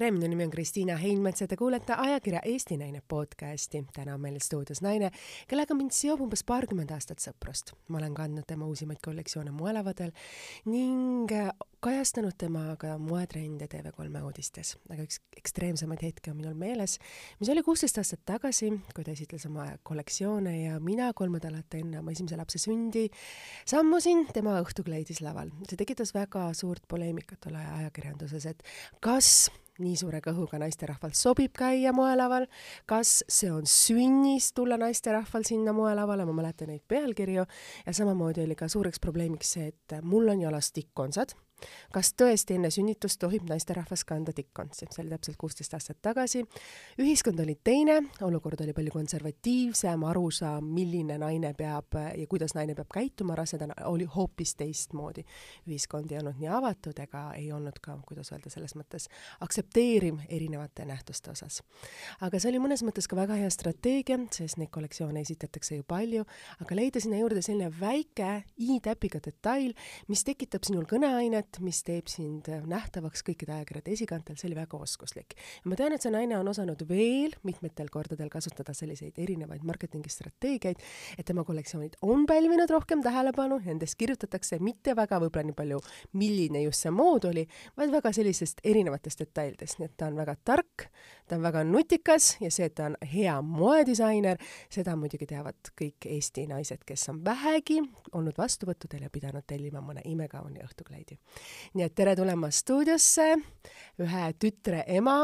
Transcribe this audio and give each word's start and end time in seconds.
tere, 0.00 0.14
minu 0.16 0.30
nimi 0.32 0.46
on 0.46 0.50
Kristiina 0.50 0.94
Heinmets 0.96 1.42
ja 1.42 1.46
te 1.48 1.56
kuulete 1.60 1.92
ajakirja 1.92 2.40
Eesti 2.48 2.76
Naine 2.80 3.02
podcasti. 3.08 3.82
täna 3.92 4.14
on 4.14 4.20
meil 4.20 4.38
stuudios 4.40 4.80
naine, 4.80 5.10
kellega 5.48 5.76
mind 5.76 5.92
seob 5.92 6.22
umbes 6.24 6.40
paarkümmend 6.48 6.94
aastat 6.96 7.20
sõprust. 7.20 7.74
ma 7.88 7.98
olen 7.98 8.14
kandnud 8.16 8.46
tema 8.48 8.64
uusimaid 8.64 9.02
kollektsioone 9.04 9.52
moelavadel 9.52 10.14
ning 10.72 11.28
kajastanud 11.80 12.36
temaga 12.36 12.96
moetrende 13.00 13.64
TV3 13.72 14.20
uudistes. 14.24 14.74
aga 14.92 15.04
üks 15.06 15.20
ekstreemsemaid 15.40 16.02
hetki 16.04 16.32
on 16.32 16.36
minul 16.36 16.56
meeles, 16.58 16.98
mis 17.40 17.48
oli 17.52 17.62
kuusteist 17.64 18.00
aastat 18.02 18.20
tagasi, 18.28 18.68
kui 18.94 19.06
ta 19.06 19.14
esitles 19.14 19.46
oma 19.48 19.64
kollektsioone 19.88 20.54
ja 20.58 20.80
mina 20.84 21.10
kolm 21.16 21.38
nädalat 21.38 21.78
enne 21.80 22.02
oma 22.02 22.12
esimese 22.12 22.36
lapse 22.36 22.60
sündi 22.60 23.06
sammusin 23.68 24.26
tema 24.34 24.58
õhtukleidis 24.60 25.22
laval. 25.24 25.54
see 25.68 25.80
tekitas 25.80 26.12
väga 26.16 26.50
suurt 26.54 26.84
poleemikat 26.88 27.40
tol 27.46 27.56
ajal 27.56 27.80
ajakirjanduses, 27.80 28.46
et 28.52 28.62
kas 29.00 29.48
nii 29.80 29.96
suure 29.96 30.20
kõhuga 30.20 30.60
naisterahval 30.60 31.14
sobib 31.16 31.56
käia 31.56 31.94
moelaval, 31.96 32.44
kas 32.84 33.22
see 33.24 33.48
on 33.48 33.64
sünnis 33.64 34.52
tulla 34.52 34.76
naisterahval 34.80 35.48
sinna 35.48 35.72
moelavale, 35.72 36.28
ma 36.28 36.36
mäletan 36.42 36.68
neid 36.68 36.84
pealkirju, 36.88 37.46
ja 37.86 37.94
samamoodi 37.96 38.44
oli 38.44 38.58
ka 38.58 38.68
suureks 38.68 39.00
probleemiks 39.00 39.56
see, 39.56 39.70
et 39.72 40.02
mul 40.04 40.28
on 40.28 40.44
jalas 40.44 40.74
tikkondsad 40.76 41.32
kas 41.92 42.12
tõesti 42.18 42.56
enne 42.58 42.70
sünnitust 42.70 43.20
tohib 43.20 43.48
naisterahvas 43.50 44.04
kanda 44.08 44.32
tikkontsi, 44.36 44.86
see 44.90 45.02
oli 45.04 45.14
täpselt 45.14 45.38
kuusteist 45.40 45.74
aastat 45.74 46.00
tagasi. 46.02 46.44
ühiskond 46.98 47.40
oli 47.40 47.56
teine, 47.64 48.00
olukord 48.22 48.60
oli 48.60 48.72
palju 48.76 48.94
konservatiivsem, 48.94 50.04
arusaam, 50.04 50.64
milline 50.64 51.18
naine 51.18 51.52
peab 51.54 51.98
ja 52.16 52.26
kuidas 52.28 52.54
naine 52.54 52.74
peab 52.74 52.90
käituma 52.94 53.34
rasedana, 53.34 53.74
oli 53.84 54.04
hoopis 54.04 54.54
teistmoodi. 54.54 55.24
ühiskond 55.68 56.12
ei 56.12 56.18
olnud 56.18 56.38
nii 56.40 56.48
avatud 56.48 56.98
ega 56.98 57.32
ei 57.36 57.52
olnud 57.52 57.80
ka, 57.82 57.98
kuidas 58.06 58.32
öelda, 58.32 58.50
selles 58.50 58.74
mõttes 58.78 59.08
aktsepteeriv 59.40 60.20
erinevate 60.28 60.84
nähtuste 60.84 61.30
osas. 61.30 61.62
aga 62.20 62.38
see 62.38 62.50
oli 62.52 62.62
mõnes 62.62 62.84
mõttes 62.86 63.08
ka 63.08 63.16
väga 63.16 63.34
hea 63.40 63.50
strateegia, 63.50 64.18
sest 64.30 64.58
neid 64.60 64.70
kollektsioone 64.70 65.20
esitatakse 65.20 65.76
ju 65.76 65.84
palju, 65.86 66.24
aga 66.60 66.76
leida 66.76 67.00
sinna 67.00 67.18
juurde 67.20 67.42
selline 67.42 67.70
väike 67.80 68.30
i-täpiga 68.56 69.20
detail, 69.24 69.74
mis 70.08 70.24
tekitab 70.24 70.64
sinul 70.66 70.86
kõneainet, 70.90 71.49
formaat, 71.50 71.60
mis 71.64 71.82
teeb 71.82 72.08
sind 72.08 72.48
nähtavaks 72.68 73.22
kõikide 73.24 73.52
ajakirjade 73.54 73.92
esikantel, 73.92 74.36
see 74.36 74.48
oli 74.48 74.56
väga 74.56 74.78
oskuslik. 74.78 75.34
ma 75.64 75.76
tean, 75.76 75.92
et 75.92 76.02
see 76.02 76.10
naine 76.10 76.38
on 76.38 76.48
osanud 76.48 76.82
veel 76.88 77.34
mitmetel 77.42 77.88
kordadel 77.88 78.28
kasutada 78.30 78.72
selliseid 78.72 79.18
erinevaid 79.18 79.62
marketingistrateegiaid, 79.64 80.78
et 81.18 81.26
tema 81.26 81.44
kollektsioonid 81.44 81.96
on 82.02 82.26
pälvinud 82.26 82.70
rohkem 82.70 83.02
tähelepanu, 83.02 83.60
nendest 83.64 83.96
kirjutatakse 83.96 84.58
mitte 84.60 84.94
väga 84.94 85.20
võib-olla 85.20 85.46
nii 85.46 85.56
palju, 85.56 85.80
milline 86.12 86.62
just 86.64 86.82
see 86.82 86.90
mood 86.90 87.24
oli, 87.24 87.46
vaid 87.76 87.90
väga 87.90 88.12
sellisest 88.12 88.60
erinevatest 88.64 89.20
detailidest, 89.20 89.78
nii 89.78 89.90
et 89.90 89.96
ta 89.96 90.06
on 90.06 90.16
väga 90.16 90.36
tark, 90.44 90.88
ta 91.30 91.38
on 91.38 91.46
väga 91.46 91.62
nutikas 91.64 92.32
ja 92.42 92.50
see, 92.50 92.66
et 92.66 92.74
ta 92.74 92.90
on 92.90 92.98
hea 93.14 93.36
moedisainer, 93.46 94.40
seda 94.72 94.96
muidugi 94.98 95.30
teavad 95.30 95.72
kõik 95.78 96.10
Eesti 96.10 96.48
naised, 96.50 96.82
kes 96.86 97.06
on 97.12 97.22
vähegi 97.24 97.78
olnud 98.12 98.38
vastuvõttudel 98.38 99.06
ja 99.06 99.14
pidanud 99.14 99.46
tellima 99.46 99.82
mõne 99.84 100.02
imekauni 100.10 100.64
õhtukleidi 100.66 101.20
nii 101.74 101.86
et 101.86 101.94
tere 101.94 102.14
tulemast 102.18 102.64
stuudiosse, 102.64 103.26
ühe 104.02 104.24
tütre 104.42 104.82
ema, 104.90 105.22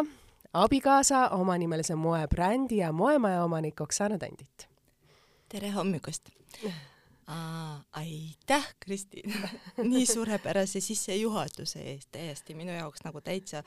abikaasa, 0.56 1.28
omanimelise 1.36 1.96
moebrändi 1.98 2.80
ja 2.82 2.92
moemaja 2.92 3.44
omanik 3.44 3.80
Oksana 3.80 4.18
Tandit. 4.18 4.68
tere 5.48 5.70
hommikust! 5.70 6.30
aitäh, 7.92 8.74
Kristiin 8.80 9.32
nii 9.90 10.06
suurepärase 10.06 10.80
sissejuhatuse 10.80 11.80
eest, 11.80 12.08
täiesti 12.12 12.54
minu 12.54 12.70
jaoks 12.70 13.02
nagu 13.04 13.20
täitsa, 13.20 13.64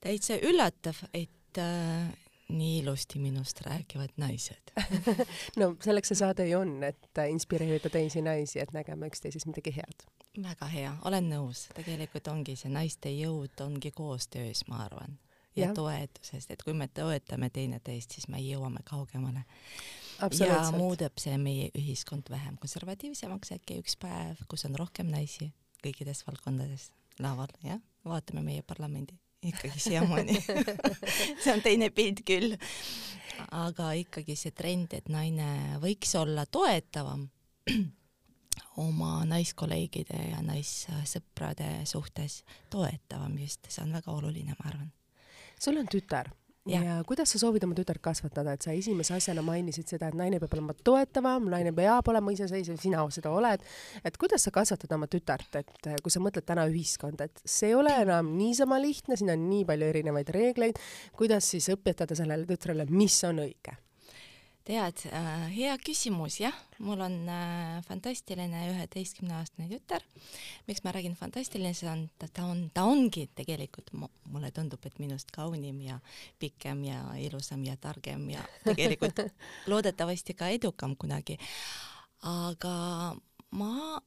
täitsa 0.00 0.34
üllatav, 0.42 0.98
et 1.14 1.30
äh, 1.60 2.12
nii 2.52 2.78
ilusti 2.78 3.18
minust 3.18 3.60
räägivad 3.60 4.08
naised. 4.16 4.72
No 5.56 5.74
selleks 5.84 6.12
see 6.12 6.18
saade 6.18 6.46
ju 6.48 6.58
on, 6.60 6.82
et 6.84 7.20
inspireerida 7.30 7.90
teisi 7.92 8.22
naisi, 8.22 8.60
et 8.60 8.72
nägema 8.72 9.08
üksteises 9.08 9.46
midagi 9.48 9.74
head. 9.76 10.06
väga 10.42 10.66
hea, 10.72 10.94
olen 11.04 11.28
nõus, 11.28 11.66
tegelikult 11.76 12.28
ongi 12.32 12.56
see 12.56 12.72
naiste 12.72 13.12
jõud 13.12 13.60
ongi 13.60 13.90
koostöös, 13.92 14.64
ma 14.68 14.84
arvan, 14.86 15.18
ja, 15.56 15.66
ja 15.66 15.74
toetusest, 15.76 16.50
et 16.50 16.62
kui 16.64 16.72
me 16.76 16.88
toetame 16.88 17.50
teineteist, 17.50 18.16
siis 18.16 18.28
me 18.32 18.40
jõuame 18.40 18.80
kaugemale. 18.84 19.44
ja 20.40 20.60
muudab 20.76 21.20
see 21.20 21.36
meie 21.38 21.70
ühiskond 21.78 22.30
vähem 22.30 22.56
konservatiivsemaks 22.60 23.52
äkki 23.58 23.80
üks 23.82 23.96
päev, 24.00 24.40
kus 24.48 24.64
on 24.68 24.78
rohkem 24.78 25.12
naisi 25.12 25.52
kõikides 25.84 26.24
valdkondades 26.26 26.90
laval, 27.20 27.52
jah, 27.64 27.80
vaatame 28.04 28.42
meie 28.42 28.62
parlamendi 28.62 29.21
ikkagi 29.42 29.80
siiamaani 29.80 30.36
see 31.42 31.52
on 31.52 31.62
teine 31.64 31.90
pilt 31.90 32.22
küll. 32.26 32.56
aga 33.50 33.92
ikkagi 33.98 34.36
see 34.38 34.54
trend, 34.54 34.94
et 34.94 35.08
naine 35.12 35.78
võiks 35.82 36.14
olla 36.18 36.46
toetavam 36.46 37.26
oma 38.84 39.24
naiskolleegide 39.28 40.20
ja 40.30 40.42
naissõprade 40.44 41.82
suhtes, 41.88 42.42
toetavam 42.70 43.34
just, 43.38 43.66
see 43.68 43.82
on 43.84 43.92
väga 43.92 44.12
oluline, 44.14 44.56
ma 44.58 44.70
arvan. 44.70 44.92
sul 45.58 45.80
on 45.80 45.90
tütar 45.90 46.30
ja. 46.66 46.82
ja 46.82 46.96
kuidas 47.06 47.32
sa 47.32 47.40
soovid 47.42 47.64
oma 47.66 47.76
tütart 47.78 48.02
kasvatada, 48.02 48.54
et 48.54 48.64
sa 48.64 48.74
esimese 48.76 49.14
asjana 49.16 49.44
mainisid 49.46 49.90
seda, 49.90 50.10
et 50.10 50.18
naine 50.18 50.40
peab 50.42 50.56
olema 50.56 50.76
toetavam, 50.86 51.48
naine 51.52 51.74
peab 51.76 52.10
olema 52.12 52.34
iseseisev, 52.34 52.78
sina 52.82 53.02
seda 53.14 53.32
oled. 53.34 53.64
et 54.04 54.18
kuidas 54.20 54.46
sa 54.46 54.54
kasvatad 54.54 54.94
oma 54.96 55.08
tütart, 55.10 55.60
et 55.60 55.92
kui 56.02 56.14
sa 56.14 56.22
mõtled 56.22 56.46
täna 56.46 56.66
ühiskonda, 56.70 57.26
et 57.26 57.42
see 57.44 57.72
ei 57.72 57.78
ole 57.78 57.94
enam 58.04 58.34
niisama 58.38 58.78
lihtne, 58.82 59.18
siin 59.18 59.34
on 59.34 59.48
nii 59.50 59.64
palju 59.68 59.88
erinevaid 59.92 60.34
reegleid, 60.34 60.82
kuidas 61.18 61.50
siis 61.54 61.70
õpetada 61.74 62.18
sellele 62.18 62.46
tütrele, 62.48 62.86
mis 62.90 63.18
on 63.28 63.42
õige? 63.46 63.81
Tead 64.66 65.02
äh,, 65.10 65.46
hea 65.54 65.72
küsimus, 65.82 66.38
jah, 66.42 66.56
mul 66.82 67.00
on 67.02 67.16
äh, 67.30 67.80
fantastiline 67.86 68.60
üheteistkümneaastane 68.70 69.68
tütar. 69.70 70.04
miks 70.68 70.84
ma 70.84 70.92
räägin 70.94 71.16
fantastiline, 71.18 71.74
see 71.74 71.90
on, 71.90 72.04
ta, 72.18 72.28
on, 72.44 72.68
ta 72.74 72.84
ongi 72.86 73.26
tegelikult, 73.34 73.90
mulle 73.94 74.52
tundub, 74.54 74.84
et 74.86 74.98
minust 75.02 75.34
kaunim 75.34 75.80
ja 75.82 75.98
pikem 76.38 76.84
ja 76.86 77.02
ilusam 77.18 77.64
ja 77.66 77.76
targem 77.76 78.28
ja 78.30 78.44
tegelikult 78.64 79.24
loodetavasti 79.70 80.38
ka 80.38 80.52
edukam 80.54 80.96
kunagi. 80.96 81.38
aga 82.22 82.76
ma 83.50 84.00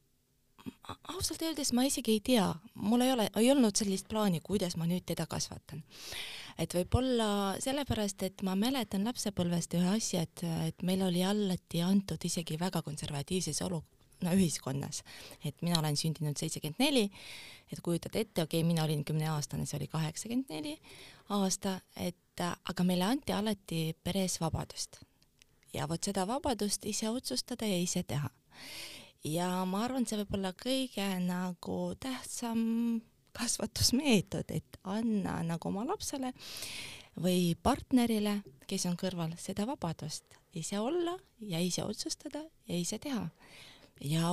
ausalt 1.12 1.42
öeldes 1.42 1.72
ma 1.76 1.84
isegi 1.86 2.16
ei 2.16 2.20
tea, 2.20 2.48
mul 2.74 3.04
ei 3.04 3.12
ole, 3.12 3.28
ei 3.36 3.52
olnud 3.52 3.76
sellist 3.76 4.08
plaani, 4.08 4.40
kuidas 4.40 4.76
ma 4.80 4.88
nüüd 4.88 5.04
teda 5.06 5.28
kasvatan 5.30 5.84
et 6.58 6.74
võib-olla 6.78 7.56
sellepärast, 7.62 8.22
et 8.26 8.42
ma 8.46 8.56
mäletan 8.58 9.04
lapsepõlvest 9.06 9.76
ühe 9.78 9.90
asja, 9.96 10.24
et, 10.26 10.44
et 10.68 10.86
meil 10.86 11.04
oli 11.06 11.24
alati 11.24 11.82
antud 11.84 12.22
isegi 12.24 12.58
väga 12.60 12.82
konservatiivses 12.86 13.60
olu-, 13.66 13.84
no 14.24 14.32
ühiskonnas, 14.36 15.02
et 15.44 15.60
mina 15.62 15.78
olen 15.80 15.96
sündinud 15.98 16.38
seitsekümmend 16.40 16.80
neli, 16.80 17.04
et 17.72 17.82
kujutad 17.84 18.16
ette, 18.16 18.42
okei 18.42 18.60
okay,, 18.60 18.68
mina 18.68 18.84
olin 18.86 19.04
kümneaastane, 19.04 19.66
see 19.66 19.80
oli 19.80 19.90
kaheksakümmend 19.92 20.52
neli 20.54 20.76
aasta, 21.36 21.80
et 21.96 22.44
aga 22.44 22.86
meile 22.86 23.08
anti 23.08 23.34
alati 23.36 23.80
peres 24.04 24.40
vabadust. 24.40 25.00
ja 25.74 25.88
vot 25.88 26.04
seda 26.04 26.24
vabadust 26.26 26.86
ise 26.88 27.10
otsustada 27.10 27.66
ja 27.66 27.78
ise 27.78 28.02
teha. 28.02 28.30
ja 29.24 29.64
ma 29.64 29.84
arvan, 29.84 30.06
see 30.06 30.18
võib 30.22 30.38
olla 30.38 30.52
kõige 30.56 31.08
nagu 31.20 31.80
tähtsam 32.00 33.02
kasvatusmeetod, 33.36 34.50
et 34.54 34.78
anna 34.88 35.40
nagu 35.46 35.68
oma 35.70 35.84
lapsele 35.88 36.32
või 37.20 37.54
partnerile, 37.62 38.40
kes 38.68 38.86
on 38.90 38.96
kõrval, 39.00 39.34
seda 39.40 39.66
vabadust. 39.68 40.24
Ise 40.56 40.80
olla 40.80 41.16
ja 41.44 41.60
ise 41.60 41.84
otsustada 41.84 42.40
ja 42.68 42.76
ise 42.78 42.98
teha. 42.98 43.26
ja, 44.00 44.28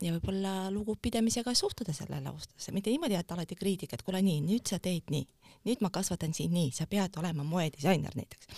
ja 0.00 0.12
võib-olla 0.12 0.70
lugupidamisega 0.72 1.54
suhtuda 1.56 1.92
sellele 1.96 2.28
austusse, 2.28 2.72
mitte 2.72 2.92
niimoodi, 2.92 3.16
et 3.16 3.32
alati 3.32 3.56
kriitika, 3.56 3.96
et 3.96 4.04
kuule 4.04 4.20
nii, 4.24 4.42
nüüd 4.44 4.68
sa 4.68 4.78
teed 4.80 5.08
nii, 5.12 5.24
nüüd 5.68 5.84
ma 5.84 5.90
kasvatan 5.92 6.34
sind 6.36 6.52
nii, 6.52 6.70
sa 6.76 6.88
pead 6.88 7.16
olema 7.20 7.44
moedisainer 7.44 8.16
näiteks. 8.16 8.48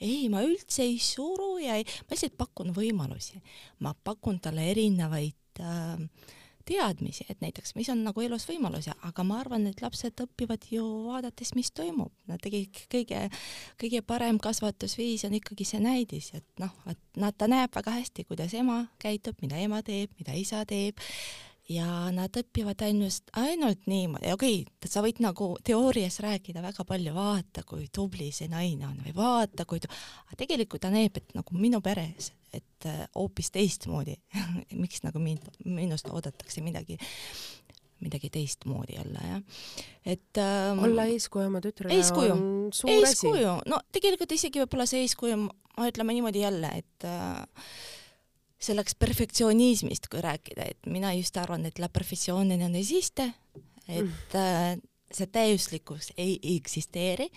ei, 0.00 0.28
ma 0.32 0.44
üldse 0.44 0.84
ei 0.84 0.98
suru 1.00 1.56
ja 1.60 1.76
ei, 1.76 1.84
ma 1.84 2.16
lihtsalt 2.16 2.36
pakun 2.36 2.72
võimalusi, 2.76 3.40
ma 3.84 3.92
pakun 4.04 4.40
talle 4.40 4.68
erinevaid 4.72 5.60
äh, 5.60 6.00
teadmisi, 6.66 7.26
et 7.30 7.40
näiteks, 7.44 7.74
mis 7.78 7.88
on 7.92 8.02
nagu 8.06 8.22
elus 8.24 8.46
võimalusi, 8.48 8.92
aga 9.08 9.24
ma 9.26 9.40
arvan, 9.42 9.66
et 9.70 9.82
lapsed 9.84 10.22
õpivad 10.26 10.66
ju 10.70 10.84
vaadates, 11.06 11.54
mis 11.58 11.70
toimub. 11.74 12.12
Nad 12.30 12.42
tegelikult 12.44 12.88
kõige, 12.92 13.22
kõige 13.80 14.02
parem 14.06 14.40
kasvatusviis 14.42 15.26
on 15.28 15.36
ikkagi 15.38 15.66
see 15.68 15.82
näidis, 15.82 16.32
et 16.38 16.46
noh, 16.62 16.74
et 16.90 17.00
nad, 17.16 17.36
ta 17.36 17.48
näeb 17.50 17.74
väga 17.74 17.96
hästi, 18.00 18.26
kuidas 18.28 18.54
ema 18.58 18.84
käitub, 19.02 19.38
mida 19.42 19.60
ema 19.62 19.82
teeb, 19.86 20.12
mida 20.20 20.36
isa 20.38 20.64
teeb 20.68 21.00
ja 21.68 21.86
nad 22.14 22.36
õpivad 22.38 22.82
ainult, 22.86 23.32
ainult 23.40 23.86
niimoodi, 23.90 24.32
okei 24.32 24.60
okay,, 24.62 24.90
sa 24.90 25.02
võid 25.04 25.18
nagu 25.24 25.52
teoorias 25.66 26.20
rääkida 26.22 26.62
väga 26.62 26.86
palju, 26.86 27.14
vaata, 27.16 27.64
kui 27.66 27.88
tubli 27.92 28.30
see 28.34 28.50
naine 28.52 28.86
on 28.86 29.00
või 29.02 29.14
vaata, 29.16 29.66
kui, 29.68 29.82
aga 29.82 30.38
tegelikult 30.38 30.84
ta 30.86 30.92
näeb, 30.94 31.18
et 31.18 31.34
nagu 31.38 31.58
minu 31.58 31.82
peres 31.84 32.32
et 32.56 32.86
äh, 32.86 33.04
hoopis 33.14 33.50
teistmoodi 33.54 34.16
miks 34.82 35.02
nagu 35.04 35.20
mind, 35.22 35.50
minust 35.64 36.08
oodatakse 36.12 36.62
midagi 36.64 36.98
midagi 38.00 38.30
teistmoodi 38.30 38.98
jälle 38.98 39.20
jah. 39.24 39.42
et 40.04 40.38
ähm, 40.38 40.82
olla 40.84 41.06
eeskuju 41.12 41.46
oma 41.46 41.60
tütrele 41.64 41.96
eeskuju. 41.96 42.32
on 42.32 42.72
suur 42.72 42.92
eeskuju, 42.92 43.54
no 43.66 43.80
tegelikult 43.92 44.32
isegi 44.36 44.60
võib-olla 44.62 44.86
see 44.88 45.04
eeskuju, 45.06 45.38
ma 45.46 45.88
ütleme 45.88 46.16
niimoodi 46.16 46.44
jälle, 46.44 46.72
et 46.82 47.08
äh, 47.08 47.70
selleks 48.58 48.94
perfektsionismist, 48.98 50.08
kui 50.10 50.22
rääkida, 50.24 50.70
et 50.72 50.88
mina 50.90 51.12
just 51.16 51.36
arvan, 51.36 51.66
et 51.68 51.78
la 51.78 51.88
perfezione 51.92 52.56
non 52.60 52.74
esiste, 52.78 53.28
et 53.86 54.02
mm. 54.02 54.36
äh, 54.40 54.78
see 55.12 55.28
täiuslikkus 55.30 56.12
ei 56.16 56.38
eksisteeri 56.56 57.28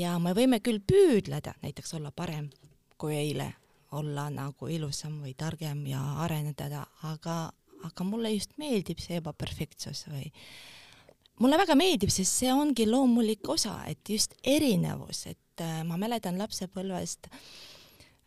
ja 0.00 0.16
me 0.18 0.32
võime 0.36 0.58
küll 0.64 0.80
püüdleda 0.80 1.54
näiteks 1.62 1.94
olla 1.98 2.10
parem 2.10 2.48
kui 3.00 3.14
eile, 3.16 3.52
olla 3.96 4.28
nagu 4.32 4.68
ilusam 4.68 5.20
või 5.22 5.34
targem 5.38 5.84
ja 5.88 6.00
areneda, 6.24 6.84
aga, 7.08 7.38
aga 7.86 8.04
mulle 8.04 8.32
just 8.34 8.56
meeldib 8.60 9.00
see 9.00 9.20
ebaperfektsus 9.20 10.06
või 10.10 10.26
mulle 11.40 11.56
väga 11.60 11.76
meeldib, 11.78 12.10
sest 12.12 12.42
see 12.42 12.52
ongi 12.52 12.88
loomulik 12.88 13.48
osa, 13.48 13.82
et 13.88 14.02
just 14.08 14.34
erinevus, 14.44 15.26
et 15.30 15.64
äh, 15.64 15.82
ma 15.84 16.00
mäletan 16.00 16.40
lapsepõlvest 16.40 17.28
Äh, 17.28 17.79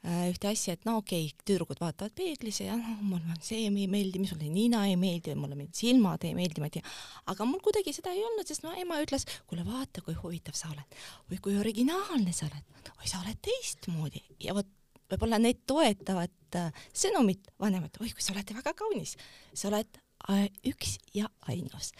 ühte 0.03 0.49
asja, 0.49 0.75
et 0.75 0.83
no 0.87 0.97
okei 0.99 1.29
okay,, 1.29 1.45
tüdrukud 1.47 1.79
vaatavad 1.79 2.11
peeglisse 2.17 2.65
ja 2.67 2.75
noh, 2.75 2.99
mulle 3.07 3.37
see 3.43 3.61
ei 3.63 3.87
meeldi, 3.87 4.19
mulle 4.19 4.49
nina 4.51 4.81
ei 4.89 4.97
meeldi, 4.99 5.31
mulle 5.39 5.55
mingid 5.55 5.79
silmad 5.79 6.25
ei 6.27 6.33
meeldi, 6.35 6.59
ma 6.59 6.67
ei 6.67 6.75
tea. 6.77 6.93
aga 7.31 7.47
mul 7.47 7.61
kuidagi 7.63 7.93
seda 7.95 8.11
ei 8.11 8.23
olnud, 8.27 8.47
sest 8.49 8.65
no 8.65 8.73
ema 8.79 8.99
ütles, 9.03 9.23
kuule 9.47 9.63
vaata, 9.67 10.03
kui 10.03 10.17
huvitav 10.19 10.57
sa 10.59 10.73
oled 10.73 10.97
või 11.31 11.39
kui 11.45 11.55
originaalne 11.59 12.35
sa 12.35 12.49
oled, 12.49 12.81
oi 12.97 13.07
sa 13.07 13.21
oled 13.23 13.39
teistmoodi 13.47 14.23
ja 14.43 14.55
vot 14.57 14.67
võib-olla 15.13 15.39
need 15.39 15.61
toetavad 15.69 16.57
äh, 16.59 16.87
sõnumit 16.91 17.47
vanemad, 17.61 17.95
oi 18.01 18.11
kui 18.11 18.25
sa 18.25 18.33
oled 18.35 18.51
väga 18.57 18.73
kaunis, 18.75 19.13
sa 19.55 19.69
oled 19.69 20.01
äh, 20.33 20.49
üks 20.67 20.97
ja 21.15 21.29
ainus. 21.47 21.93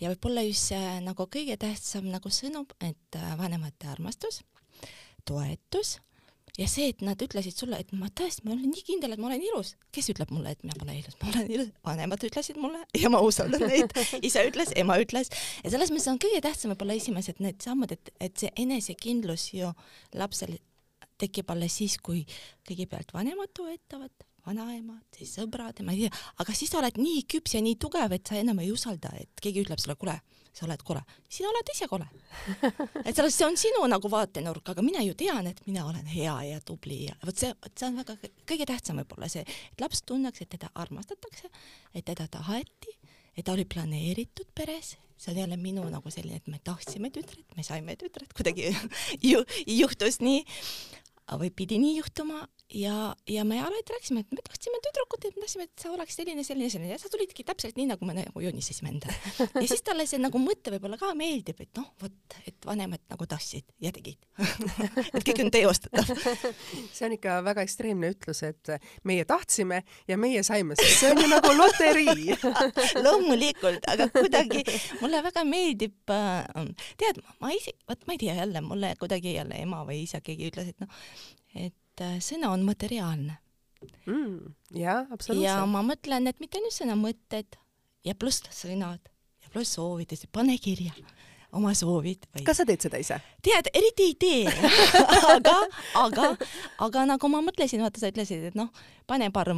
ja 0.00 0.08
võib-olla 0.12 0.46
just 0.46 0.72
see 0.72 0.94
nagu 1.04 1.28
kõige 1.28 1.58
tähtsam 1.60 2.08
nagu 2.12 2.32
sõnum, 2.32 2.64
et 2.80 3.20
äh, 3.20 3.36
vanemate 3.40 3.92
armastus, 3.92 4.40
toetus 5.28 5.98
ja 6.58 6.66
see, 6.68 6.90
et 6.92 7.02
nad 7.04 7.20
ütlesid 7.24 7.56
sulle, 7.56 7.78
et 7.80 7.92
ma 7.96 8.10
tõesti, 8.12 8.44
ma 8.44 8.52
olen 8.54 8.68
nii 8.68 8.84
kindel, 8.84 9.14
et 9.14 9.20
ma 9.22 9.30
olen 9.30 9.44
ilus. 9.46 9.74
kes 9.94 10.10
ütleb 10.12 10.32
mulle, 10.34 10.52
et 10.52 10.66
ma 10.68 10.76
pole 10.78 10.96
ilus? 10.98 11.16
ma 11.22 11.30
olen 11.30 11.52
ilus, 11.56 11.70
vanemad 11.86 12.26
ütlesid 12.28 12.58
mulle 12.60 12.82
ja 12.98 13.12
ma 13.12 13.22
usaldan 13.24 13.64
neid. 13.70 13.94
isa 14.28 14.44
ütles, 14.48 14.74
ema 14.76 14.98
ütles 15.00 15.32
ja 15.62 15.72
selles 15.72 15.92
mõttes 15.94 16.10
on 16.12 16.20
kõige 16.22 16.42
tähtsam 16.44 16.74
võib-olla 16.74 16.98
esimesed 16.98 17.40
need 17.44 17.64
sammud, 17.64 17.94
et, 17.96 18.12
et 18.20 18.36
see 18.44 18.52
enesekindlus 18.66 19.48
ju 19.56 19.72
lapsel 20.20 20.58
tekib 21.22 21.50
alles 21.54 21.78
siis, 21.80 21.96
kui 22.02 22.26
kõigepealt 22.68 23.14
vanemad 23.14 23.52
toetavad, 23.56 24.12
vanaemad, 24.46 25.04
siis 25.16 25.36
sõbrad 25.38 25.78
ja 25.78 25.86
ma 25.86 25.96
ei 25.96 26.04
tea, 26.04 26.22
aga 26.42 26.56
siis 26.56 26.72
sa 26.72 26.82
oled 26.82 26.98
nii 27.00 27.24
küps 27.30 27.56
ja 27.56 27.64
nii 27.64 27.78
tugev, 27.80 28.12
et 28.12 28.28
sa 28.28 28.36
enam 28.40 28.60
ei 28.60 28.72
usalda, 28.74 29.14
et 29.22 29.42
keegi 29.42 29.64
ütleb 29.64 29.80
sulle, 29.80 29.96
kuule 29.96 30.18
sa 30.52 30.66
oled 30.66 30.82
kole, 30.84 31.00
sina 31.32 31.48
oled 31.48 31.70
ise 31.72 31.88
kole. 31.88 32.06
et 33.06 33.14
selles, 33.16 33.34
see 33.34 33.46
on 33.46 33.56
sinu 33.58 33.84
nagu 33.88 34.10
vaatenurk, 34.12 34.72
aga 34.74 34.84
mina 34.84 35.02
ju 35.04 35.14
tean, 35.18 35.48
et 35.48 35.62
mina 35.66 35.86
olen 35.88 36.08
hea 36.12 36.34
ja 36.50 36.60
tubli 36.64 37.06
ja 37.06 37.16
vot 37.24 37.38
see, 37.38 37.52
vot 37.56 37.72
see 37.78 37.88
on 37.88 38.00
väga 38.02 38.16
kõige 38.48 38.68
tähtsam 38.68 39.00
võib-olla 39.00 39.30
see, 39.32 39.44
et 39.44 39.84
laps 39.84 40.04
tunneks, 40.08 40.44
et 40.44 40.52
teda 40.56 40.68
armastatakse, 40.84 41.48
et 41.94 42.04
teda 42.08 42.28
taheti, 42.36 42.96
et 43.36 43.46
ta 43.46 43.56
oli 43.56 43.64
planeeritud 43.64 44.52
peres, 44.54 44.96
see 45.16 45.32
on 45.32 45.40
jälle 45.44 45.56
minu 45.56 45.84
nagu 45.88 46.12
selline, 46.12 46.42
et 46.42 46.52
me 46.52 46.60
tahtsime 46.64 47.12
tütret, 47.14 47.46
me 47.56 47.64
saime 47.64 47.96
tütret, 47.96 48.32
kuidagi 48.36 48.72
ju, 49.32 49.44
juhtus 49.66 50.20
nii. 50.24 50.44
Või 51.38 51.48
pidi 51.54 51.78
nii 51.80 51.94
juhtuma 51.96 52.42
ja, 52.74 53.16
ja 53.28 53.44
me 53.44 53.60
alati 53.60 53.92
rääkisime, 53.92 54.20
et 54.20 54.32
me 54.32 54.42
tahtsime 54.48 54.78
tüdrukut, 54.84 55.24
et 55.24 55.36
me 55.36 55.44
tahtsime, 55.44 55.66
et 55.68 55.82
sa 55.82 55.90
oleks 55.92 56.16
selline, 56.16 56.44
selline, 56.44 56.70
selline. 56.70 56.92
Ja 56.92 56.98
sa 57.00 57.10
tulidki 57.12 57.44
täpselt 57.44 57.76
nii, 57.76 57.88
nagu 57.90 58.06
me 58.08 58.14
nagu 58.16 58.42
joonistasime 58.44 58.92
endale. 58.92 59.16
ja 59.38 59.66
siis 59.68 59.82
talle 59.84 60.06
see 60.08 60.20
nagu 60.22 60.40
mõte 60.40 60.72
võib-olla 60.74 60.98
ka 61.00 61.12
meeldib, 61.18 61.60
et 61.64 61.80
noh, 61.80 61.90
vot, 62.02 62.36
et 62.48 62.68
vanemad 62.68 63.02
nagu 63.12 63.28
tahtsid 63.28 63.68
ja 63.82 63.92
tegid. 63.94 64.20
Et 65.12 65.24
kõik 65.26 65.42
on 65.44 65.50
teostatav. 65.52 66.08
See 66.94 67.04
on 67.06 67.14
ikka 67.16 67.36
väga 67.44 67.64
ekstreemne 67.66 68.12
ütlus, 68.14 68.40
et 68.46 68.70
meie 69.08 69.24
tahtsime 69.28 69.82
ja 70.08 70.16
meie 70.20 70.42
saime, 70.46 70.76
sest 70.78 71.02
see 71.02 71.10
on 71.12 71.20
ju 71.20 71.28
nagu 71.30 71.52
loterii. 71.56 72.36
Loomulikult, 73.04 73.84
aga 73.92 74.08
kuidagi 74.14 74.64
mulle 75.02 75.22
väga 75.28 75.44
meeldib 75.48 76.14
äh,, 76.14 76.72
tead, 77.00 77.20
ma 77.42 77.52
ise, 77.54 77.74
vot 77.88 78.08
ma 78.08 78.16
ei 78.16 78.22
tea 78.24 78.38
jälle, 78.40 78.64
mulle 78.64 78.94
kuidagi 79.00 79.36
jälle 79.36 79.60
ema 79.62 79.82
või 79.88 80.02
isa, 80.06 80.22
keegi 80.24 80.50
ütles, 80.52 80.72
et 80.72 80.82
noh, 80.82 81.02
et 81.66 81.76
äh, 82.02 82.18
sõna 82.24 82.52
on 82.54 82.66
materiaalne 82.66 83.38
mm,. 84.06 84.54
jah, 84.78 85.06
absoluutselt. 85.10 85.46
ja 85.46 85.58
ma 85.66 85.84
mõtlen, 85.86 86.28
et 86.30 86.42
mitte 86.42 86.60
ainult 86.60 86.76
sõna, 86.76 86.98
mõtted 86.98 87.58
ja 88.06 88.14
pluss 88.18 88.44
sõnad 88.54 89.12
ja 89.42 89.52
pluss 89.54 89.78
soovitused, 89.78 90.30
pane 90.34 90.58
kirja 90.62 90.94
oma 91.56 91.72
soovid 91.76 92.26
või.... 92.32 92.44
kas 92.46 92.60
sa 92.60 92.66
teed 92.68 92.84
seda 92.84 93.00
ise? 93.02 93.18
tead, 93.44 93.68
eriti 93.76 94.08
ei 94.10 94.14
tee 94.20 94.72
aga, 95.34 95.54
aga, 96.00 96.30
aga 96.86 97.04
nagu 97.12 97.30
ma 97.32 97.42
mõtlesin, 97.44 97.82
vaata, 97.84 98.00
sa 98.02 98.10
ütlesid, 98.12 98.46
et 98.50 98.58
noh, 98.58 98.70
pane 99.08 99.28
paar, 99.34 99.52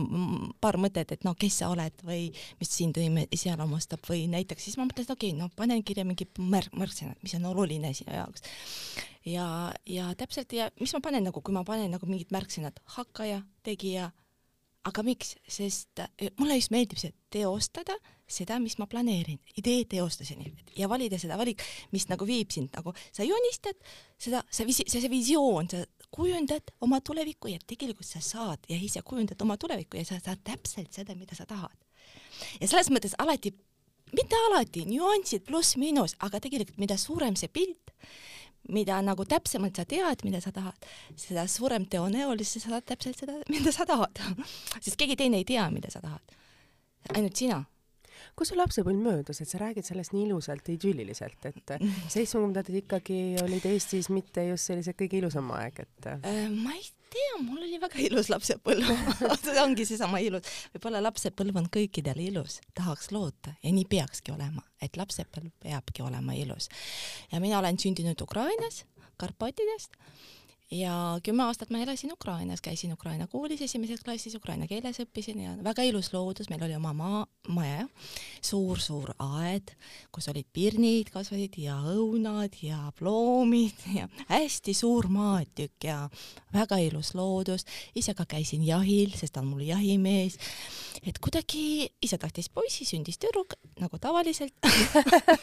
paar 0.65 0.79
mõtet, 0.81 1.15
et 1.15 1.27
noh, 1.27 1.37
kes 1.39 1.61
sa 1.63 1.71
oled 1.73 2.05
või 2.07 2.27
mis 2.61 2.75
sind 2.75 2.99
iseloomustab 3.35 4.05
või 4.11 4.27
näiteks 4.33 4.69
siis 4.69 4.79
ma 4.81 4.89
mõtlesin, 4.89 5.15
okei 5.15 5.33
okay,, 5.35 5.41
no 5.41 5.51
panen 5.57 5.85
kirja 5.87 6.07
mingi 6.09 6.29
märk, 6.39 6.75
märksõnad, 6.79 7.21
mis 7.23 7.37
on 7.39 7.49
oluline 7.53 7.95
sinu 7.97 8.17
jaoks. 8.17 8.45
ja, 9.29 9.47
ja 9.87 10.11
täpselt 10.19 10.53
ja 10.57 10.71
mis 10.81 10.95
ma 10.97 11.03
panen 11.05 11.29
nagu, 11.31 11.45
kui 11.45 11.55
ma 11.55 11.65
panen 11.67 11.95
nagu 11.95 12.11
mingid 12.11 12.35
märksõnad, 12.35 12.83
hakkaja, 12.99 13.43
tegija 13.67 14.11
aga 14.89 15.05
miks, 15.07 15.35
sest 15.49 16.03
eh, 16.05 16.31
mulle 16.39 16.59
just 16.59 16.73
meeldib 16.75 17.01
see 17.01 17.15
teostada 17.33 17.97
seda, 18.29 18.57
mis 18.63 18.77
ma 18.81 18.87
planeerin, 18.89 19.39
idee 19.61 19.85
teostuseni 19.89 20.49
ja 20.79 20.89
valida 20.89 21.19
seda 21.21 21.37
valik, 21.41 21.63
mis 21.93 22.07
nagu 22.09 22.27
viib 22.29 22.53
sind 22.55 22.73
nagu, 22.77 22.95
sa 23.13 23.27
joonistad 23.27 23.77
seda, 24.21 24.41
see, 24.49 24.67
see, 24.73 24.89
see 24.89 25.11
visioon, 25.13 25.69
sa 25.71 25.83
kujundad 26.15 26.73
oma 26.85 27.01
tulevikku 27.05 27.53
ja 27.53 27.61
tegelikult 27.67 28.09
sa 28.09 28.23
saad 28.25 28.65
ja 28.71 28.79
ise 28.81 29.03
kujundad 29.05 29.41
oma 29.45 29.59
tulevikku 29.61 30.01
ja 30.01 30.07
sa 30.09 30.21
saad 30.23 30.45
täpselt 30.47 30.93
seda, 30.97 31.17
mida 31.19 31.37
sa 31.37 31.47
tahad. 31.49 31.77
ja 32.61 32.69
selles 32.69 32.91
mõttes 32.95 33.17
alati, 33.19 33.53
mitte 34.15 34.41
alati, 34.49 34.87
nüansid 34.89 35.45
pluss-miinus, 35.49 36.17
aga 36.25 36.41
tegelikult 36.41 36.81
mida 36.81 36.97
suurem 37.01 37.37
see 37.37 37.53
pilt, 37.53 37.93
mida 38.73 39.01
nagu 39.05 39.27
täpsemalt 39.29 39.77
sa 39.77 39.85
tead, 39.89 40.25
mida 40.25 40.41
sa 40.41 40.53
tahad, 40.55 40.89
seda 41.21 41.47
suurem 41.51 41.87
tõenäosus 41.91 42.57
sa 42.57 42.65
saad 42.69 42.89
täpselt 42.89 43.21
seda, 43.21 43.37
mida 43.55 43.73
sa 43.73 43.87
tahad. 43.89 44.23
sest 44.81 44.97
keegi 45.01 45.17
teine 45.21 45.43
ei 45.43 45.49
tea, 45.49 45.69
mida 45.71 45.93
sa 45.93 46.01
tahad. 46.05 46.37
ainult 47.15 47.37
sina 47.37 47.65
kus 48.39 48.51
su 48.51 48.59
lapsepõlv 48.59 49.01
möödus, 49.05 49.41
et 49.43 49.51
sa 49.51 49.61
räägid 49.63 49.87
sellest 49.87 50.15
nii 50.15 50.27
ilusalt, 50.29 50.69
idülliliselt, 50.75 51.49
et 51.51 51.75
seitsmekümnendad 52.13 52.71
ikkagi 52.83 53.21
olid 53.43 53.67
Eestis 53.71 54.11
mitte 54.13 54.47
just 54.49 54.71
selline 54.71 54.95
kõige 54.99 55.21
ilusam 55.21 55.51
aeg, 55.57 55.85
et 55.87 56.11
äh, 56.11 56.29
ma 56.51 56.75
ei 56.77 56.87
tea, 57.15 57.37
mul 57.43 57.63
oli 57.63 57.79
väga 57.83 58.01
ilus 58.05 58.31
lapsepõlv 58.33 58.91
see 59.45 59.59
ongi 59.63 59.87
seesama 59.89 60.21
ilus. 60.25 60.49
võib-olla 60.75 61.03
lapsepõlv 61.05 61.63
on 61.63 61.71
kõikidel 61.79 62.21
ilus, 62.27 62.61
tahaks 62.75 63.13
loota 63.15 63.55
ja 63.63 63.75
nii 63.75 63.87
peakski 63.91 64.35
olema, 64.35 64.65
et 64.83 64.99
lapsepõlv 65.01 65.53
peabki 65.63 66.05
olema 66.07 66.37
ilus. 66.39 66.71
ja 67.33 67.43
mina 67.45 67.61
olen 67.63 67.79
sündinud 67.81 68.21
Ukrainas, 68.27 68.85
Karpatidest 69.17 69.95
ja 70.73 71.21
kümme 71.23 71.45
aastat 71.45 71.71
ma 71.71 71.79
elasin 71.79 72.13
Ukrainas, 72.13 72.61
käisin 72.65 72.93
Ukraina 72.93 73.27
koolis 73.27 73.63
esimeses 73.63 74.01
klassis, 74.05 74.35
ukraina 74.35 74.67
keeles 74.67 74.99
õppisin 75.03 75.43
ja 75.45 75.53
väga 75.65 75.85
ilus 75.85 76.13
loodus, 76.13 76.49
meil 76.51 76.65
oli 76.65 76.77
oma 76.77 76.93
maa, 76.97 77.21
maja, 77.53 77.85
suur-suur 78.45 79.13
aed, 79.21 79.75
kus 80.13 80.29
olid 80.33 80.49
pirnid 80.53 81.11
kasvasid 81.13 81.59
ja 81.61 81.77
õunad 81.93 82.57
ja 82.65 82.81
ploomid 82.99 83.85
ja 83.99 84.09
hästi 84.31 84.75
suur 84.75 85.09
maatükk 85.13 85.89
ja 85.91 85.99
väga 86.55 86.81
ilus 86.83 87.15
loodus. 87.15 87.67
ise 87.95 88.15
ka 88.15 88.25
käisin 88.25 88.65
jahil, 88.65 89.13
sest 89.17 89.35
ta 89.35 89.45
on 89.45 89.53
mul 89.53 89.67
jahimees. 89.69 90.39
et 91.05 91.19
kuidagi 91.19 91.91
isa 92.03 92.19
tahtis 92.19 92.49
poissi, 92.49 92.89
sündis 92.89 93.19
tüdruk 93.21 93.55
nagu 93.81 93.99
tavaliselt 93.99 94.55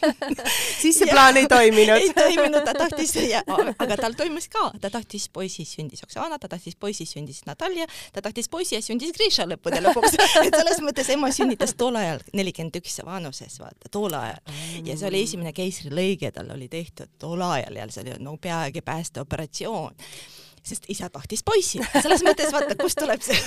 siis 0.82 0.98
see 0.98 1.12
plaan 1.12 1.38
ei 1.38 1.48
toiminud 1.48 2.02
ei 2.06 2.14
toiminud, 2.14 2.64
ta 2.66 2.74
tahtis, 2.74 3.16
aga 3.78 3.98
tal 3.98 4.18
toimus 4.18 4.50
ka, 4.50 4.72
ta 4.82 4.90
tahtis 4.90 5.11
tahtis 5.12 5.30
poisist 5.30 5.76
sündis 5.76 6.04
Oksana, 6.06 6.40
ta 6.40 6.48
tahtis 6.48 6.76
poisist 6.80 7.18
sündis 7.18 7.42
Natalja, 7.46 7.86
ta 8.14 8.22
tahtis 8.22 8.48
poisi 8.50 8.76
ja 8.76 8.82
sündis 8.82 9.12
Grisha 9.12 9.44
lõppude 9.44 9.82
lõpuks. 9.84 10.16
Et 10.46 10.56
selles 10.56 10.80
mõttes 10.80 11.10
ema 11.12 11.32
sünnitas 11.36 11.76
tol 11.76 11.98
ajal 12.00 12.22
nelikümmend 12.34 12.80
üks 12.80 13.02
vanuses, 13.04 13.60
vaata, 13.60 13.92
tol 13.92 14.14
ajal. 14.16 14.40
ja 14.86 14.96
see 14.96 15.10
oli 15.10 15.24
esimene 15.26 15.52
keisrilõige, 15.54 16.32
tal 16.32 16.54
oli 16.56 16.70
tehtud 16.72 17.12
tol 17.20 17.42
ajal 17.44 17.82
ja 17.82 17.90
see 17.92 18.06
oli 18.06 18.16
no 18.24 18.38
peaaegu 18.40 18.86
päästeoperatsioon 18.86 20.00
sest 20.64 20.86
isa 20.94 21.10
tahtis 21.10 21.42
poissi. 21.46 21.82
selles 22.04 22.22
mõttes 22.26 22.52
vaata, 22.54 22.76
kust 22.80 23.00
tuleb 23.02 23.24
see, 23.26 23.38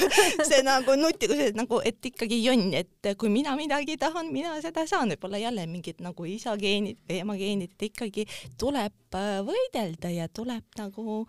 see 0.48 0.60
nagu 0.66 0.96
nutikus, 0.98 1.38
et 1.46 1.58
nagu, 1.58 1.78
et 1.86 2.10
ikkagi 2.10 2.40
jonn, 2.42 2.72
et 2.74 3.10
kui 3.20 3.30
mina 3.30 3.54
midagi 3.58 3.96
tahan, 4.00 4.32
mina 4.34 4.56
seda 4.64 4.86
saan, 4.90 5.14
võib-olla 5.14 5.38
jälle 5.38 5.66
mingid 5.70 6.02
nagu 6.04 6.26
isa 6.28 6.56
geenid 6.60 6.98
või 7.06 7.20
ema 7.22 7.36
geenid, 7.38 7.76
et 7.76 7.86
ikkagi 7.90 8.26
tuleb 8.60 9.14
äh, 9.14 9.38
võidelda 9.46 10.10
ja 10.10 10.26
tuleb 10.28 10.80
nagu, 10.80 11.22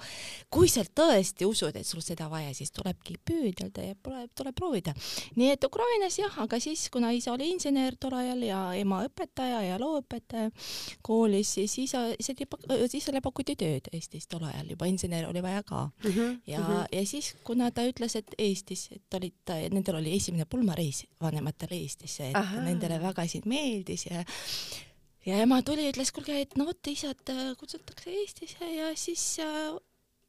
kui 0.53 0.71
sa 0.71 0.85
tõesti 0.85 1.45
usud, 1.45 1.77
et 1.77 1.87
sul 1.87 2.01
seda 2.05 2.29
vaja, 2.33 2.53
siis 2.57 2.73
tulebki 2.73 3.19
püüdelda 3.21 3.85
ja 3.85 3.97
tuleb, 4.01 4.33
tuleb 4.33 4.57
proovida. 4.57 4.95
nii 5.37 5.53
et 5.53 5.69
Ukrainas 5.69 6.17
jah, 6.19 6.41
aga 6.41 6.59
siis, 6.63 6.87
kuna 6.93 7.13
isa 7.13 7.35
oli 7.35 7.51
insener 7.53 7.99
tol 8.01 8.17
ajal 8.17 8.41
ja 8.47 8.63
ema 8.79 9.03
õpetaja 9.05 9.61
ja 9.67 9.77
looõpetaja 9.81 10.49
koolis, 11.05 11.53
siis 11.59 11.77
isa, 11.85 12.07
isale 12.17 13.21
pakuti 13.21 13.53
tööd 13.59 13.93
Eestis 13.93 14.25
tol 14.31 14.47
ajal, 14.49 14.73
juba 14.73 14.89
insener 14.89 15.29
oli 15.29 15.43
vaja 15.45 15.61
ka 15.67 15.74
ka 15.75 16.09
mm. 16.09 16.11
-hmm. 16.11 16.41
ja 16.47 16.59
mm, 16.59 16.65
-hmm. 16.65 16.97
ja 16.97 17.05
siis, 17.05 17.35
kuna 17.43 17.71
ta 17.71 17.85
ütles, 17.87 18.15
et 18.15 18.35
Eestis, 18.37 18.89
et 18.91 19.13
olid, 19.13 19.55
nendel 19.71 20.01
oli 20.01 20.15
esimene 20.15 20.45
pulmareis 20.45 21.05
vanematele 21.21 21.81
Eestisse, 21.81 22.29
et 22.29 22.35
Aha. 22.35 22.61
nendele 22.61 23.01
väga 23.01 23.27
siin 23.27 23.43
meeldis 23.45 24.05
ja 24.05 24.23
ja 25.25 25.41
ema 25.41 25.61
tuli 25.61 25.85
ja 25.85 25.91
ütles, 25.91 26.13
kuulge, 26.13 26.37
et 26.41 26.55
no 26.57 26.65
vot, 26.69 26.87
isad 26.87 27.33
äh, 27.33 27.51
kutsutakse 27.59 28.09
Eestisse 28.09 28.71
ja 28.75 28.95
siis 28.95 29.39
äh, 29.39 29.75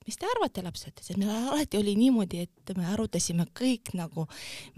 mis 0.07 0.19
te 0.21 0.29
arvate, 0.31 0.63
lapsed, 0.63 1.01
sest 1.03 1.19
meil 1.19 1.33
alati 1.35 1.79
oli 1.81 1.97
niimoodi, 1.99 2.45
et 2.47 2.73
me 2.79 2.87
arutasime 2.93 3.49
kõik 3.59 3.93
nagu 3.99 4.27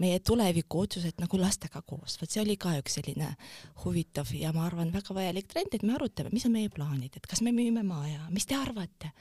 meie 0.01 0.19
tulevikuotsused 0.25 1.21
nagu 1.21 1.39
lastega 1.41 1.83
koos, 1.85 2.17
vot 2.21 2.31
see 2.31 2.41
oli 2.41 2.57
ka 2.61 2.73
üks 2.79 2.97
selline 2.97 3.29
huvitav 3.83 4.31
ja 4.35 4.53
ma 4.55 4.65
arvan, 4.65 4.93
väga 4.93 5.15
vajalik 5.15 5.49
trend, 5.51 5.75
et 5.77 5.85
me 5.85 5.95
arutame, 5.97 6.33
mis 6.33 6.47
on 6.49 6.55
meie 6.57 6.71
plaanid, 6.73 7.15
et 7.15 7.29
kas 7.29 7.43
me 7.45 7.53
müüme 7.55 7.85
maja, 7.85 8.25
mis 8.33 8.49
te 8.49 8.57
arvate 8.57 9.13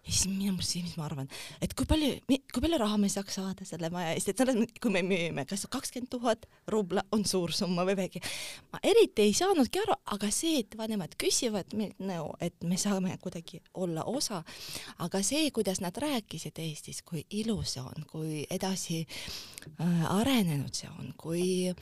ja 0.00 0.12
siis 0.12 0.28
mina 0.30 0.52
mõtlesin, 0.54 0.86
mis 0.86 0.96
ma 1.00 1.06
arvan, 1.08 1.30
et 1.64 1.74
kui 1.78 1.88
palju, 1.88 2.12
kui 2.28 2.64
palju 2.64 2.80
raha 2.82 2.98
me 3.00 3.10
saaks 3.12 3.38
saada 3.40 3.66
selle 3.68 3.90
maja 3.94 4.14
eest, 4.14 4.30
et 4.32 4.42
selles 4.42 4.58
mõttes, 4.58 4.78
kui 4.82 4.94
me 4.94 5.02
müüme, 5.06 5.46
kas 5.48 5.66
kakskümmend 5.72 6.10
tuhat 6.12 6.46
rubla 6.72 7.04
on 7.12 7.24
suur 7.28 7.54
summa 7.56 7.86
või 7.88 7.96
midagi. 7.98 8.22
ma 8.72 8.82
eriti 8.86 9.26
ei 9.26 9.34
saanudki 9.36 9.82
aru, 9.82 9.98
aga 10.14 10.30
see, 10.34 10.62
et 10.62 10.78
vanemad 10.78 11.16
küsivad 11.20 11.74
meilt 11.78 11.98
nõu, 12.02 12.32
et 12.40 12.56
me 12.62 12.78
saame 12.80 13.16
kuidagi 13.22 13.62
olla 13.74 14.04
osa, 14.04 14.42
aga 15.02 15.22
see, 15.26 15.50
kuidas 15.50 15.82
nad 15.82 15.96
rääkisid 15.96 16.58
Eestis, 16.62 17.02
kui 17.02 17.24
ilus 17.30 17.72
see 17.72 17.82
on, 17.82 18.06
kui 18.08 18.44
edasi 18.52 19.02
äh, 19.04 20.06
arenenud 20.12 20.74
see 20.76 20.90
on, 20.98 21.12
kui 21.18 21.72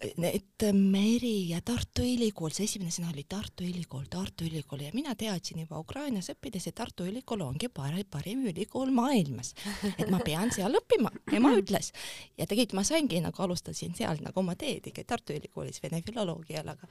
et 0.00 0.64
Meri 0.72 1.50
ja 1.50 1.60
Tartu 1.64 2.04
Ülikool, 2.06 2.52
see 2.54 2.64
esimene 2.64 2.92
sõna 2.94 3.10
oli 3.12 3.24
Tartu 3.28 3.66
Ülikool, 3.66 4.06
Tartu 4.10 4.46
Ülikool 4.48 4.84
ja 4.86 4.94
mina 4.96 5.12
teadsin 5.18 5.60
juba 5.60 5.80
Ukrainas 5.80 6.30
õppides, 6.32 6.68
et 6.70 6.76
Tartu 6.78 7.04
Ülikool 7.08 7.44
ongi 7.44 7.68
parim, 7.72 8.06
parim 8.10 8.46
ülikool 8.48 8.92
maailmas. 8.96 9.52
et 9.98 10.08
ma 10.12 10.22
pean 10.24 10.52
seal 10.54 10.78
õppima, 10.80 11.12
ema 11.36 11.52
ütles. 11.58 11.92
ja 12.38 12.46
tegelikult 12.46 12.78
ma 12.80 12.86
saingi 12.86 13.20
nagu 13.20 13.44
alustasin 13.44 13.94
seal 13.98 14.22
nagu 14.24 14.40
oma 14.40 14.56
teed 14.56 14.88
ikka 14.88 15.04
Tartu 15.04 15.36
Ülikoolis 15.36 15.82
vene 15.84 16.00
filoloogial, 16.06 16.72
aga 16.72 16.88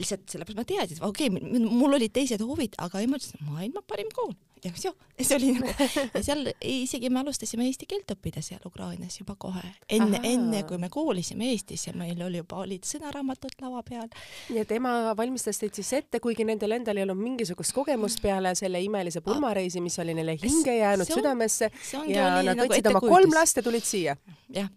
lihtsalt 0.00 0.24
sellepärast 0.32 0.62
ma 0.62 0.68
teadsin, 0.68 1.04
okei 1.04 1.28
okay,, 1.32 1.60
mul 1.66 1.98
olid 1.98 2.14
teised 2.16 2.40
huvid, 2.40 2.78
aga 2.80 3.04
ema 3.04 3.20
ütles, 3.20 3.36
maailma 3.44 3.84
parim 3.84 4.08
kool 4.16 4.32
ja 4.66 4.72
see, 5.26 5.36
oli 5.36 5.52
nagu 5.56 5.72
ja 6.14 6.22
seal 6.24 6.50
isegi 6.60 7.10
me 7.12 7.20
alustasime 7.22 7.66
eesti 7.68 7.88
keelt 7.90 8.12
õppida 8.16 8.42
seal 8.44 8.62
Ukrainas 8.68 9.18
juba 9.20 9.36
kohe. 9.38 9.62
Enne, 9.92 10.20
enne 10.26 10.62
kui 10.68 10.78
me 10.80 10.90
koolisime 10.92 11.50
Eestis 11.52 11.86
ja 11.88 11.94
meil 11.96 12.20
oli 12.26 12.40
juba 12.42 12.62
olid 12.64 12.86
sõnaraamatud 12.88 13.56
laua 13.62 13.82
peal. 13.86 14.08
nii 14.50 14.62
et 14.62 14.72
ema 14.76 14.94
valmistas 15.18 15.60
teid 15.62 15.76
siis 15.78 15.92
ette, 16.00 16.20
kuigi 16.22 16.46
nendel 16.48 16.76
endal 16.78 16.98
ei 16.98 17.06
olnud 17.06 17.20
mingisugust 17.20 17.74
kogemust 17.76 18.22
peale 18.24 18.54
selle 18.58 18.80
imelise 18.84 19.22
pulmareisi, 19.24 19.82
mis 19.84 19.98
oli 20.02 20.16
neile 20.16 20.36
hinge 20.42 20.78
jäänud 20.78 21.06
on, 21.06 21.20
südamesse 21.20 21.70
ja 22.10 22.32
nad 22.36 22.50
nagu 22.52 22.66
võtsid 22.66 22.90
nagu 22.90 23.00
oma 23.00 23.14
kolm 23.16 23.36
last 23.36 23.60
ja 23.60 23.64
tulid 23.66 23.86
siia. 23.86 24.16
jah. 24.54 24.72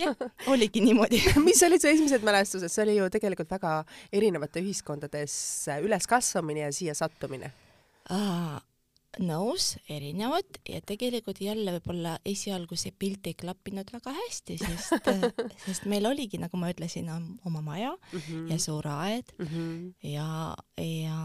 Jah, 0.00 0.16
oligi 0.50 0.80
niimoodi. 0.82 1.20
Mis 1.46 1.60
olid 1.62 1.78
su 1.78 1.86
esimesed 1.86 2.24
mälestused, 2.26 2.66
see 2.72 2.82
oli 2.82 2.96
ju 2.96 3.04
tegelikult 3.14 3.52
väga 3.54 3.76
erinevate 4.10 4.58
ühiskondades 4.58 5.36
üleskasvamine 5.86 6.64
ja 6.64 6.72
siia 6.74 6.96
sattumine 6.98 7.52
nõus, 9.22 9.76
erinevad 9.88 10.58
ja 10.68 10.80
tegelikult 10.84 11.40
jälle 11.40 11.76
võib-olla 11.76 12.16
esialgu 12.26 12.76
see 12.78 12.92
pilt 12.92 13.26
ei 13.30 13.36
klappinud 13.38 13.88
väga 13.92 14.12
hästi, 14.16 14.58
sest 14.60 15.10
sest 15.66 15.86
meil 15.90 16.06
oligi, 16.08 16.40
nagu 16.42 16.58
ma 16.60 16.70
ütlesin, 16.72 17.08
oma 17.46 17.62
maja 17.64 17.94
mm 17.96 18.18
-hmm. 18.18 18.50
ja 18.52 18.58
suur 18.58 18.88
aed 18.88 19.32
mm 19.38 19.46
-hmm. 19.46 19.94
ja, 20.12 20.56
ja 20.76 21.20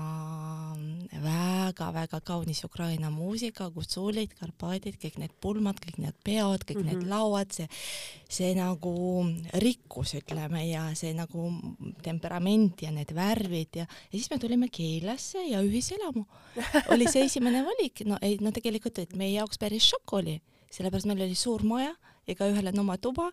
väga-väga 1.23 2.21
kaunis 2.21 2.63
Ukraina 2.63 3.09
muusika, 3.09 3.69
gutsuulid, 3.69 4.33
Karpaadid, 4.39 4.95
kõik 4.95 5.19
need 5.19 5.33
pulmad, 5.41 5.79
kõik 5.79 5.97
need 5.97 6.15
peod, 6.23 6.63
kõik 6.63 6.77
mm 6.77 6.81
-hmm. 6.81 6.85
need 6.85 7.01
mhm. 7.01 7.09
lauad, 7.09 7.51
see, 7.51 7.67
see 8.29 8.55
nagu 8.55 9.25
rikkus, 9.53 10.15
ütleme, 10.15 10.65
ja 10.69 10.95
see 10.95 11.13
nagu 11.13 11.51
temperament 12.01 12.81
ja 12.81 12.91
need 12.91 13.13
värvid 13.15 13.75
ja, 13.75 13.85
ja 13.85 14.19
siis 14.19 14.29
me 14.31 14.37
tulime 14.39 14.67
Keilasse 14.71 15.43
ja 15.43 15.61
ühiselamu 15.61 16.25
oli 16.89 17.07
see 17.11 17.25
esimene 17.25 17.63
valik 17.65 17.80
valik, 17.81 18.03
no 18.05 18.17
ei, 18.21 18.37
no 18.41 18.51
tegelikult, 18.53 18.99
et 18.99 19.15
meie 19.17 19.33
jaoks 19.33 19.57
päris 19.57 19.87
šokk 19.89 20.13
oli, 20.19 20.41
sellepärast 20.71 21.07
meil 21.09 21.23
oli 21.25 21.35
suur 21.35 21.63
maja, 21.63 21.93
igaühel 22.27 22.69
on 22.71 22.79
oma 22.79 22.97
tuba. 22.97 23.31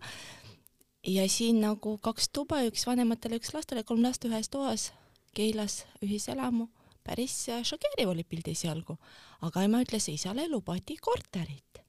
Ja 1.07 1.27
siin 1.29 1.61
nagu 1.61 1.99
kaks 2.03 2.29
tuba, 2.33 2.63
üks 2.67 2.87
vanematele, 2.87 3.39
üks 3.39 3.53
lastele, 3.55 3.85
kolm 3.85 4.03
last 4.03 4.25
ühes 4.25 4.49
toas, 4.49 4.93
Keilas 5.37 5.85
ühiselamu, 6.03 6.69
päris 7.05 7.45
šokeeriv 7.47 8.11
oli 8.11 8.25
pilt 8.25 8.49
esialgu, 8.49 8.97
aga 9.45 9.63
ema 9.63 9.83
ütles, 9.85 10.09
isale 10.11 10.49
lubati 10.49 10.97
korterit. 10.97 11.85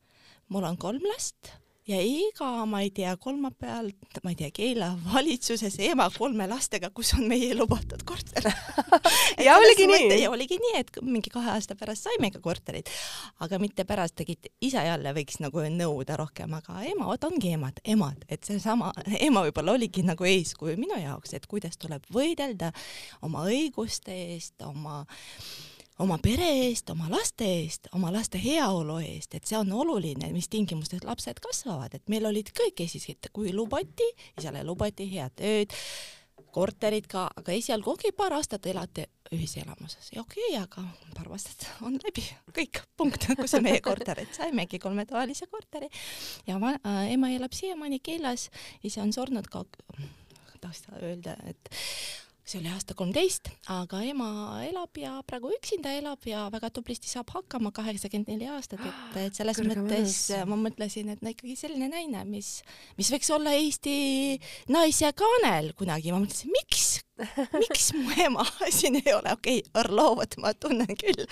mul 0.50 0.64
on 0.64 0.78
kolm 0.78 1.02
last 1.14 1.54
ja 1.90 2.00
iga, 2.06 2.50
ma 2.70 2.82
ei 2.84 2.92
tea, 2.94 3.16
kolmapäeval, 3.22 3.90
ma 4.24 4.34
ei 4.34 4.38
tea, 4.38 4.50
Keila 4.54 4.90
valitsuses 5.04 5.78
ema 5.90 6.10
kolme 6.14 6.46
lastega, 6.50 6.92
kus 6.96 7.14
on 7.18 7.26
meie 7.30 7.56
lubatud 7.58 8.04
korter. 8.08 8.50
Ja 9.46 9.56
oligi 9.58 9.86
nii? 9.88 10.22
ja 10.22 10.30
oligi 10.32 10.58
nii, 10.60 10.74
et 10.82 10.98
mingi 11.06 11.32
kahe 11.32 11.54
aasta 11.54 11.76
pärast 11.80 12.08
saimegi 12.08 12.42
korterit, 12.44 12.90
aga 13.46 13.60
mitte 13.62 13.86
pärast 13.88 14.18
tegid, 14.20 14.50
isa 14.66 14.84
jälle 14.84 15.14
võiks 15.16 15.40
nagu 15.40 15.64
nõuda 15.74 16.18
rohkem, 16.20 16.54
aga 16.58 16.82
emad 16.90 17.24
ongi 17.30 17.54
emad, 17.56 17.80
emad, 17.88 18.26
et 18.30 18.44
seesama 18.48 18.92
ema 19.20 19.46
võib-olla 19.48 19.78
oligi 19.78 20.04
nagu 20.06 20.28
eeskuju 20.28 20.76
minu 20.82 21.00
jaoks, 21.00 21.34
et 21.38 21.48
kuidas 21.50 21.80
tuleb 21.80 22.06
võidelda 22.14 22.74
oma 23.26 23.46
õiguste 23.50 24.16
eest, 24.36 24.58
oma 24.66 25.04
oma 26.00 26.18
pere 26.24 26.48
eest, 26.66 26.90
oma 26.94 27.10
laste 27.12 27.48
eest, 27.60 27.90
oma 27.98 28.12
laste 28.14 28.40
heaolu 28.42 29.00
eest, 29.04 29.36
et 29.36 29.50
see 29.50 29.58
on 29.60 29.72
oluline, 29.76 30.32
mis 30.36 30.48
tingimustes 30.52 31.04
lapsed 31.08 31.42
kasvavad, 31.44 31.96
et 31.98 32.12
meil 32.12 32.28
olid 32.30 32.54
kõik 32.56 32.86
Eestis, 32.86 33.10
et 33.12 33.30
kui 33.36 33.52
lubati, 33.56 34.08
isale 34.40 34.64
lubati 34.68 35.10
head 35.12 35.36
tööd, 35.40 35.76
korterid 36.56 37.06
ka, 37.10 37.28
aga 37.38 37.54
esialgu 37.54 37.92
ongi 37.94 38.12
paar 38.16 38.34
aastat 38.38 38.66
elate 38.72 39.06
ühiselamuses. 39.36 40.10
Ja 40.16 40.24
okei 40.24 40.56
okay,, 40.56 40.62
aga 40.64 40.86
paar 41.18 41.28
aastat 41.36 41.68
on 41.86 42.00
läbi, 42.02 42.24
kõik, 42.56 42.82
punkt, 42.98 43.28
kus 43.38 43.54
on 43.60 43.66
meie 43.68 43.84
korter, 43.86 44.24
et 44.24 44.40
saimegi 44.40 44.80
kolmetoalise 44.82 45.50
korteri. 45.52 45.92
Ja 46.48 46.58
ma, 46.62 46.74
äh, 46.80 47.12
ema 47.14 47.30
elab 47.36 47.54
siiamaani 47.54 48.02
Keilas, 48.04 48.48
isa 48.84 49.04
on 49.04 49.14
surnud 49.14 49.52
ka, 49.52 49.66
tahaks 50.60 50.88
öelda, 51.04 51.38
et 51.52 51.70
see 52.50 52.60
oli 52.64 52.70
aasta 52.74 52.96
kolmteist, 52.98 53.52
aga 53.70 54.00
ema 54.10 54.30
elab 54.66 54.98
ja 54.98 55.12
praegu 55.28 55.52
üksinda 55.54 55.92
elab 56.00 56.24
ja 56.26 56.48
väga 56.50 56.72
tublisti 56.74 57.10
saab 57.12 57.30
hakkama, 57.36 57.70
kaheksakümmend 57.76 58.32
neli 58.32 58.48
aastat, 58.50 58.82
et, 58.82 59.18
et 59.22 59.38
selles 59.38 59.60
Kõrge 59.60 59.76
mõttes 59.84 60.16
ma 60.50 60.58
mõtlesin, 60.58 61.12
et 61.14 61.22
no 61.22 61.30
ikkagi 61.30 61.54
selline 61.60 61.92
naine, 61.92 62.24
mis, 62.30 62.56
mis 62.98 63.12
võiks 63.14 63.30
olla 63.36 63.54
Eesti 63.60 63.94
naise 64.74 65.12
kaanel 65.20 65.76
kunagi, 65.78 66.14
ma 66.16 66.24
mõtlesin, 66.24 66.50
miks, 66.56 66.88
miks 67.54 67.92
mu 68.00 68.18
ema? 68.26 68.48
Siin 68.80 68.98
ei 69.04 69.14
ole, 69.14 69.36
okei 69.38 69.62
okay,, 69.62 69.76
Orlovat 69.84 70.40
ma 70.42 70.56
tunnen 70.58 70.98
küll, 70.98 71.30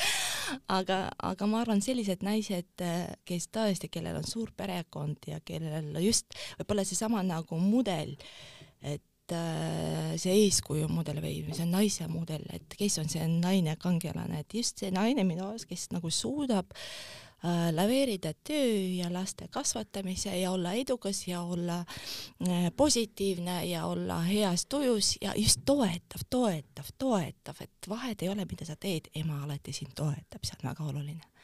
aga, 0.69 1.07
aga 1.17 1.49
ma 1.49 1.63
arvan, 1.63 1.81
sellised 1.81 2.21
naised, 2.27 2.85
kes 3.25 3.49
tõesti, 3.49 3.89
kellel 3.89 4.21
on 4.21 4.29
suur 4.29 4.53
perekond 4.53 5.31
ja 5.33 5.41
kellel 5.41 5.97
just 6.05 6.37
võib-olla 6.59 6.85
seesama 6.85 7.25
nagu 7.25 7.57
mudel, 7.57 8.13
et 8.85 9.01
Äh, 9.27 10.13
see 10.15 10.31
eeskuju 10.45 10.87
mudel 10.87 11.17
või 11.19 11.41
see 11.51 11.65
naise 11.67 12.05
mudel, 12.07 12.45
et 12.55 12.75
kes 12.79 12.95
on 13.01 13.09
see 13.11 13.25
naine 13.27 13.73
kangelane, 13.75 14.39
et 14.39 14.55
just 14.55 14.79
see 14.79 14.91
naine 14.93 15.25
minu 15.27 15.43
arust, 15.49 15.67
kes 15.67 15.89
nagu 15.91 16.07
suudab 16.07 16.71
äh, 16.71 17.67
laveerida 17.75 18.31
töö 18.47 18.69
ja 19.01 19.11
laste 19.11 19.49
kasvatamise 19.51 20.31
ja 20.39 20.53
olla 20.55 20.71
edukas 20.79 21.25
ja 21.27 21.41
olla 21.43 21.81
äh, 21.83 22.69
positiivne 22.71 23.65
ja 23.67 23.83
olla 23.91 24.21
heas 24.29 24.63
tujus 24.71 25.17
ja 25.19 25.35
just 25.35 25.65
toetav, 25.67 26.23
toetav, 26.29 26.95
toetav, 26.97 27.59
et 27.67 27.91
vahet 27.91 28.23
ei 28.23 28.31
ole, 28.31 28.47
mida 28.47 28.69
sa 28.69 28.79
teed, 28.79 29.11
ema 29.15 29.43
alati 29.43 29.75
sind 29.75 29.91
toetab, 29.91 30.47
see 30.47 30.55
on 30.55 30.69
väga 30.71 30.87
oluline 30.87 31.36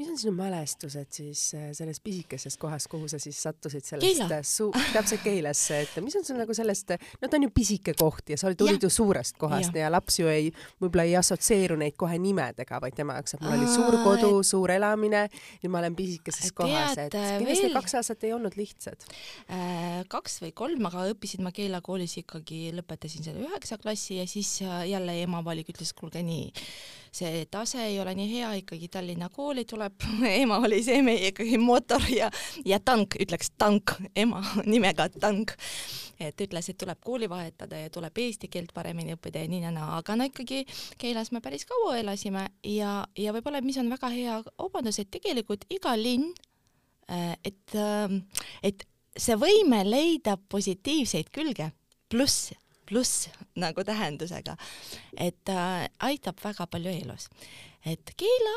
mis 0.00 0.08
on 0.08 0.18
sinu 0.18 0.32
mälestused 0.32 1.10
siis 1.12 1.42
äh, 1.58 1.70
sellest 1.76 2.02
pisikesest 2.04 2.60
kohast, 2.60 2.88
kuhu 2.90 3.08
sa 3.10 3.18
siis 3.20 3.36
sattusid 3.42 3.84
sellest 3.84 4.32
äh, 4.32 4.42
su-, 4.46 4.72
täpselt 4.94 5.22
Keilasse, 5.24 5.82
et 5.84 5.98
mis 6.04 6.16
on 6.16 6.24
sul 6.24 6.38
nagu 6.40 6.54
sellest, 6.56 6.94
no 7.20 7.28
ta 7.28 7.36
on 7.36 7.44
ju 7.46 7.52
pisike 7.54 7.94
koht 7.98 8.32
ja 8.32 8.38
sa 8.40 8.52
tulid 8.56 8.82
ju 8.82 8.90
suurest 8.92 9.36
kohast 9.40 9.76
ja. 9.76 9.84
ja 9.86 9.92
laps 9.92 10.20
ju 10.22 10.30
ei, 10.32 10.48
võib-olla 10.80 11.04
ei 11.08 11.16
assotsieeru 11.20 11.76
neid 11.80 11.98
kohe 12.00 12.16
nimedega, 12.22 12.80
vaid 12.82 12.96
tema 12.96 13.18
jaoks, 13.18 13.36
et 13.36 13.44
mul 13.44 13.58
oli 13.58 13.68
suur 13.70 13.98
Aa, 13.98 14.04
kodu, 14.06 14.30
suur 14.46 14.72
elamine, 14.72 15.26
nüüd 15.60 15.74
ma 15.74 15.82
olen 15.82 15.98
pisikeses 15.98 16.54
kohas, 16.56 16.96
et 16.96 17.18
äh, 17.18 17.34
kindlasti 17.42 17.68
veel- 17.68 17.76
kaks 17.76 17.98
aastat 18.00 18.24
ei 18.28 18.32
olnud 18.36 18.56
lihtsad. 18.58 19.04
Äh, 19.52 20.00
kaks 20.12 20.40
või 20.46 20.54
kolm, 20.56 20.88
aga 20.88 21.08
õppisin 21.12 21.44
ma 21.44 21.52
Keila 21.54 21.82
koolis 21.84 22.16
ikkagi, 22.22 22.70
lõpetasin 22.78 23.26
selle 23.26 23.44
üheksa 23.44 23.76
klassi 23.82 24.20
ja 24.20 24.26
siis 24.30 24.56
äh, 24.64 24.86
jälle 24.94 25.20
ema 25.26 25.44
valik 25.44 25.74
ütles, 25.74 25.92
kuulge 25.96 26.24
nii, 26.24 26.48
see 27.12 27.44
tase 27.50 27.82
ei 27.84 27.98
ole 28.00 28.14
nii 28.14 28.28
hea, 28.30 28.50
ikkagi 28.62 28.88
Tallinna 28.88 29.28
kooli 29.32 29.64
tuleb, 29.68 30.02
ema 30.42 30.60
oli 30.64 30.82
see 30.86 31.02
meie 31.02 31.32
ikkagi 31.32 31.58
mootor 31.58 32.04
ja, 32.14 32.30
ja 32.64 32.80
tank, 32.84 33.16
ütleks 33.20 33.52
tank, 33.58 33.96
ema 34.16 34.42
nimega 34.72 35.08
tank. 35.20 35.56
et 36.20 36.40
ütles, 36.44 36.68
et 36.68 36.78
tuleb 36.78 37.00
kooli 37.04 37.28
vahetada 37.30 37.78
ja 37.80 37.90
tuleb 37.90 38.18
eesti 38.20 38.50
keelt 38.52 38.74
paremini 38.76 39.14
õppida 39.16 39.42
ja 39.42 39.48
nii 39.50 39.62
ja 39.64 39.72
naa, 39.74 39.96
aga 39.98 40.16
no 40.20 40.28
ikkagi 40.28 40.62
Keilas 41.00 41.32
me 41.32 41.40
päris 41.40 41.64
kaua 41.68 41.96
elasime 41.98 42.46
ja, 42.66 43.00
ja 43.18 43.34
võib-olla, 43.34 43.62
mis 43.64 43.78
on 43.80 43.90
väga 43.90 44.12
hea 44.12 44.38
obadus, 44.58 45.00
et 45.00 45.10
tegelikult 45.10 45.64
iga 45.72 45.96
linn, 45.96 46.30
äh, 47.10 47.34
et, 47.44 47.74
ähm, 47.74 48.22
et 48.62 48.84
see 49.16 49.36
võime 49.40 49.82
leida 49.86 50.36
positiivseid 50.50 51.32
külge, 51.34 51.72
pluss, 52.10 52.50
pluss 52.90 53.30
nagu 53.64 53.86
tähendusega, 53.86 54.56
et 55.16 55.54
äh, 55.54 55.86
aitab 56.10 56.42
väga 56.44 56.66
palju 56.66 56.92
elus. 57.04 57.30
et 57.86 58.14
Keila 58.16 58.56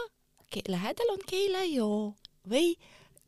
ke,, 0.49 0.65
lähedal 0.67 1.15
on 1.15 1.25
Keila 1.29 1.63
joo 1.69 2.13
või 2.49 2.75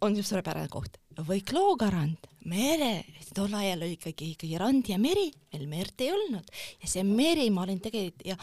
on 0.03 0.17
suurepärane 0.19 0.69
koht 0.69 1.00
või 1.24 1.39
Klooga 1.47 1.88
rand, 1.93 2.25
mere, 2.51 3.05
tol 3.35 3.53
ajal 3.55 3.85
oli 3.85 3.95
ikkagi, 3.95 4.33
ikkagi 4.35 4.57
rand 4.59 4.89
ja 4.91 4.97
meri, 5.01 5.29
veel 5.53 5.63
merd 5.71 6.01
ei 6.03 6.09
olnud 6.12 6.51
ja 6.83 6.89
see 6.91 7.05
meri, 7.07 7.45
ma 7.53 7.63
olin 7.63 7.79
tegelikult 7.83 8.25
ja 8.27 8.35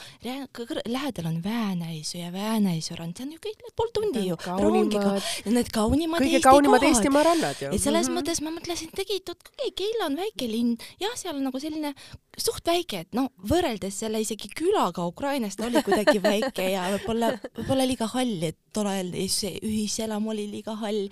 lähedal 0.88 1.28
on 1.28 1.38
Väänäisu 1.44 2.18
ja 2.22 2.32
Väänäisu 2.32 2.96
rand, 2.98 3.18
see 3.18 3.26
on 3.26 3.34
ju 3.36 3.42
kõik 3.44 3.62
pool 3.76 3.92
tundi 3.94 4.24
ju 4.26 4.38
rongiga 4.46 5.14
need 5.52 5.70
kaunimad 5.74 6.24
kõige 6.24 6.40
Eesti 6.40 6.48
kaunimad 6.48 6.80
kohad 6.80 6.88
Eestimaa 6.88 7.26
rannad 7.28 7.62
ju. 7.62 7.70
et 7.70 7.84
selles 7.84 8.08
mm. 8.08 8.16
-hmm. 8.16 8.20
mõttes 8.22 8.42
ma 8.42 8.54
mõtlesin, 8.56 8.92
tegelikult 8.96 9.52
okei 9.52 9.68
okay,, 9.68 9.76
Keila 9.82 10.08
on 10.08 10.18
väike 10.24 10.48
linn, 10.48 10.76
jah, 11.00 11.16
seal 11.20 11.36
on 11.36 11.44
nagu 11.50 11.60
selline 11.60 11.94
suht 12.40 12.66
väike, 12.66 13.02
et 13.04 13.16
no 13.16 13.26
võrreldes 13.48 13.98
selle 14.02 14.20
isegi 14.22 14.48
külaga 14.56 15.04
Ukrainast 15.08 15.60
oli 15.60 15.82
kuidagi 15.84 16.22
väike 16.22 16.68
ja 16.72 16.86
võib-olla, 16.94 17.32
võib-olla 17.58 17.86
liiga 17.88 18.08
hall, 18.14 18.38
et 18.48 18.58
tol 18.72 18.88
ajal 18.88 19.12
see 19.32 19.58
ühiselamu 19.60 20.32
oli 20.32 20.46
liiga 20.50 20.76
hall. 20.80 21.08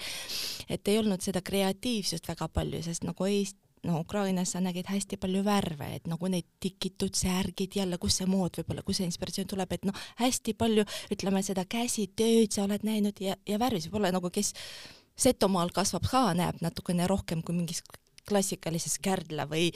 et 0.69 0.89
ei 0.89 0.99
olnud 0.99 1.21
seda 1.21 1.43
kreatiivsust 1.43 2.29
väga 2.31 2.49
palju, 2.49 2.81
sest 2.83 3.05
nagu 3.05 3.27
Eest-, 3.29 3.59
no 3.85 4.01
Ukrainas 4.01 4.53
sa 4.55 4.61
nägid 4.61 4.89
hästi 4.89 5.17
palju 5.21 5.43
värve, 5.45 5.89
et 5.97 6.07
nagu 6.09 6.29
need 6.29 6.47
tikitud 6.61 7.17
särgid 7.17 7.77
jälle, 7.77 7.99
kus 7.99 8.21
see 8.21 8.29
mood 8.29 8.57
võib-olla, 8.61 8.85
kus 8.87 9.01
see 9.01 9.09
inspiratsioon 9.09 9.51
tuleb, 9.51 9.73
et 9.77 9.85
noh, 9.89 10.07
hästi 10.21 10.55
palju 10.57 10.87
ütleme 11.13 11.43
seda 11.45 11.65
käsitööd 11.69 12.53
sa 12.53 12.65
oled 12.65 12.85
näinud 12.87 13.21
ja, 13.21 13.37
ja 13.49 13.61
värvis 13.61 13.89
võib-olla 13.89 14.13
nagu 14.17 14.33
kes 14.33 14.55
Setomaal 15.21 15.69
kasvab 15.77 16.07
ka, 16.09 16.23
näeb 16.33 16.63
natukene 16.65 17.05
rohkem 17.11 17.43
kui 17.45 17.53
mingis 17.53 17.83
klassikalises 18.29 18.97
Kärdla 19.05 19.45
või 19.51 19.67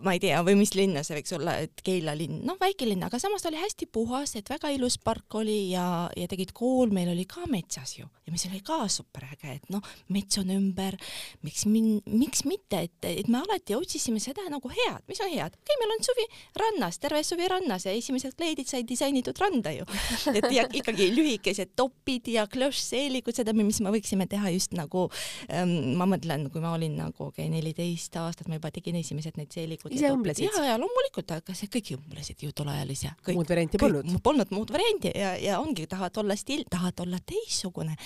ma 0.00 0.14
ei 0.16 0.20
tea, 0.22 0.40
või 0.46 0.56
mis 0.62 0.72
linna 0.76 1.02
see 1.04 1.18
võiks 1.18 1.34
olla, 1.36 1.56
et 1.64 1.82
Keila 1.84 2.14
linn, 2.16 2.40
noh, 2.46 2.56
väike 2.60 2.86
linn, 2.88 3.02
aga 3.04 3.18
samas 3.20 3.44
ta 3.44 3.50
oli 3.50 3.60
hästi 3.60 3.88
puhas, 3.92 4.34
et 4.38 4.48
väga 4.48 4.70
ilus 4.72 4.96
park 5.02 5.36
oli 5.40 5.72
ja, 5.72 6.08
ja 6.16 6.28
tegid 6.30 6.54
kool 6.56 6.92
meil 6.94 7.10
oli 7.12 7.26
ka 7.28 7.44
metsas 7.50 7.96
ju. 7.98 8.08
ja 8.26 8.32
mis 8.32 8.46
oli 8.48 8.62
ka 8.64 8.86
super 8.92 9.26
äge, 9.26 9.56
et 9.58 9.70
noh, 9.74 9.82
mets 10.14 10.38
on 10.40 10.50
ümber, 10.54 10.96
miks 11.44 11.66
min-, 11.68 12.00
miks 12.06 12.44
mitte, 12.48 12.84
et, 12.86 13.08
et 13.08 13.28
me 13.28 13.42
alati 13.42 13.76
otsisime 13.76 14.22
seda 14.22 14.46
nagu 14.52 14.70
head, 14.72 15.02
mis 15.10 15.20
on 15.24 15.32
head, 15.32 15.58
okei 15.58 15.74
okay,, 15.74 15.80
meil 15.82 15.96
on 15.96 16.06
suvi 16.06 16.26
rannas, 16.62 17.00
terve 17.02 17.22
suvi 17.26 17.50
rannas 17.50 17.86
ja 17.88 17.94
esimesed 17.96 18.36
kleidid 18.38 18.70
sai 18.70 18.86
disainitud 18.88 19.38
randa 19.42 19.74
ju, 19.74 19.86
et 20.32 20.48
ja 20.54 20.66
ikkagi 20.70 21.10
lühikesed 21.12 21.74
topid 21.76 22.30
ja 22.32 22.46
klošseelikud, 22.50 23.36
seda, 23.36 23.54
mis 23.56 23.82
me 23.84 23.92
võiksime 23.92 24.28
teha 24.30 24.54
just 24.54 24.76
nagu 24.78 25.08
ähm, 25.50 25.92
ma 25.98 26.06
mõtlen, 26.08 26.48
kui 26.52 26.62
ma 26.64 26.72
olin 26.76 26.96
nagu 27.00 27.28
okei 27.28 27.48
okay, 27.48 27.52
neliteist 27.52 28.16
aastat, 28.20 28.48
ma 28.48 28.58
juba 28.58 28.70
tegin 28.74 28.96
esimesed 29.00 29.38
need 29.40 29.52
seelikud. 29.54 29.81
Ise 29.90 30.10
õmblesid? 30.14 30.46
ja, 30.46 30.64
ja 30.70 30.76
loomulikult, 30.80 31.32
aga 31.34 31.54
see 31.56 31.70
kõik 31.72 31.92
õmblesid 31.96 32.44
ju 32.44 32.52
tol 32.56 32.70
ajal 32.72 32.92
ise. 32.94 33.14
muud 33.28 33.48
varianti 33.48 33.80
polnud. 33.82 34.12
polnud 34.22 34.52
muud 34.54 34.70
varianti 34.74 35.10
ja, 35.18 35.32
ja 35.40 35.58
ongi, 35.62 35.88
tahad 35.90 36.20
olla 36.22 36.36
stiil, 36.38 36.62
tahad 36.70 37.00
olla 37.04 37.18
teistsugune, 37.26 37.96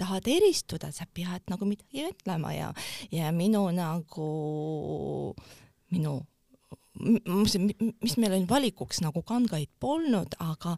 tahad 0.00 0.28
eristuda, 0.28 0.92
sa 0.92 1.06
pead 1.08 1.48
nagu 1.52 1.68
midagi 1.68 2.04
ütlema 2.10 2.52
ja, 2.56 2.72
ja 3.14 3.32
minu 3.32 3.64
nagu, 3.76 4.28
minu 5.94 6.18
mis, 7.00 7.56
mis 8.02 8.16
meil 8.20 8.34
oli 8.36 8.46
valikuks 8.48 9.00
nagu 9.02 9.22
kangaid 9.26 9.70
polnud, 9.80 10.34
aga 10.44 10.74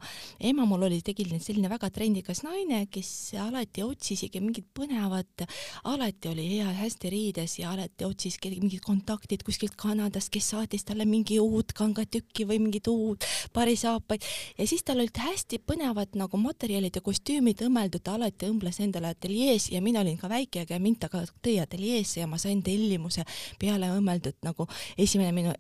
ema 0.47 0.67
mul 0.69 0.87
oli 0.87 1.01
tegelikult 1.05 1.43
selline 1.43 1.71
väga 1.73 1.91
trendikas 1.95 2.45
naine, 2.47 2.85
kes 2.93 3.35
alati 3.43 3.83
otsis 3.83 4.25
ikka 4.29 4.43
mingit 4.45 4.69
põnevat, 4.77 5.45
alati 5.91 6.31
oli 6.31 6.47
hea, 6.53 6.69
hästi 6.79 7.11
riides 7.13 7.59
ja 7.59 7.73
alati 7.75 8.07
otsis 8.07 8.39
mingid 8.45 8.83
kontaktid 8.85 9.43
kuskilt 9.47 9.75
Kanadast, 9.81 10.31
kes 10.33 10.53
saatis 10.55 10.87
talle 10.87 11.07
mingi 11.09 11.41
uut 11.43 11.75
kangatükki 11.77 12.47
või 12.49 12.61
mingit 12.63 12.89
uut 12.91 13.27
parisaapaid. 13.53 14.23
Ja 14.59 14.69
siis 14.71 14.85
tal 14.87 15.03
olid 15.03 15.19
hästi 15.19 15.61
põnevad 15.67 16.15
nagu 16.19 16.39
materjalid 16.41 16.95
ja 16.95 17.03
kostüümid 17.05 17.65
õmmeldud, 17.67 18.05
ta 18.05 18.15
alati 18.19 18.49
õmbles 18.53 18.79
endale 18.85 19.11
ateljees 19.15 19.71
ja 19.75 19.83
mina 19.83 20.05
olin 20.05 20.19
ka 20.21 20.31
väike 20.31 20.67
ja 20.71 20.79
mind 20.79 21.03
ta 21.03 21.11
ka 21.11 21.25
tõi 21.43 21.59
ateljeesse 21.63 22.23
ja 22.23 22.31
ma 22.31 22.39
sain 22.39 22.63
tellimuse 22.65 23.27
peale 23.59 23.91
õmmeldud 23.97 24.39
nagu 24.47 24.69
esimene 25.01 25.35
minu 25.35 25.55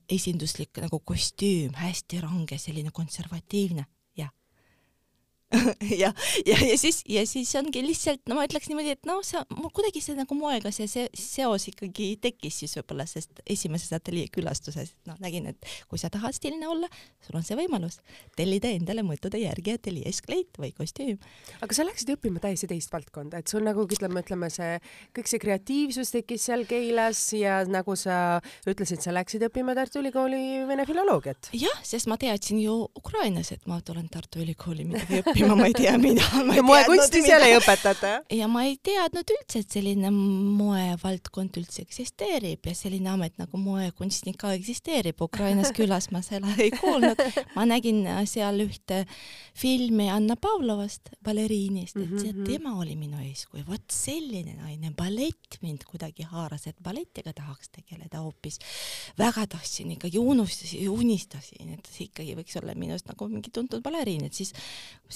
esinduslik 0.44 0.76
nagu 0.82 0.98
kostüüm, 1.00 1.72
hästi 1.74 2.20
range, 2.20 2.58
selline 2.58 2.90
konservatiivne. 2.90 3.86
ja, 6.02 6.10
ja, 6.46 6.58
ja 6.58 6.76
siis, 6.80 7.02
ja 7.08 7.24
siis 7.28 7.52
ongi 7.58 7.82
lihtsalt, 7.84 8.22
no 8.30 8.38
ma 8.38 8.46
ütleks 8.48 8.68
niimoodi, 8.70 8.94
et 8.96 9.08
noh, 9.08 9.20
sa, 9.26 9.44
mul 9.54 9.72
kuidagi 9.74 10.02
see 10.04 10.16
nagu 10.18 10.36
moega 10.38 10.72
see, 10.74 10.88
see 10.90 11.08
seos 11.18 11.68
ikkagi 11.70 12.14
tekkis 12.22 12.62
siis 12.62 12.76
võib-olla, 12.78 13.06
sest 13.08 13.42
esimeses 13.50 13.92
ateljee 13.96 14.30
külastuses, 14.34 14.94
noh, 15.08 15.18
nägin, 15.22 15.50
et 15.52 15.70
kui 15.90 16.00
sa 16.00 16.10
tahad 16.12 16.36
stiilne 16.36 16.68
olla, 16.70 16.90
sul 17.24 17.38
on 17.38 17.46
see 17.46 17.58
võimalus 17.58 18.00
tellida 18.38 18.70
endale 18.74 19.04
mõttude 19.06 19.40
järgi 19.42 19.76
ateljees 19.78 20.20
kleit 20.24 20.60
või 20.60 20.72
kostüüm. 20.76 21.18
aga 21.60 21.76
sa 21.76 21.86
läksid 21.86 22.14
õppima 22.16 22.42
täiesti 22.42 22.68
teist 22.70 22.92
valdkonda, 22.94 23.40
et 23.40 23.50
sul 23.50 23.64
nagu 23.66 23.86
ütleme, 23.86 24.24
ütleme 24.24 24.50
see 24.52 24.78
kõik 25.16 25.30
see 25.30 25.42
kreatiivsus 25.42 26.12
tekkis 26.14 26.48
seal 26.48 26.64
Keilas 26.68 27.20
ja 27.36 27.60
nagu 27.68 27.96
sa 27.98 28.40
ütlesid, 28.68 29.02
sa 29.04 29.14
läksid 29.14 29.44
õppima 29.48 29.76
Tartu 29.76 30.00
Ülikooli 30.02 30.64
vene 30.68 30.86
filoloogiat. 30.88 31.50
jah, 31.56 31.80
sest 31.86 32.08
ma 32.10 32.18
teadsin 32.20 32.60
ju 32.62 32.76
Ukrainas, 32.98 33.52
et 33.54 33.64
ma 33.70 33.80
tulen 33.84 34.08
Tartu 34.12 34.42
Ülikooli 34.44 34.86
midagi 34.88 35.20
õppima, 35.22 35.43
ma 35.52 35.66
ei 35.68 35.74
tea, 35.76 35.94
mida. 36.00 36.24
ja 36.56 36.62
moekunsti 36.66 37.22
seal 37.26 37.44
ei 37.46 37.56
õpetata? 37.58 38.12
ja 38.32 38.48
ma 38.50 38.64
ei 38.68 38.76
teadnud 38.82 39.30
üldse, 39.36 39.62
et 39.64 39.76
selline 39.76 40.10
moevaldkond 40.14 41.56
üldse 41.60 41.82
eksisteerib 41.84 42.66
ja 42.68 42.74
selline 42.76 43.10
amet 43.14 43.36
nagu 43.40 43.58
moekunstnik 43.60 44.38
ka 44.40 44.52
eksisteerib. 44.56 45.20
Ukrainas 45.24 45.72
külas 45.78 46.10
ma 46.14 46.22
seda 46.24 46.50
ei 46.60 46.70
kuulnud. 46.74 47.20
ma 47.54 47.66
nägin 47.68 48.02
äh, 48.10 48.22
seal 48.28 48.60
ühte 48.64 49.04
filmi 49.54 50.08
Anna 50.10 50.36
Pavlovast, 50.40 51.12
baleriinist, 51.24 51.96
et 52.00 52.16
see, 52.20 52.32
Mhm. 52.34 52.44
tema 52.48 52.72
oli 52.80 52.96
minu 52.98 53.20
eeskuju, 53.22 53.62
vot 53.68 53.92
selline 53.92 54.56
naine, 54.58 54.90
ballett 54.96 55.58
mind 55.62 55.84
kuidagi 55.86 56.24
haaras, 56.26 56.66
et 56.66 56.76
balletiga 56.82 57.32
tahaks 57.36 57.68
tegeleda 57.70 58.18
hoopis. 58.24 58.58
väga 59.18 59.46
tahtsin 59.54 59.92
ikkagi, 59.94 60.18
unustasin, 60.18 60.88
unistasin, 60.90 61.74
et 61.76 61.86
see 61.90 62.08
ikkagi 62.08 62.34
võiks 62.38 62.56
olla 62.60 62.74
minust 62.74 63.06
nagu 63.06 63.28
mingi 63.30 63.50
tuntud 63.54 63.82
baleriin, 63.84 64.24
et 64.26 64.34
siis 64.34 64.52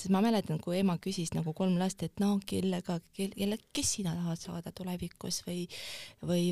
sest 0.09 0.15
ma 0.15 0.23
mäletan, 0.25 0.57
kui 0.65 0.79
ema 0.81 0.97
küsis 1.05 1.35
nagu 1.37 1.53
kolm 1.53 1.77
last, 1.79 2.03
et 2.03 2.21
no 2.23 2.39
kellega, 2.49 2.99
kelle, 3.13 3.59
kes 3.77 3.91
sina 3.99 4.15
tahad 4.17 4.41
saada 4.41 4.73
tulevikus 4.73 5.43
või, 5.45 5.67
või 6.25 6.47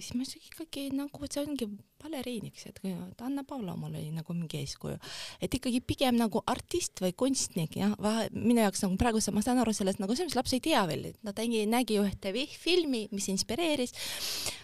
siis 0.00 0.14
ma 0.16 0.24
ütlesin 0.24 0.46
ikkagi 0.48 0.86
nagu, 0.96 1.28
see 1.28 1.42
ongi 1.44 1.68
baleriiniks, 2.02 2.66
kui- 2.66 2.82
et 2.92 3.22
Anna 3.22 3.44
mul 3.76 3.94
oli 3.94 4.10
nagu 4.14 4.34
mingi 4.34 4.62
eeskuju, 4.62 4.98
et 5.40 5.54
ikkagi 5.54 5.80
pigem 5.80 6.18
nagu 6.20 6.42
artist 6.46 7.00
või 7.04 7.14
kunstnik 7.14 7.76
jah, 7.76 7.94
minu 8.32 8.60
jaoks 8.60 8.82
nagu 8.82 8.98
praegu 9.00 9.22
ma 9.32 9.42
saan 9.42 9.62
aru 9.62 9.72
sellest 9.72 10.02
nagu 10.02 10.14
selles 10.16 10.32
mõttes 10.32 10.40
laps 10.40 10.56
ei 10.56 10.64
tea 10.64 10.82
veel, 10.86 11.06
et 11.12 11.20
ta 11.22 11.32
tegi, 11.32 11.66
nägi 11.66 12.00
ühte 12.00 12.32
filmi, 12.58 13.06
mis 13.12 13.28
inspireeris. 13.28 13.92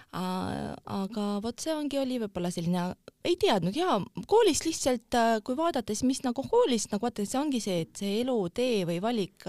aga 0.08 1.24
vot 1.44 1.60
see 1.60 1.74
ongi, 1.76 1.98
oli 2.00 2.16
võib-olla 2.22 2.48
selline, 2.48 2.94
ei 3.28 3.36
teadnud 3.36 3.76
ja 3.76 3.98
koolis 4.26 4.62
lihtsalt, 4.64 5.12
kui 5.44 5.56
vaadates, 5.58 6.00
mis 6.08 6.22
nagu 6.24 6.40
koolis 6.48 6.86
nagu 6.88 7.04
vaata, 7.04 7.26
see 7.28 7.36
ongi 7.36 7.60
see, 7.60 7.82
et 7.84 8.00
see 8.00 8.22
elutee 8.22 8.86
või 8.88 9.02
valik, 9.04 9.44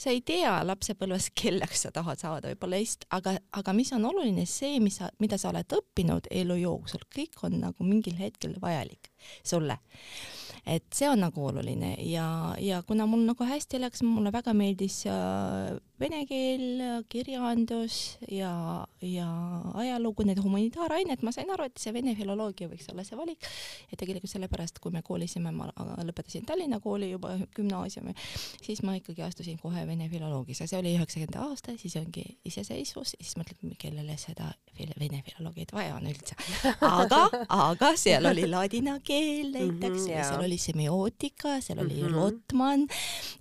sa 0.00 0.14
ei 0.14 0.22
tea 0.24 0.54
lapsepõlves, 0.64 1.28
kelleks 1.36 1.84
sa 1.84 1.92
tahad 1.92 2.22
saada 2.22 2.48
võib-olla 2.54 2.80
aga, 3.18 3.36
aga 3.52 3.74
mis 3.76 3.92
on 3.92 4.08
oluline, 4.08 4.46
see, 4.48 4.80
mis 4.80 4.96
sa, 5.02 5.10
mida 5.20 5.36
sa 5.36 5.52
oled 5.52 5.76
õppinud 5.76 6.30
elu 6.32 6.56
jooksul, 6.62 7.04
kõik 7.12 7.27
on 7.42 7.60
nagu 7.60 7.84
mingil 7.84 8.16
hetkel 8.18 8.56
vajalik 8.62 9.10
sulle 9.44 9.78
et 10.66 10.86
see 10.94 11.08
on 11.08 11.20
nagu 11.22 11.46
oluline 11.50 11.94
ja, 12.06 12.54
ja 12.62 12.82
kuna 12.86 13.06
mul 13.06 13.26
nagu 13.28 13.44
hästi 13.44 13.80
läks, 13.82 14.02
mulle 14.06 14.32
väga 14.32 14.54
meeldis 14.56 15.02
äh, 15.06 15.76
vene 15.98 16.22
keel, 16.28 16.82
kirjandus 17.10 18.18
ja, 18.30 18.52
ja 19.02 19.28
ajalugu, 19.78 20.26
need 20.28 20.40
humanitaarained, 20.42 21.24
ma 21.26 21.32
sain 21.34 21.50
aru, 21.50 21.66
et 21.68 21.80
see 21.80 21.92
vene 21.94 22.14
filoloogia 22.18 22.70
võiks 22.70 22.88
olla 22.92 23.04
see 23.06 23.18
valik. 23.18 23.48
ja 23.90 23.98
tegelikult 23.98 24.30
sellepärast, 24.30 24.78
kui 24.82 24.94
me 24.94 25.02
koolisime, 25.02 25.52
ma 25.54 25.68
lõpetasin 26.06 26.46
Tallinna 26.46 26.80
kooli 26.80 27.10
juba 27.10 27.34
gümnaasiumi, 27.56 28.14
siis 28.62 28.82
ma 28.86 28.94
ikkagi 28.98 29.24
astusin 29.26 29.58
kohe 29.58 29.84
vene 29.88 30.08
filoloogisse, 30.12 30.68
see 30.70 30.78
oli 30.78 30.94
üheksakümnenda 30.98 31.48
aasta, 31.48 31.74
siis 31.80 31.96
ongi 31.98 32.24
iseseisvus 32.48 33.16
siis 33.18 33.34
mõtled, 33.40 33.74
kellele 33.78 34.16
seda 34.20 34.52
vene 34.98 35.22
filoloogiat 35.26 35.72
vaja 35.74 35.96
on 35.98 36.06
üldse. 36.10 36.36
aga, 36.86 37.24
aga 37.48 37.92
seal 37.98 38.30
oli 38.30 38.46
ladina 38.48 38.98
keel 39.04 39.50
näiteks 39.52 40.04
mm 40.04 40.06
-hmm, 40.06 40.28
seal 40.30 40.44
oli 40.44 40.47
semiootika, 40.56 41.60
seal 41.60 41.82
oli 41.84 42.00
mm 42.00 42.08
-hmm. 42.08 42.16
Lotman, 42.16 42.86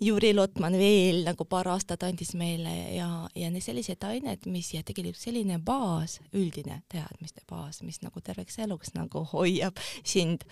Juri 0.02 0.34
Lotman 0.34 0.74
veel 0.74 1.24
nagu 1.24 1.46
paar 1.46 1.68
aastat 1.68 2.04
andis 2.04 2.34
meile 2.36 2.76
ja, 2.96 3.30
ja 3.36 3.52
sellised 3.62 4.04
ained, 4.04 4.46
mis 4.46 4.74
ja 4.74 4.84
tegelikult 4.84 5.24
selline 5.24 5.60
baas, 5.60 6.20
üldine 6.34 6.82
teadmiste 6.90 7.42
baas, 7.50 7.82
mis 7.82 8.02
nagu 8.02 8.22
terveks 8.22 8.60
eluks 8.60 8.94
nagu 8.94 9.28
hoiab 9.34 9.78
sind 10.04 10.44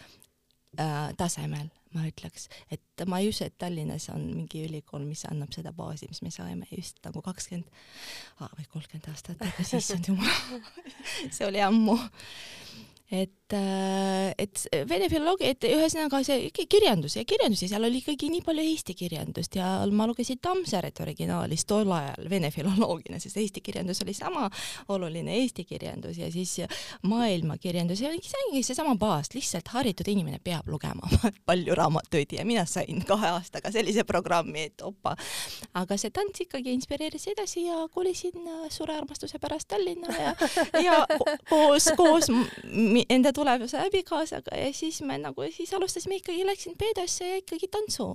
äh, 0.80 1.14
tasemel, 1.18 1.70
ma 1.96 2.06
ütleks, 2.10 2.50
et 2.72 3.06
ma 3.08 3.20
ei 3.22 3.30
usu, 3.32 3.46
et 3.46 3.58
Tallinnas 3.58 4.10
on 4.14 4.26
mingi 4.34 4.66
ülikool, 4.68 5.06
mis 5.08 5.26
annab 5.30 5.54
seda 5.56 5.72
baasi, 5.76 6.10
mis 6.12 6.22
me 6.26 6.32
saime 6.34 6.68
just 6.72 7.00
nagu 7.06 7.24
kakskümmend 7.26 7.70
või 8.42 8.68
kolmkümmend 8.74 9.10
aastat 9.12 9.40
tagasi, 9.42 9.80
issand 9.80 10.12
jumal. 10.12 10.62
See 11.36 11.48
oli 11.48 11.64
ammu. 11.64 11.98
Et, 13.14 13.45
äh, 13.54 14.34
et 14.38 14.64
vene 14.90 15.10
filoloogia, 15.12 15.52
et 15.54 15.68
ühesõnaga 15.70 16.22
see 16.26 16.50
kirjandus 16.56 17.18
ja 17.20 17.26
kirjandus 17.28 17.62
ja 17.66 17.70
seal 17.74 17.86
oli 17.86 18.00
ikkagi 18.02 18.30
nii 18.34 18.42
palju 18.46 18.64
eesti 18.72 18.96
kirjandust 18.98 19.58
ja 19.60 19.68
ma 19.92 20.08
lugesin 20.10 20.40
Tammsaret 20.42 21.00
originaalis 21.04 21.66
tol 21.70 21.92
ajal 21.94 22.30
vene 22.32 22.50
filoloogina, 22.52 23.20
sest 23.22 23.38
eesti 23.42 23.62
kirjandus 23.66 24.02
oli 24.06 24.16
sama 24.18 24.50
oluline 24.90 25.38
eesti 25.42 25.66
kirjandus 25.70 26.18
ja 26.18 26.32
siis 26.34 26.56
maailmakirjandus 27.06 28.02
ja 28.02 28.14
see 28.16 28.42
ongi 28.48 28.64
seesama 28.66 28.96
baas, 29.00 29.30
lihtsalt 29.36 29.70
haritud 29.76 30.10
inimene 30.10 30.42
peab 30.44 30.68
lugema 30.72 31.06
palju 31.50 31.78
raamatuid 31.78 32.34
ja 32.40 32.46
mina 32.46 32.66
sain 32.66 33.04
kahe 33.06 33.30
aastaga 33.36 33.72
sellise 33.76 34.04
programmi, 34.08 34.70
et 34.72 34.82
opa. 34.82 35.16
aga 35.74 36.00
see 36.02 36.14
tants 36.16 36.42
ikkagi 36.48 36.74
inspireeris 36.74 37.30
edasi 37.36 37.68
ja 37.68 37.86
kolisin 37.94 38.50
suure 38.74 38.98
armastuse 38.98 39.40
pärast 39.40 39.70
Tallinna 39.70 40.18
ja, 40.18 40.36
ja 40.82 41.00
koos, 41.50 41.92
koos 41.98 42.32
enda 43.10 43.35
tulevase 43.36 43.80
abikaasaga 43.84 44.58
ja 44.60 44.74
siis 44.74 45.02
me 45.06 45.18
nagu 45.22 45.48
siis 45.54 45.74
alustasime 45.76 46.20
ikkagi, 46.22 46.46
läksin 46.48 46.78
peedosse 46.80 47.30
ja 47.30 47.40
ikkagi 47.42 47.72
tantsu, 47.72 48.12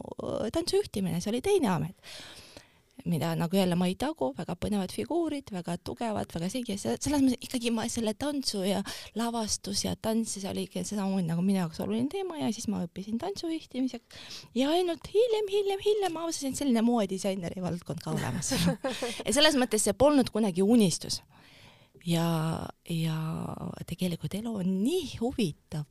tantsujuhtimine, 0.53 1.21
see 1.21 1.35
oli 1.35 1.43
teine 1.45 1.75
amet. 1.77 2.15
Mida 3.09 3.31
nagu 3.33 3.57
jälle 3.57 3.79
ma 3.81 3.87
ei 3.89 3.95
tagu, 3.97 4.27
väga 4.37 4.53
põnevad 4.61 4.93
figuurid, 4.93 5.49
väga 5.55 5.79
tugevad, 5.85 6.29
väga 6.35 6.51
selge, 6.53 6.77
selles 6.77 7.23
mõttes 7.23 7.47
ikkagi 7.47 7.73
ma 7.73 7.87
selle 7.89 8.13
tantsu 8.13 8.61
ja 8.67 8.83
lavastus 9.17 9.87
ja 9.87 9.95
tants, 9.97 10.35
see 10.37 10.51
oli 10.51 10.67
ikka 10.69 10.83
samamoodi 10.85 11.25
nagu 11.31 11.45
minu 11.45 11.63
jaoks 11.63 11.81
oluline 11.81 12.13
teema 12.13 12.37
ja 12.43 12.51
siis 12.53 12.69
ma 12.69 12.83
õppisin 12.85 13.17
tantsujuhtimiseks 13.23 14.21
ja 14.59 14.69
ainult 14.77 15.09
hiljem, 15.15 15.49
hiljem, 15.49 15.81
hiljem 15.87 16.13
ma 16.13 16.27
avastasin, 16.27 16.53
et 16.53 16.61
selline 16.61 16.85
moedisaineri 16.85 17.65
valdkond 17.65 18.05
ka 18.05 18.13
olemas 18.13 18.53
ja 19.27 19.33
selles 19.33 19.57
mõttes 19.57 19.89
see 19.89 19.97
polnud 19.97 20.29
kunagi 20.35 20.61
unistus 20.61 21.23
ja, 22.07 22.27
ja 22.89 23.17
tegelikult 23.89 24.35
elu 24.39 24.53
on 24.63 24.71
nii 24.85 25.19
huvitav. 25.21 25.85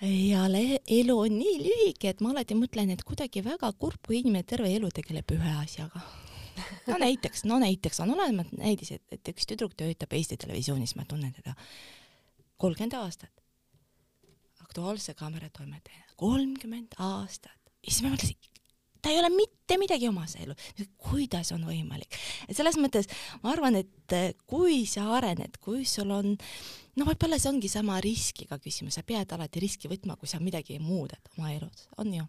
ja 0.00 0.46
elu 0.86 1.18
on 1.18 1.36
nii 1.38 1.56
lühike, 1.60 2.14
et 2.14 2.20
ma 2.24 2.32
alati 2.34 2.56
mõtlen, 2.58 2.92
et 2.94 3.04
kuidagi 3.06 3.44
väga 3.44 3.72
kurb, 3.78 4.00
kui 4.06 4.20
inimene 4.20 4.46
terve 4.48 4.70
elu 4.74 4.90
tegeleb 4.94 5.36
ühe 5.36 5.54
asjaga. 5.60 6.02
no 6.88 6.98
näiteks, 7.00 7.44
no 7.48 7.60
näiteks 7.62 8.00
on 8.04 8.14
olemas 8.16 8.50
näidis, 8.56 8.94
et, 8.96 9.04
et 9.12 9.32
üks 9.32 9.48
tüdruk 9.48 9.76
töötab 9.78 10.12
Eesti 10.16 10.40
Televisioonis, 10.40 10.96
ma 10.96 11.06
tunnen 11.08 11.32
teda 11.36 11.54
kolmkümmend 12.60 12.96
aastat. 12.98 13.32
Aktuaalse 14.60 15.14
Kaamera 15.18 15.48
toimetaja, 15.50 16.04
kolmkümmend 16.16 16.94
aastat. 16.98 17.56
ja 17.80 17.92
siis 17.92 18.02
ma 18.04 18.12
mõtlesin, 18.14 18.36
ta 19.02 19.12
ei 19.12 19.18
ole 19.22 19.30
mitte 19.34 19.59
midagi 19.78 20.08
omas 20.08 20.36
elu, 20.40 20.56
kuidas 21.10 21.52
on 21.52 21.66
võimalik. 21.68 22.18
et 22.48 22.56
selles 22.56 22.78
mõttes 22.80 23.10
ma 23.42 23.52
arvan, 23.54 23.76
et 23.76 24.36
kui 24.46 24.84
sa 24.90 25.06
arened, 25.16 25.60
kui 25.62 25.84
sul 25.88 26.10
on, 26.14 26.34
no 26.96 27.06
võib-olla 27.06 27.38
see 27.38 27.52
ongi 27.52 27.70
sama 27.70 28.00
riskiga 28.02 28.58
küsimus, 28.62 28.98
sa 28.98 29.06
pead 29.06 29.32
alati 29.36 29.62
riski 29.62 29.90
võtma, 29.90 30.18
kui 30.18 30.30
sa 30.30 30.42
midagi 30.42 30.80
muudad 30.82 31.32
oma 31.36 31.52
elus, 31.54 31.88
on 31.98 32.14
ju? 32.14 32.26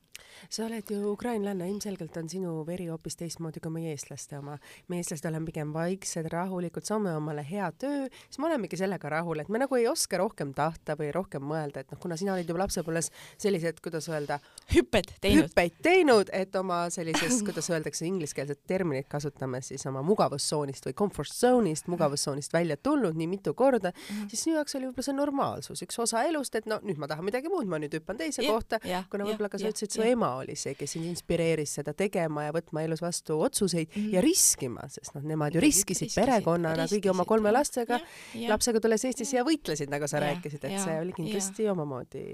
Sa 0.50 0.66
oled 0.66 0.90
ju 0.90 1.12
ukrainlanna, 1.12 1.66
ilmselgelt 1.70 2.16
on 2.18 2.30
sinu 2.30 2.54
veri 2.68 2.88
hoopis 2.90 3.18
teistmoodi 3.20 3.62
kui 3.62 3.74
meie 3.74 3.94
eestlaste 3.94 4.38
oma. 4.40 4.58
me 4.88 5.00
eestlased 5.02 5.28
oleme 5.30 5.50
pigem 5.50 5.74
vaiksed, 5.74 6.28
rahulikud, 6.32 6.86
saame 6.88 7.14
omale 7.16 7.44
hea 7.48 7.68
töö, 7.82 8.08
siis 8.26 8.40
me 8.40 8.50
olemegi 8.50 8.80
sellega 8.80 9.10
rahul, 9.12 9.42
et 9.42 9.50
me 9.50 9.62
nagu 9.62 9.78
ei 9.78 9.88
oska 9.92 10.20
rohkem 10.22 10.54
tahta 10.58 10.96
või 11.00 11.12
rohkem 11.16 11.46
mõelda, 11.46 11.84
et 11.84 11.92
noh, 11.94 12.00
kuna 12.02 12.18
sina 12.20 12.36
olid 12.36 12.50
juba 12.50 12.64
lapsepõlves 12.64 13.12
sellised, 13.42 13.82
kuidas 13.84 14.10
öelda, 14.12 14.40
hüpped 14.74 15.14
teinud, 15.22 15.50
hüppeid 15.50 15.78
teinud, 15.84 16.34
et 16.34 16.56
oma 16.56 16.84
sellises, 16.94 17.31
kuidas 17.46 17.70
öeldakse, 17.72 18.06
ingliskeelset 18.06 18.60
terminit 18.68 19.08
kasutame 19.12 19.62
siis 19.66 19.86
oma 19.90 20.02
mugavustsoonist 20.06 20.86
või 20.90 20.96
comfort 20.98 21.34
zone'ist, 21.34 21.88
mugavustsoonist 21.92 22.54
välja 22.54 22.78
tulnud 22.78 23.18
nii 23.18 23.28
mitu 23.28 23.54
korda 23.54 23.92
mm, 23.92 24.02
-hmm. 24.08 24.30
siis 24.30 24.44
sinu 24.44 24.56
jaoks 24.56 24.76
oli 24.76 24.90
võib-olla 24.90 25.08
see 25.08 25.18
normaalsus, 25.18 25.84
üks 25.86 26.00
osa 26.00 26.24
elust, 26.28 26.56
et 26.56 26.66
no 26.70 26.80
nüüd 26.84 27.00
ma 27.02 27.08
tahan 27.08 27.26
midagi 27.26 27.50
muud, 27.52 27.70
ma 27.72 27.80
nüüd 27.82 27.94
hüppan 27.98 28.18
teise 28.20 28.44
ja, 28.44 28.52
kohta, 28.52 28.80
kuna 29.12 29.28
võib-olla 29.28 29.50
ka 29.52 29.62
sa 29.62 29.72
ütlesid, 29.72 29.96
su 29.96 30.06
ema 30.06 30.34
oli 30.42 30.56
see, 30.60 30.76
kes 30.80 30.96
sind 30.98 31.08
inspireeris 31.10 31.78
seda 31.80 31.94
tegema 31.98 32.48
ja 32.48 32.56
võtma 32.56 32.86
elus 32.86 33.02
vastu 33.02 33.40
otsuseid 33.42 33.88
mm 33.88 34.02
-hmm. 34.02 34.14
ja 34.16 34.22
riskima, 34.22 34.88
sest 34.90 35.16
noh, 35.16 35.24
nemad 35.24 35.56
ju 35.56 35.62
riskisid, 35.62 36.08
riskisid 36.10 36.24
perekonnana 36.24 36.88
kõigi 36.92 37.10
oma 37.10 37.26
kolme 37.26 37.52
lastega, 37.52 38.00
lapsega 38.48 38.80
tulles 38.80 39.06
Eestisse 39.06 39.38
ja 39.38 39.46
võitlesid, 39.48 39.90
nagu 39.90 40.08
sa 40.08 40.18
ja, 40.18 40.28
rääkisid, 40.30 40.64
et 40.66 40.78
ja, 40.78 40.84
see 40.84 41.00
oli 41.02 41.14
kindlasti 41.14 41.64
ja. 41.64 41.72
omamoodi 41.76 42.26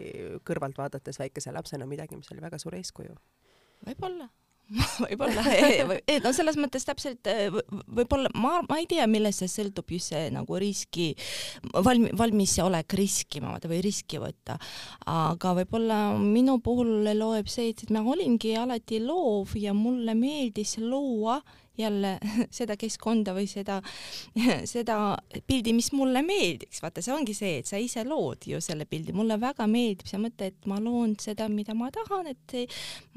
kõrvalt 0.47 0.77
vaadates 0.77 1.19
väikese 1.19 1.51
lapsena 1.51 1.85
midagi, 1.85 2.15
mis 2.15 2.31
oli 2.31 2.41
väga 2.41 2.59
suur 2.61 2.75
eeskuju. 2.75 3.15
võib-olla 3.87 4.29
võib-olla 5.03 5.43
no 6.23 6.31
selles 6.35 6.57
mõttes 6.59 6.85
täpselt 6.87 7.27
võib-olla 7.87 8.31
ma, 8.35 8.59
ma 8.67 8.79
ei 8.81 8.87
tea, 8.89 9.05
millest 9.09 9.43
see 9.43 9.51
sõltub 9.51 9.93
just 9.95 10.11
see 10.11 10.27
nagu 10.33 10.59
riski 10.59 11.13
valmi-, 11.73 12.11
valmisolek 12.17 12.97
riskima 12.99 13.55
või 13.67 13.79
riski 13.85 14.19
võtta. 14.21 14.57
aga 15.07 15.53
võib-olla 15.61 16.01
minu 16.19 16.59
puhul 16.63 17.07
loeb 17.17 17.47
see, 17.51 17.71
et 17.71 17.87
ma 17.93 18.03
olingi 18.03 18.55
alati 18.59 18.99
loov 19.03 19.55
ja 19.59 19.73
mulle 19.77 20.15
meeldis 20.17 20.77
luua 20.83 21.39
jälle 21.77 22.17
seda 22.59 22.77
keskkonda 22.79 23.35
või 23.37 23.47
seda, 23.49 23.79
seda 24.73 24.97
pildi, 25.47 25.73
mis 25.77 25.91
mulle 25.95 26.23
meeldiks, 26.25 26.81
vaata, 26.83 27.03
see 27.03 27.13
ongi 27.15 27.35
see, 27.37 27.61
et 27.61 27.69
sa 27.69 27.79
ise 27.81 28.03
lood 28.07 28.47
ju 28.49 28.61
selle 28.63 28.87
pildi, 28.89 29.15
mulle 29.15 29.39
väga 29.41 29.67
meeldib 29.69 30.07
see 30.09 30.21
mõte, 30.21 30.51
et 30.51 30.69
ma 30.69 30.79
loon 30.83 31.15
seda, 31.21 31.49
mida 31.51 31.75
ma 31.77 31.89
tahan, 31.93 32.31
et 32.33 32.57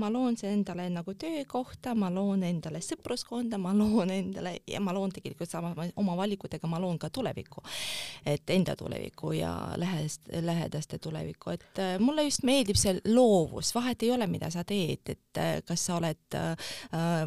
ma 0.00 0.10
loon 0.12 0.36
endale 0.46 0.88
nagu 0.92 1.14
töökohta, 1.18 1.94
ma 1.98 2.10
loon 2.12 2.44
endale 2.46 2.82
sõpruskonda, 2.84 3.58
ma 3.60 3.72
loon 3.76 4.12
endale 4.14 4.56
ja 4.68 4.80
ma 4.82 4.94
loon 4.96 5.12
tegelikult 5.14 5.50
sama 5.50 5.72
oma 6.00 6.16
valikutega, 6.18 6.68
ma 6.70 6.80
loon 6.82 6.98
ka 7.00 7.10
tulevikku, 7.10 7.62
et 8.26 8.50
enda 8.50 8.76
tulevikku 8.78 9.32
ja 9.36 9.52
lähedast, 9.80 10.28
lähedaste 10.42 10.98
tulevikku, 10.98 11.50
et 11.50 11.78
äh, 11.78 11.96
mulle 12.00 12.24
just 12.26 12.44
meeldib 12.46 12.78
see 12.80 12.96
loovus, 13.10 13.74
vahet 13.74 14.02
ei 14.04 14.12
ole, 14.14 14.26
mida 14.30 14.50
sa 14.52 14.64
teed, 14.66 15.12
et 15.14 15.40
äh, 15.40 15.52
kas 15.66 15.86
sa 15.88 15.98
oled 15.98 16.38
äh, 16.38 16.70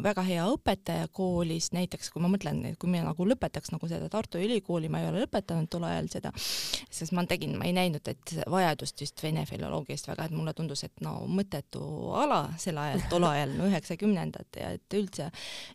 väga 0.04 0.24
hea 0.26 0.46
õpetaja, 0.50 1.08
koolis 1.24 1.70
näiteks, 1.74 2.10
kui 2.12 2.22
ma 2.22 2.28
mõtlen, 2.32 2.60
et 2.68 2.78
kui 2.80 2.90
mina 2.92 3.06
nagu 3.08 3.26
lõpetaks 3.28 3.72
nagu 3.72 3.88
seda 3.88 4.10
Tartu 4.12 4.40
Ülikooli, 4.42 4.90
ma 4.92 5.00
ei 5.00 5.08
ole 5.08 5.24
lõpetanud 5.24 5.70
tol 5.72 5.86
ajal 5.88 6.10
seda, 6.12 6.32
sest 6.36 7.14
ma 7.16 7.24
tegin, 7.28 7.56
ma 7.60 7.68
ei 7.68 7.74
näinud, 7.76 8.04
et 8.10 8.34
vajadust 8.50 9.04
just 9.04 9.22
vene 9.24 9.46
filoloogiast 9.48 10.10
väga, 10.10 10.28
et 10.28 10.36
mulle 10.36 10.54
tundus, 10.56 10.84
et 10.86 11.04
no 11.04 11.16
mõttetu 11.30 11.84
ala 12.20 12.42
sel 12.60 12.80
ajal, 12.82 13.06
tol 13.12 13.28
ajal, 13.30 13.54
no 13.58 13.68
üheksakümnendad 13.70 14.60
ja 14.60 14.74
et 14.76 14.98
üldse, 14.98 15.30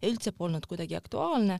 üldse 0.05 0.35
polnud 0.38 0.67
kuidagi 0.69 0.99
aktuaalne. 0.99 1.59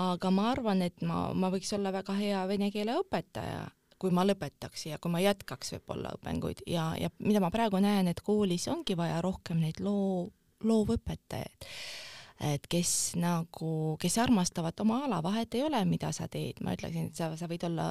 aga 0.00 0.30
ma 0.30 0.50
arvan, 0.52 0.82
et 0.86 1.02
ma, 1.02 1.30
ma 1.34 1.50
võiks 1.52 1.72
olla 1.76 1.92
väga 1.92 2.14
hea 2.18 2.46
vene 2.48 2.70
keele 2.72 2.96
õpetaja 3.02 3.68
kui 4.00 4.12
ma 4.16 4.24
lõpetaks 4.24 4.86
ja 4.88 4.98
kui 4.98 5.12
ma 5.12 5.20
jätkaks 5.20 5.74
võib-olla 5.74 6.14
õpinguid 6.16 6.62
ja, 6.72 6.94
ja 6.96 7.10
mida 7.20 7.42
ma 7.44 7.50
praegu 7.52 7.82
näen, 7.84 8.08
et 8.08 8.22
koolis 8.24 8.64
ongi 8.72 8.96
vaja 8.96 9.18
rohkem 9.20 9.60
neid 9.60 9.82
loo, 9.84 10.30
loovõpetajaid 10.64 11.68
et 12.40 12.66
kes 12.72 12.92
nagu, 13.20 13.96
kes 14.00 14.16
armastavad 14.22 14.78
oma 14.80 15.02
ala, 15.04 15.20
vahet 15.24 15.54
ei 15.58 15.64
ole, 15.66 15.80
mida 15.88 16.08
sa 16.16 16.28
teed, 16.30 16.62
ma 16.64 16.72
ütleksin, 16.76 17.10
et 17.10 17.18
sa, 17.18 17.28
sa 17.36 17.48
võid 17.50 17.66
olla 17.68 17.86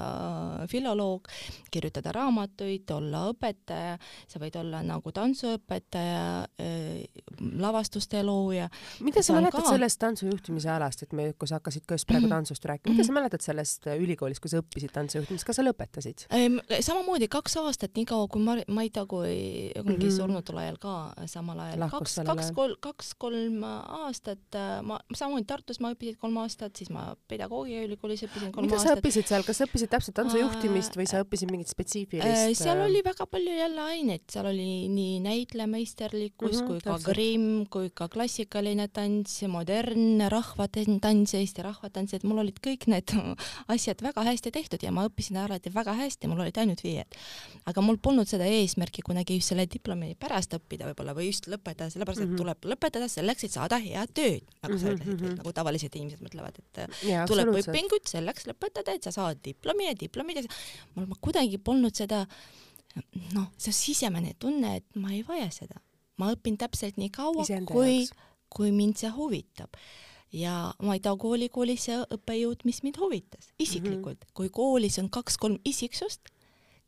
filoloog, 0.72 1.30
kirjutada 1.74 2.14
raamatuid, 2.16 2.90
olla 2.96 3.28
õpetaja, 3.30 3.98
sa 4.30 4.42
võid 4.42 4.58
olla 4.60 4.82
nagu 4.86 5.14
tantsuõpetaja 5.14 6.24
äh,, 6.62 7.22
lavastuste 7.62 8.24
looja. 8.26 8.70
mida 9.06 9.24
sa 9.26 9.38
mäletad 9.38 9.62
ka... 9.62 9.76
sellest 9.76 10.02
tantsujuhtimise 10.02 10.72
alast, 10.74 11.06
et 11.06 11.14
me, 11.14 11.30
kui 11.38 11.50
sa 11.50 11.60
hakkasid 11.60 11.86
ka 11.86 12.00
just 12.00 12.10
praegu 12.10 12.26
mhm. 12.26 12.36
tantsust 12.40 12.66
rääkima, 12.66 12.96
mida 12.96 13.06
sa 13.06 13.16
mäletad 13.16 13.46
sellest 13.46 13.86
ülikoolis, 13.94 14.42
kui 14.42 14.52
sa 14.52 14.64
õppisid 14.64 14.94
tantsujuhtimist, 14.96 15.48
kas 15.48 15.62
sa 15.62 15.68
lõpetasid? 15.68 16.26
samamoodi 16.86 17.30
kaks 17.32 17.60
aastat, 17.62 17.94
niikaua 18.00 18.28
kui 18.32 18.44
ma, 18.44 18.58
ma 18.66 18.86
ei 18.86 18.90
tea, 18.94 19.06
kui 19.10 19.70
ongi 19.78 19.94
mm 19.94 20.02
-hmm. 20.02 20.18
surnud 20.18 20.46
tol 20.48 20.58
ajal 20.62 20.82
ka 20.82 20.96
samal 21.30 21.60
ajal, 21.68 21.86
kaks, 21.94 22.20
kaks, 22.26 22.52
kolm, 22.58 22.76
kaks-kolm 22.82 23.64
aastat, 23.64 24.39
äh, 24.58 24.80
ma 24.86 25.00
samamoodi 25.14 25.48
Tartus 25.50 25.80
ma 25.84 25.92
õppisin 25.94 26.18
kolm 26.22 26.38
aastat, 26.42 26.76
siis 26.80 26.92
ma 26.94 27.10
pedagoogiaülikoolis 27.32 28.24
õppisin 28.28 28.54
kolm 28.56 28.68
mida 28.68 28.78
aastat. 28.78 28.90
mida 28.90 29.00
sa 29.00 29.02
õppisid 29.02 29.30
seal, 29.32 29.46
kas 29.48 29.62
õppisid 29.66 29.92
täpselt 29.92 30.18
tantsujuhtimist 30.20 30.98
või 31.00 31.08
sa 31.10 31.24
õppisid 31.24 31.52
mingit 31.54 31.72
spetsiifilist? 31.72 32.62
seal 32.62 32.84
oli 32.86 33.02
väga 33.06 33.28
palju 33.30 33.56
jälle 33.58 33.86
aineid, 33.94 34.26
seal 34.32 34.50
oli 34.52 34.88
nii 34.94 35.20
näitlejameisterlikkus 35.26 36.54
mm 36.54 36.60
-hmm, 36.60 36.68
kui 36.68 36.80
täpselt. 36.84 37.06
ka 37.06 37.14
grimm, 37.14 37.66
kui 37.74 37.92
ka 37.94 38.08
klassikaline 38.08 38.88
tants, 38.88 39.42
modernne 39.48 40.30
rahvatants, 40.30 41.34
Eesti 41.40 41.64
rahvatants, 41.66 42.14
et 42.14 42.24
mul 42.24 42.42
olid 42.46 42.60
kõik 42.64 42.88
need 42.92 43.14
asjad 43.76 44.02
väga 44.04 44.24
hästi 44.28 44.52
tehtud 44.52 44.84
ja 44.84 44.92
ma 44.92 45.08
õppisin 45.10 45.38
alati 45.38 45.74
väga 45.74 45.94
hästi, 46.00 46.28
mul 46.28 46.46
olid 46.46 46.58
ainult 46.58 46.84
viied. 46.84 47.20
aga 47.66 47.82
mul 47.82 47.98
polnud 47.98 48.28
seda 48.28 48.46
eesmärki 48.46 49.02
kunagi 49.06 49.38
just 49.38 49.54
selle 49.54 49.66
diplomi 49.70 50.16
pärast 50.20 50.54
õppida 50.58 50.90
võib-olla 50.90 51.16
või 51.18 51.30
just 51.30 51.48
lõpetada, 51.50 51.90
sellepärast 51.94 52.22
et 52.22 52.28
mm 52.28 52.34
-hmm. 52.34 52.44
tuleb 52.44 52.70
lõpetada 52.74 53.08
selleks, 53.12 53.44
et 53.44 53.56
saada 53.56 53.80
head 53.82 54.14
tööd, 54.30 54.56
nagu 54.64 54.78
sa 54.78 54.94
ütlesid 54.94 55.12
mm, 55.16 55.26
-hmm. 55.26 55.42
nagu 55.42 55.54
tavalised 55.58 56.00
inimesed 56.00 56.24
mõtlevad, 56.26 56.62
et 56.62 57.04
ja, 57.10 57.26
tuleb 57.30 57.52
õpingud 57.60 58.08
selleks 58.10 58.48
lõpetada, 58.50 58.96
et 58.96 59.04
sa 59.04 59.12
saad 59.16 59.42
diplomi 59.46 59.90
ja 59.90 59.98
diplomid 59.98 60.42
ja 60.42 60.48
mul 60.96 61.10
ma 61.10 61.20
kuidagi 61.20 61.58
polnud 61.58 61.96
seda 61.96 62.26
noh, 63.36 63.50
see 63.60 63.76
sisemine 63.76 64.34
tunne, 64.40 64.76
et 64.80 65.00
ma 65.00 65.14
ei 65.14 65.24
vaja 65.28 65.50
seda. 65.54 65.82
ma 66.20 66.34
õpin 66.34 66.58
täpselt 66.60 66.98
nii 67.00 67.14
kaua, 67.16 67.46
kui, 67.70 68.02
kui 68.52 68.74
mind 68.76 68.98
see 69.00 69.12
huvitab. 69.16 69.78
Ja 70.36 70.74
ma 70.84 70.98
ei 70.98 71.00
tea, 71.00 71.14
kooli, 71.16 71.48
koolis 71.50 71.86
see 71.88 71.96
õppejõud, 71.96 72.66
mis 72.68 72.82
mind 72.84 73.00
huvitas. 73.00 73.54
Isiklikult. 73.58 74.20
Mm, 74.20 74.28
-hmm. 74.28 74.34
kui 74.36 74.50
koolis 74.52 75.00
on 75.00 75.08
kaks-kolm 75.10 75.58
isiksust, 75.66 76.28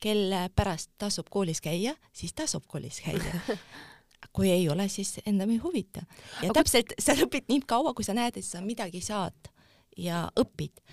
kelle 0.04 0.50
pärast 0.56 0.92
tasub 0.98 1.30
koolis 1.30 1.62
käia, 1.62 1.96
siis 2.12 2.34
tasub 2.34 2.68
koolis 2.68 3.00
käia 3.06 3.40
kui 4.34 4.52
ei 4.52 4.70
ole, 4.70 4.88
siis 4.90 5.20
enam 5.26 5.50
ei 5.50 5.58
huvita. 5.64 6.04
ja 6.42 6.50
Aga... 6.50 6.62
täpselt, 6.62 6.94
sa 7.00 7.16
õpid 7.18 7.50
nii 7.50 7.64
kaua, 7.68 7.94
kui 7.98 8.06
sa 8.08 8.16
näed, 8.18 8.38
et 8.38 8.48
sa 8.48 8.62
midagi 8.62 9.02
saad 9.02 9.52
ja 9.98 10.28
õpid. 10.40 10.84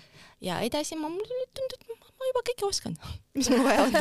ja 0.41 0.59
edasi 0.65 0.97
ma, 0.99 1.09
mulle 1.11 1.45
tundub, 1.53 1.83
et 1.83 2.08
ma 2.19 2.27
juba 2.29 2.41
kõike 2.49 2.65
oskan, 2.67 2.95
mis 3.37 3.49
mul 3.51 3.61
vaja 3.63 3.85
on 3.85 3.93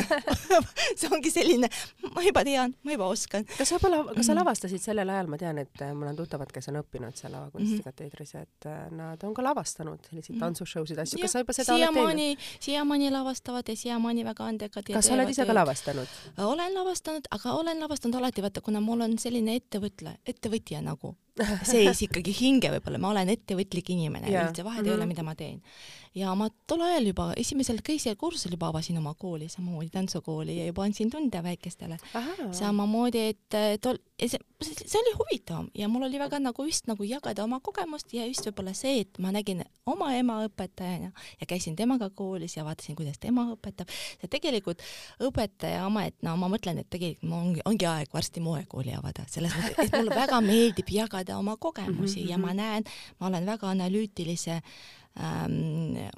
see 0.99 1.11
ongi 1.15 1.31
selline, 1.33 1.71
ma 2.15 2.25
juba 2.25 2.43
tean, 2.47 2.75
ma 2.87 2.95
juba 2.97 3.11
oskan. 3.15 3.47
kas 3.53 3.71
sa 3.71 3.79
võib-olla, 3.79 4.01
kas 4.11 4.27
sa 4.27 4.33
mhm. 4.33 4.41
lavastasid 4.41 4.83
sellel 4.83 5.13
ajal, 5.15 5.31
ma 5.31 5.39
tean, 5.41 5.61
et 5.63 5.85
äh, 5.85 5.93
mul 5.97 6.11
on 6.11 6.19
tuttavad, 6.19 6.51
kes 6.55 6.71
on 6.73 6.81
õppinud 6.83 7.19
seal 7.19 7.33
lavakunstikateedris 7.37 8.35
mm, 8.35 8.41
-hmm. 8.41 8.59
et 8.59 8.69
äh, 8.73 8.91
nad 8.99 9.25
on 9.29 9.37
ka 9.37 9.45
lavastanud 9.47 10.03
selliseid 10.09 10.35
mm 10.35 10.41
-hmm. 10.41 10.47
tantsushowsid, 10.47 10.99
asju, 11.05 11.23
kas 11.23 11.37
sa 11.37 11.45
juba 11.45 11.57
seda 11.57 11.79
oled 11.79 11.95
teinud? 11.95 12.51
siiamaani 12.61 13.11
lavastavad 13.15 13.69
ja 13.69 13.77
siiamaani 13.77 14.25
väga 14.25 14.45
andekad. 14.45 14.91
kas 14.93 15.07
sa 15.07 15.15
oled 15.15 15.31
ise 15.31 15.47
ka 15.47 15.55
lavastanud? 15.55 16.19
olen 16.39 16.75
lavastanud, 16.75 17.31
aga 17.31 17.53
olen 17.53 17.81
lavastanud 17.81 18.19
alati, 18.19 18.43
vaata, 18.43 18.61
kuna 18.61 18.81
mul 18.81 19.07
on 19.07 19.19
selline 19.19 19.57
ettevõtla, 19.61 20.19
ettevõtja 20.27 20.83
nagu 20.83 21.15
sees 21.73 22.03
ikkagi 22.09 22.35
hinge 22.41 22.73
võib-olla, 22.77 23.01
ma 23.03 23.13
olen 23.15 23.33
ettevõtlik 23.35 23.95
inimene, 23.95 24.31
üldse 24.33 24.65
vahet 24.67 24.83
mm 24.83 24.87
-hmm. 24.87 24.91
ei 24.91 24.95
ole, 24.95 25.07
mhm. 25.07 25.15
mida 25.15 25.27
ma 25.27 25.35
teen 25.39 25.63
ja 26.19 26.33
ma 26.39 26.49
tol 26.69 26.83
ajal 26.87 27.09
juba 27.11 27.29
esimesel, 27.39 27.81
teisel 27.85 28.17
kursusel 28.19 28.55
juba 28.57 28.71
avasin 28.73 28.99
oma 29.01 29.15
kooli, 29.19 29.49
samamoodi 29.53 29.91
tantsukooli 29.95 30.59
ja 30.59 30.69
juba 30.69 30.85
andsin 30.87 31.11
tunde 31.11 31.43
väikestele. 31.43 31.99
samamoodi, 32.53 33.25
et 33.33 33.81
tol, 33.85 33.99
see, 34.19 34.41
see 34.63 35.01
oli 35.01 35.15
huvitav 35.19 35.69
ja 35.75 35.89
mul 35.89 36.07
oli 36.09 36.21
väga 36.21 36.41
nagu 36.43 36.65
just 36.67 36.89
nagu 36.91 37.05
jagada 37.07 37.45
oma 37.45 37.61
kogemust 37.61 38.13
ja 38.15 38.27
just 38.27 38.47
võib-olla 38.49 38.75
see, 38.77 39.03
et 39.05 39.21
ma 39.23 39.33
nägin 39.35 39.63
oma 39.89 40.11
ema 40.17 40.41
õpetajana 40.47 41.13
ja 41.41 41.49
käisin 41.49 41.77
temaga 41.77 42.11
koolis 42.11 42.57
ja 42.57 42.65
vaatasin, 42.67 42.97
kuidas 42.97 43.19
tema 43.21 43.49
õpetab. 43.55 43.91
see 44.21 44.29
tegelikult 44.31 44.83
õpetaja 45.23 45.85
amet, 45.87 46.17
no 46.23 46.37
ma 46.41 46.51
mõtlen, 46.53 46.83
et 46.83 46.91
tegelikult 46.91 47.33
ongi, 47.39 47.63
ongi 47.69 47.89
aeg 47.89 48.13
varsti 48.15 48.43
moekooli 48.45 48.95
avada, 48.97 49.27
selles 49.31 49.55
mõttes, 49.55 49.79
et 49.87 49.97
mulle 49.97 50.17
väga 50.17 50.41
meeldib 50.45 50.91
jagada 50.93 51.28
oma 51.37 51.57
kogemusi 51.57 52.29
ja 52.29 52.39
ma 52.39 52.55
näen, 52.55 52.85
ma 53.21 53.27
olen 53.27 53.47
väga 53.47 53.71
analüütilise 53.71 54.61
ähm, 55.21 56.09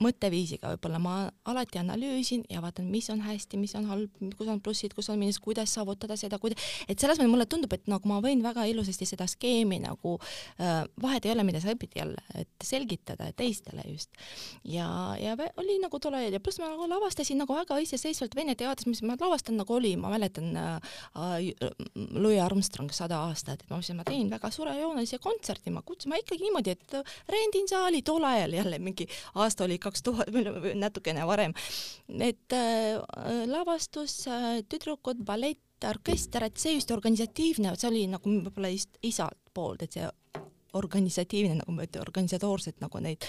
mõtteviisiga 0.00 0.72
võib-olla 0.74 1.00
ma 1.02 1.14
alati 1.48 1.80
analüüsin 1.80 2.44
ja 2.50 2.62
vaatan, 2.64 2.88
mis 2.92 3.08
on 3.12 3.22
hästi, 3.24 3.58
mis 3.60 3.74
on 3.78 3.86
halb, 3.90 4.22
kus 4.38 4.50
on 4.50 4.60
plussid, 4.64 4.94
kus 4.96 5.10
on 5.12 5.20
miinus, 5.20 5.40
kuidas 5.42 5.74
saavutada 5.76 6.16
seda, 6.20 6.38
kuida-, 6.42 6.58
et 6.88 6.98
selles 6.98 7.20
mõttes 7.20 7.32
mulle 7.32 7.46
tundub, 7.50 7.72
et 7.76 7.88
nagu 7.90 8.08
ma 8.08 8.20
võin 8.24 8.42
väga 8.44 8.64
ilusasti 8.70 9.08
seda 9.08 9.26
skeemi 9.30 9.82
nagu 9.84 10.16
äh,, 10.60 10.82
vahet 11.02 11.26
ei 11.26 11.34
ole, 11.34 11.44
mida 11.48 11.60
sa 11.62 11.74
õpid 11.74 11.96
jälle, 11.98 12.22
et 12.38 12.50
selgitada 12.64 13.30
teistele 13.36 13.84
just. 13.90 14.10
ja, 14.64 14.88
ja 15.20 15.36
oli 15.60 15.78
nagu 15.82 16.00
tore 16.02 16.24
ja 16.28 16.40
pluss 16.40 16.60
ma 16.62 16.70
nagu 16.72 16.88
lavastasin 16.90 17.40
nagu 17.42 17.56
väga 17.56 17.78
iseseisvalt 17.82 18.36
Vene 18.36 18.54
teatris, 18.56 18.88
mis 18.88 19.02
ma 19.06 19.16
lavastan 19.20 19.58
nagu 19.60 19.74
oli, 19.76 19.92
ma 20.00 20.10
mäletan 20.12 20.56
äh, 20.56 20.94
äh, 21.18 21.70
Louis 22.16 22.40
Armstrong 22.40 22.92
sada 22.94 23.22
aastat, 23.28 23.62
et 23.62 23.70
ma 23.70 23.76
mõtlesin, 23.78 23.98
ma 23.98 24.06
teen 24.08 24.30
väga 24.32 24.50
suurejoonelise 24.54 25.20
kontserdi, 25.22 25.72
ma 25.74 25.82
kutsun, 25.86 26.12
ma 26.12 26.20
ikkagi 26.20 26.46
niimoodi, 26.46 26.76
et 26.76 26.96
rendin 27.30 27.68
saali 27.70 28.02
tol 28.06 28.24
ajal 28.26 28.56
jälle 28.56 28.78
mingi 28.82 29.06
aasta 29.34 29.64
oli 29.64 29.78
kaks 29.82 30.04
tuhat, 30.06 30.32
natukene 30.84 31.26
varem. 31.28 31.54
et 32.20 32.56
äh, 32.56 32.98
lavastus 33.50 34.22
äh,, 34.30 34.62
tüdrukud, 34.68 35.24
ballett, 35.26 35.60
orkester, 35.82 36.46
et 36.46 36.58
see 36.62 36.76
just 36.76 36.90
organisatiivne, 36.94 37.74
see 37.76 37.90
oli 37.90 38.06
nagu 38.10 38.36
võib-olla 38.46 38.70
isalt 39.02 39.40
poolt, 39.54 39.82
et 39.82 39.98
see 39.98 40.10
organisatiivne, 40.78 41.58
nagu 41.60 41.74
ma 41.74 41.86
ütlen, 41.86 42.02
organisatoorsed 42.06 42.80
nagu 42.82 43.00
neid 43.04 43.24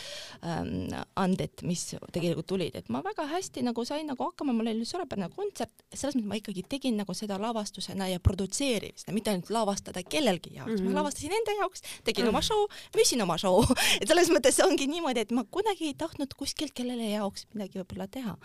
ähm, 0.48 0.92
anded, 1.20 1.64
mis 1.68 1.86
tegelikult 2.16 2.48
tulid, 2.54 2.78
et 2.80 2.90
ma 2.94 3.04
väga 3.06 3.26
hästi 3.32 3.64
nagu 3.68 3.86
sain 3.88 4.08
nagu 4.10 4.28
hakkama, 4.30 4.56
mul 4.56 4.72
oli 4.72 4.88
suurepärane 4.88 5.30
kontsert, 5.36 5.86
selles 5.92 6.18
mõttes 6.18 6.30
ma 6.32 6.40
ikkagi 6.40 6.66
tegin 6.76 7.00
nagu 7.00 7.16
seda 7.18 7.40
lavastusena 7.42 8.10
ja 8.12 8.22
produtseerimist, 8.24 9.12
mitte 9.16 9.34
ainult 9.34 9.52
lavastada 9.54 10.04
kellelgi 10.04 10.56
jaoks 10.58 10.72
mm, 10.72 10.78
-hmm. 10.78 10.84
ma 10.84 10.90
mhm. 10.90 11.00
lavastasin 11.02 11.38
enda 11.40 11.58
jaoks, 11.60 11.84
tegin 12.04 12.26
mm 12.26 12.28
-hmm. 12.28 12.36
oma 12.36 12.42
show, 12.42 12.68
müüsin 12.98 13.24
oma 13.24 13.38
show 13.38 13.64
et 14.02 14.08
selles 14.08 14.30
mõttes 14.30 14.60
ongi 14.66 14.88
niimoodi, 14.88 15.26
et 15.28 15.32
ma 15.32 15.44
kunagi 15.44 15.92
ei 15.92 15.98
tahtnud 15.98 16.34
kuskilt 16.38 16.74
kellele 16.74 17.10
jaoks 17.16 17.48
midagi 17.54 17.80
võib-olla 17.80 18.08
teha 18.08 18.38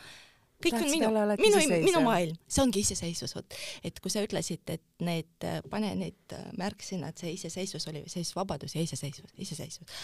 kõik 0.58 0.74
Tahtsid 0.74 1.04
on 1.06 1.14
minu, 1.14 1.36
minu, 1.38 1.78
minu 1.86 2.00
maailm, 2.02 2.38
see 2.50 2.62
ongi 2.64 2.82
iseseisvus, 2.82 3.34
vot. 3.36 3.58
et 3.86 4.00
kui 4.02 4.10
sa 4.10 4.22
ütlesid, 4.24 4.64
et 4.74 4.82
need, 5.06 5.30
äh, 5.46 5.60
pane 5.70 5.92
need 5.98 6.34
äh, 6.34 6.48
märksõnad, 6.58 7.14
see 7.20 7.36
iseseisvus 7.36 7.86
oli, 7.90 8.02
iseseisvusvabadus 8.08 8.74
ja 8.74 8.82
iseseisvus, 8.82 9.34
iseseisvus. 9.38 10.00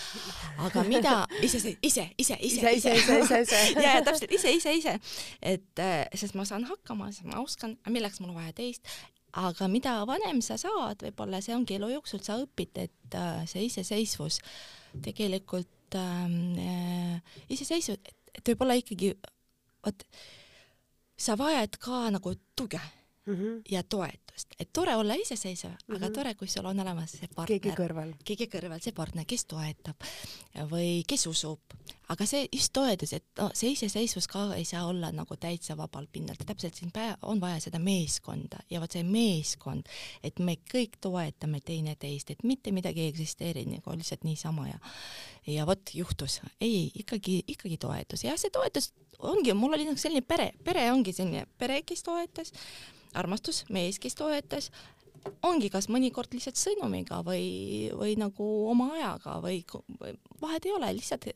aga 0.68 0.84
mida 0.86 1.16
iseseisvus, 1.46 1.80
ise, 1.82 2.06
ise, 2.18 2.38
ise, 2.38 2.76
ise, 2.78 2.94
ise, 3.00 3.18
ise, 3.24 3.40
ise. 3.48 3.64
ja, 3.80 3.96
ja 3.98 4.04
täpselt 4.06 4.36
ise, 4.38 4.54
ise, 4.60 4.76
ise. 4.78 4.94
et 5.42 5.82
äh, 5.82 6.04
sest 6.14 6.38
ma 6.38 6.46
saan 6.48 6.68
hakkama, 6.70 7.10
sest 7.14 7.26
ma 7.30 7.42
oskan, 7.42 7.74
milleks 7.90 8.22
mul 8.22 8.36
vaja 8.36 8.54
teist 8.54 8.86
aga 9.34 9.66
mida 9.66 9.96
vanem 10.06 10.38
sa 10.46 10.54
saad, 10.60 11.02
võib-olla 11.02 11.40
see 11.42 11.56
ongi 11.56 11.74
elu 11.80 11.90
jooksul, 11.96 12.22
sa 12.22 12.38
õpid, 12.38 12.78
et 12.78 13.18
see 13.50 13.66
iseseisvus 13.66 14.38
tegelikult 15.02 15.98
ähm, 15.98 16.54
äh, 16.58 17.38
iseseisvus, 17.50 17.98
et 18.34 18.46
võib-olla 18.46 18.78
ikkagi 18.78 19.14
vot 19.84 20.06
sa 21.16 21.36
vajad 21.36 21.72
ka 21.84 22.10
nagu 22.10 22.34
tuge 22.56 22.80
mm 23.26 23.34
-hmm. 23.34 23.54
ja 23.74 23.82
toetust, 24.34 24.54
et 24.58 24.70
tore 24.72 24.96
olla 24.96 25.14
iseseisev 25.14 25.70
mm, 25.70 25.76
-hmm. 25.76 25.96
aga 25.96 26.06
mhm. 26.06 26.14
tore, 26.14 26.34
kui 26.34 26.48
sul 26.48 26.66
on 26.66 26.80
olemas 26.80 27.10
see 27.12 27.28
partner, 27.34 27.60
keegi 27.60 27.76
kõrval, 27.76 28.14
keegi 28.24 28.46
kõrval, 28.46 28.80
see 28.82 28.92
partner, 28.92 29.24
kes 29.24 29.44
toetab 29.44 29.96
või 30.70 31.04
kes 31.06 31.26
usub, 31.26 31.60
aga 32.08 32.26
see 32.26 32.48
just 32.52 32.72
toetus, 32.72 33.12
et 33.12 33.24
no 33.38 33.50
see 33.54 33.72
iseseisvus 33.72 34.26
ka 34.28 34.54
ei 34.56 34.64
saa 34.64 34.86
olla 34.86 35.12
nagu 35.12 35.36
täitsa 35.36 35.76
vabal 35.76 36.06
pinnal, 36.12 36.36
täpselt 36.46 36.74
siin 36.74 36.92
on 37.22 37.40
vaja 37.40 37.60
seda 37.60 37.78
meeskonda. 37.78 38.58
Ja 38.70 38.80
vot 38.80 38.92
see 38.92 39.02
meeskond, 39.02 39.88
et 40.22 40.38
me 40.38 40.56
kõik 40.72 40.98
toetame 41.00 41.60
teineteist, 41.60 42.30
et 42.30 42.42
mitte 42.42 42.72
midagi 42.72 43.00
ei 43.00 43.08
eksisteeri 43.08 43.64
nagu 43.64 43.96
lihtsalt 43.96 44.24
niisama 44.24 44.68
ja 44.68 44.78
ja 45.46 45.66
vot 45.66 45.90
juhtus, 45.94 46.40
ei 46.60 46.90
ikkagi, 46.94 47.42
ikkagi 47.46 47.76
toetus. 47.76 48.24
Ja 48.24 48.36
see 48.36 48.50
toetus 48.50 48.92
ongi, 49.18 49.52
mul 49.52 49.74
oli 49.74 49.84
nagu 49.84 49.98
selline 50.00 50.24
pere, 50.26 50.52
pere 50.64 50.90
ongi 50.92 51.12
selline 51.12 51.46
pere, 51.58 51.82
kes 51.82 52.02
toetas, 52.02 52.52
armastus, 53.14 53.64
mees, 53.70 53.98
kes 54.02 54.16
toetas, 54.18 54.70
ongi 55.46 55.70
kas 55.72 55.88
mõnikord 55.92 56.34
lihtsalt 56.34 56.60
sõnumiga 56.60 57.22
või, 57.26 57.90
või 57.96 58.16
nagu 58.20 58.48
oma 58.70 58.92
ajaga 58.98 59.38
või, 59.44 59.62
või 60.00 60.16
vahet 60.42 60.68
ei 60.68 60.74
ole, 60.76 60.92
lihtsalt, 60.98 61.30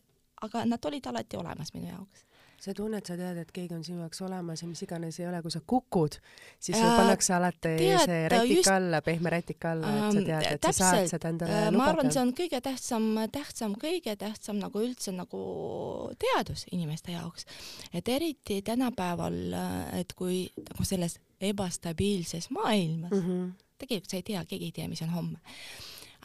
aga 0.44 0.64
nad 0.68 0.90
olid 0.90 1.06
alati 1.10 1.40
olemas 1.40 1.74
minu 1.74 1.90
jaoks 1.90 2.27
sa 2.60 2.72
tunned, 2.74 3.06
sa 3.06 3.14
tead, 3.16 3.36
et 3.38 3.50
keegi 3.54 3.74
on 3.74 3.84
sinu 3.84 4.00
jaoks 4.02 4.20
olemas 4.26 4.62
ja 4.62 4.68
mis 4.68 4.82
iganes 4.82 5.20
ei 5.20 5.26
ole, 5.28 5.38
kui 5.42 5.50
sa 5.50 5.60
kukud, 5.66 6.16
siis 6.58 6.76
Äh, 6.76 6.82
sul 6.82 6.96
pannakse 6.98 7.34
alati 7.34 7.74
tead, 7.78 8.00
see 8.04 8.28
rätik 8.28 8.56
just- 8.56 8.72
alla, 8.72 9.00
pehme 9.02 9.30
rätik 9.30 9.64
alla, 9.64 9.86
et 9.86 10.12
sa 10.12 10.18
Ähm, 10.18 10.24
tead, 10.26 10.42
et 10.42 10.48
sa 10.50 10.68
täpselt. 10.68 10.90
saad 10.90 11.08
seda 11.08 11.28
endale 11.28 11.52
Äh, 11.52 11.70
ma 11.70 11.84
arvan, 11.84 12.10
see 12.12 12.18
lubada. 12.18 12.22
on 12.22 12.32
kõige 12.34 12.60
tähtsam, 12.60 13.06
tähtsam, 13.32 13.74
kõige 13.78 14.16
tähtsam 14.16 14.58
nagu 14.58 14.78
üldse 14.80 15.12
nagu 15.14 15.42
teadus 16.18 16.66
inimeste 16.72 17.12
jaoks. 17.12 17.44
et 17.94 18.08
eriti 18.08 18.62
tänapäeval, 18.62 19.38
et 20.00 20.12
kui 20.14 20.50
nagu 20.58 20.84
selles 20.84 21.18
ebastabiilses 21.40 22.50
maailmas 22.50 23.10
mm, 23.12 23.18
Mhm. 23.18 23.50
tegelikult 23.78 24.10
sa 24.10 24.16
ei 24.16 24.22
tea, 24.22 24.44
keegi 24.44 24.64
ei 24.64 24.72
tea, 24.72 24.88
mis 24.88 25.02
on 25.02 25.10
homme. 25.10 25.38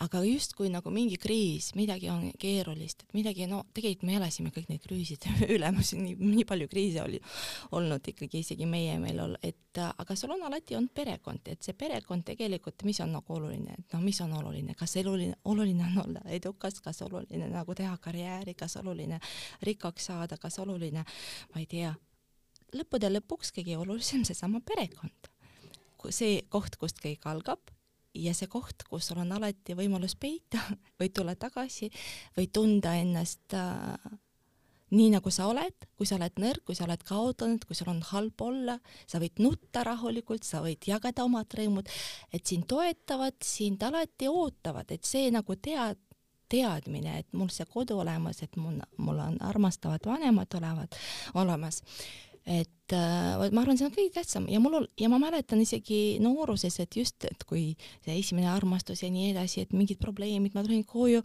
Aga 0.01 0.23
justkui 0.25 0.69
nagu 0.73 0.89
mingi 0.89 1.17
kriis, 1.21 1.69
midagi 1.77 2.09
on 2.09 2.25
keerulist, 2.39 3.03
et 3.05 3.13
midagi, 3.13 3.45
no 3.49 3.61
tegelikult 3.75 4.07
me 4.09 4.15
elasime 4.17 4.49
kõik 4.53 4.71
neid 4.71 4.81
kriisid 4.81 5.27
üle, 5.53 5.69
nii, 5.69 6.15
nii 6.17 6.45
palju 6.49 6.67
kriise 6.71 7.03
oli 7.03 7.19
olnud 7.77 8.09
ikkagi 8.13 8.41
isegi 8.41 8.65
meie 8.69 8.95
meil 9.01 9.21
et 9.41 9.77
äh, 9.77 9.91
aga 10.01 10.15
sul 10.17 10.33
on 10.33 10.41
alati 10.47 10.77
olnud 10.77 10.93
perekond, 10.95 11.45
et 11.51 11.61
see 11.65 11.77
perekond 11.77 12.25
tegelikult, 12.25 12.81
mis 12.87 12.99
on 13.05 13.13
nagu 13.13 13.35
oluline, 13.37 13.77
et 13.77 13.93
noh, 13.93 14.01
mis 14.01 14.21
on 14.25 14.33
oluline, 14.39 14.73
kas 14.79 14.95
eluline, 15.01 15.37
oluline 15.45 15.85
on 15.91 16.01
olla 16.07 16.25
edukas, 16.33 16.81
kas 16.81 17.03
oluline 17.05 17.51
nagu 17.53 17.77
teha 17.77 17.93
karjääri, 18.01 18.57
kas 18.57 18.79
oluline 18.81 19.21
rikkaks 19.61 20.09
saada, 20.09 20.39
kas 20.41 20.57
oluline, 20.63 21.05
ma 21.53 21.61
ei 21.61 21.69
tea, 21.69 21.93
lõppude 22.73 23.13
lõpuks 23.13 23.53
kõige 23.53 23.77
olulisem 23.77 24.25
seesama 24.25 24.63
perekond. 24.65 25.29
see 26.09 26.41
koht, 26.51 26.75
kust 26.75 26.97
kõik 26.99 27.23
algab 27.31 27.61
ja 28.13 28.33
see 28.37 28.49
koht, 28.51 28.85
kus 28.89 29.09
sul 29.09 29.21
on 29.23 29.31
alati 29.35 29.75
võimalus 29.77 30.15
peita 30.19 30.61
või 30.99 31.09
tulla 31.13 31.35
tagasi 31.39 31.89
või 32.37 32.49
tunda 32.53 32.95
ennast 32.99 33.57
äh, 33.57 34.13
nii 34.93 35.09
nagu 35.15 35.31
sa 35.33 35.47
oled, 35.49 35.87
kui 35.97 36.07
sa 36.07 36.17
oled 36.19 36.37
nõrk, 36.41 36.63
kui 36.67 36.77
sa 36.77 36.85
oled 36.85 37.01
kaotanud, 37.07 37.65
kui 37.65 37.77
sul 37.77 37.89
on 37.91 38.01
halb 38.11 38.41
olla, 38.45 38.77
sa 39.09 39.21
võid 39.21 39.41
nutta 39.41 39.83
rahulikult, 39.87 40.45
sa 40.45 40.61
võid 40.63 40.85
jagada 40.87 41.25
omad 41.25 41.53
rõõmud, 41.57 41.89
et 42.33 42.45
sind 42.45 42.67
toetavad, 42.69 43.39
sind 43.45 43.83
alati 43.85 44.29
ootavad, 44.29 44.93
et 44.93 45.07
see 45.07 45.31
nagu 45.33 45.57
tead, 45.57 45.97
teadmine, 46.53 47.17
et 47.23 47.33
mul 47.33 47.49
see 47.53 47.65
kodu 47.69 47.97
olemas, 48.03 48.43
et 48.45 48.59
mul, 48.61 48.77
mul 49.01 49.23
on 49.23 49.39
armastavad 49.41 50.05
vanemad 50.05 50.59
olevad, 50.59 50.99
olemas, 51.41 51.81
et 52.45 52.95
äh, 52.95 53.51
ma 53.55 53.61
arvan, 53.63 53.77
see 53.79 53.87
on 53.87 53.93
kõige 53.95 54.13
tähtsam. 54.17 54.47
Ja 54.51 54.59
mul 54.63 54.81
ol- 54.81 54.89
ja 54.99 55.09
ma 55.11 55.19
mäletan 55.21 55.61
isegi 55.63 56.19
nooruses, 56.23 56.79
et 56.83 56.97
just, 56.99 57.23
et 57.29 57.45
kui 57.47 57.71
see 58.03 58.17
esimene 58.19 58.49
armastus 58.51 59.03
ja 59.05 59.11
nii 59.13 59.31
edasi, 59.31 59.63
et 59.63 59.75
mingid 59.75 60.01
probleemid, 60.01 60.55
ma 60.55 60.65
tulin 60.65 60.83
koju, 60.87 61.23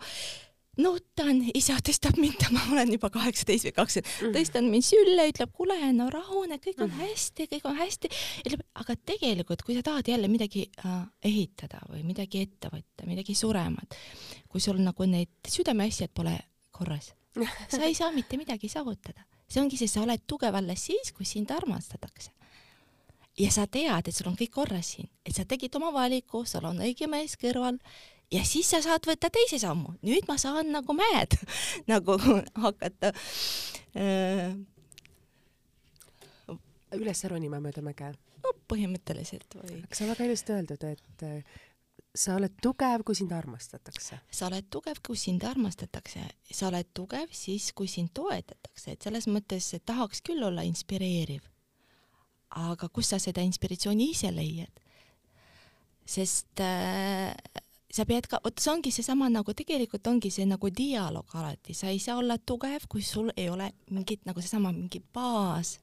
nutan, 0.79 1.41
isa 1.59 1.77
tõstab 1.85 2.19
mind, 2.21 2.45
ma 2.55 2.63
olen 2.73 2.93
juba 2.95 3.11
kaheksateist 3.15 3.69
või 3.69 3.75
kakskümmend, 3.81 4.37
tõstan 4.37 4.69
mind 4.71 4.87
sülle, 4.87 5.27
ütleb, 5.33 5.51
kuule, 5.57 5.77
no 5.97 6.09
rahune, 6.13 6.61
kõik 6.63 6.85
on 6.87 6.93
hästi, 7.01 7.49
kõik 7.51 7.67
on 7.69 7.79
hästi, 7.81 8.11
ütleb, 8.47 8.63
aga 8.79 8.97
tegelikult, 9.11 9.65
kui 9.67 9.75
sa 9.79 9.83
tahad 9.87 10.11
jälle 10.13 10.31
midagi 10.31 10.69
äh, 10.85 11.01
ehitada 11.27 11.83
või 11.91 12.05
midagi 12.07 12.45
ette 12.47 12.71
võtta, 12.73 13.09
midagi 13.11 13.35
suremat, 13.39 13.99
kui 14.49 14.63
sul 14.63 14.79
nagu 14.85 15.09
need 15.11 15.51
südameasjad 15.51 16.15
pole 16.15 16.37
korras, 16.71 17.11
sa 17.69 17.83
ei 17.83 17.99
saa 17.99 18.13
mitte 18.15 18.39
midagi 18.39 18.71
saavutada. 18.71 19.27
See 19.49 19.63
ongi 19.63 19.79
see, 19.81 19.91
sa 19.91 20.05
oled 20.05 20.25
tugev 20.29 20.57
alles 20.59 20.85
siis, 20.91 21.13
kui 21.17 21.27
sind 21.29 21.51
armastatakse. 21.55 22.31
ja 23.39 23.51
sa 23.55 23.67
tead, 23.71 24.09
et 24.09 24.15
sul 24.15 24.29
on 24.31 24.37
kõik 24.39 24.51
korras 24.55 24.95
siin, 24.97 25.09
et 25.25 25.37
sa 25.37 25.45
tegid 25.47 25.75
oma 25.79 25.93
valiku, 25.95 26.45
sul 26.45 26.65
on 26.67 26.81
õige 26.83 27.07
mees 27.11 27.37
kõrval 27.39 27.79
ja 28.35 28.43
siis 28.45 28.71
sa 28.71 28.81
saad 28.85 29.07
võtta 29.09 29.31
teise 29.33 29.61
sammu, 29.63 29.95
nüüd 30.03 30.27
ma 30.29 30.39
saan 30.41 30.73
nagu 30.75 30.97
mäed 30.97 31.39
nagu 31.93 32.19
hakata 32.59 33.13
äh, 33.97 34.57
üles 36.99 37.25
ronima 37.31 37.63
mööda 37.63 37.85
mäge. 37.85 38.13
no 38.45 38.55
põhimõtteliselt 38.71 39.59
või 39.61 39.81
aga 39.85 39.95
see 39.95 40.07
on 40.07 40.13
väga 40.13 40.29
ilusti 40.29 40.57
öeldud, 40.57 40.89
et 40.91 41.27
äh, 41.29 41.59
sa 42.19 42.35
oled 42.35 42.57
tugev, 42.63 43.05
kui 43.07 43.15
sind 43.15 43.33
armastatakse. 43.33 44.19
sa 44.31 44.49
oled 44.49 44.67
tugev, 44.71 44.99
kui 45.07 45.17
sind 45.17 45.45
armastatakse, 45.47 46.25
sa 46.51 46.71
oled 46.71 46.91
tugev 46.95 47.31
siis, 47.33 47.71
kui 47.73 47.89
sind 47.91 48.11
toetatakse, 48.15 48.97
et 48.97 49.07
selles 49.07 49.29
mõttes 49.31 49.71
et 49.77 49.85
tahaks 49.87 50.23
küll 50.27 50.43
olla 50.43 50.67
inspireeriv. 50.67 51.47
aga 52.49 52.89
kust 52.89 53.15
sa 53.15 53.19
seda 53.23 53.45
inspiratsiooni 53.45 54.11
ise 54.11 54.33
leiad? 54.33 54.85
sest 56.09 56.61
äh, 56.65 57.35
sa 57.93 58.05
pead 58.05 58.27
ka, 58.29 58.41
vot 58.45 58.61
see 58.61 58.73
ongi 58.73 58.91
seesama 58.93 59.31
nagu 59.33 59.55
tegelikult 59.57 60.07
ongi 60.11 60.31
see 60.33 60.45
nagu 60.49 60.69
dialoog 60.81 61.35
alati, 61.41 61.75
sa 61.75 61.89
ei 61.89 62.01
saa 62.03 62.19
olla 62.21 62.37
tugev, 62.39 62.85
kui 62.89 63.03
sul 63.03 63.31
ei 63.37 63.49
ole 63.49 63.71
mingit 63.91 64.27
nagu 64.29 64.43
seesama 64.45 64.73
mingi 64.77 65.01
baas 65.15 65.79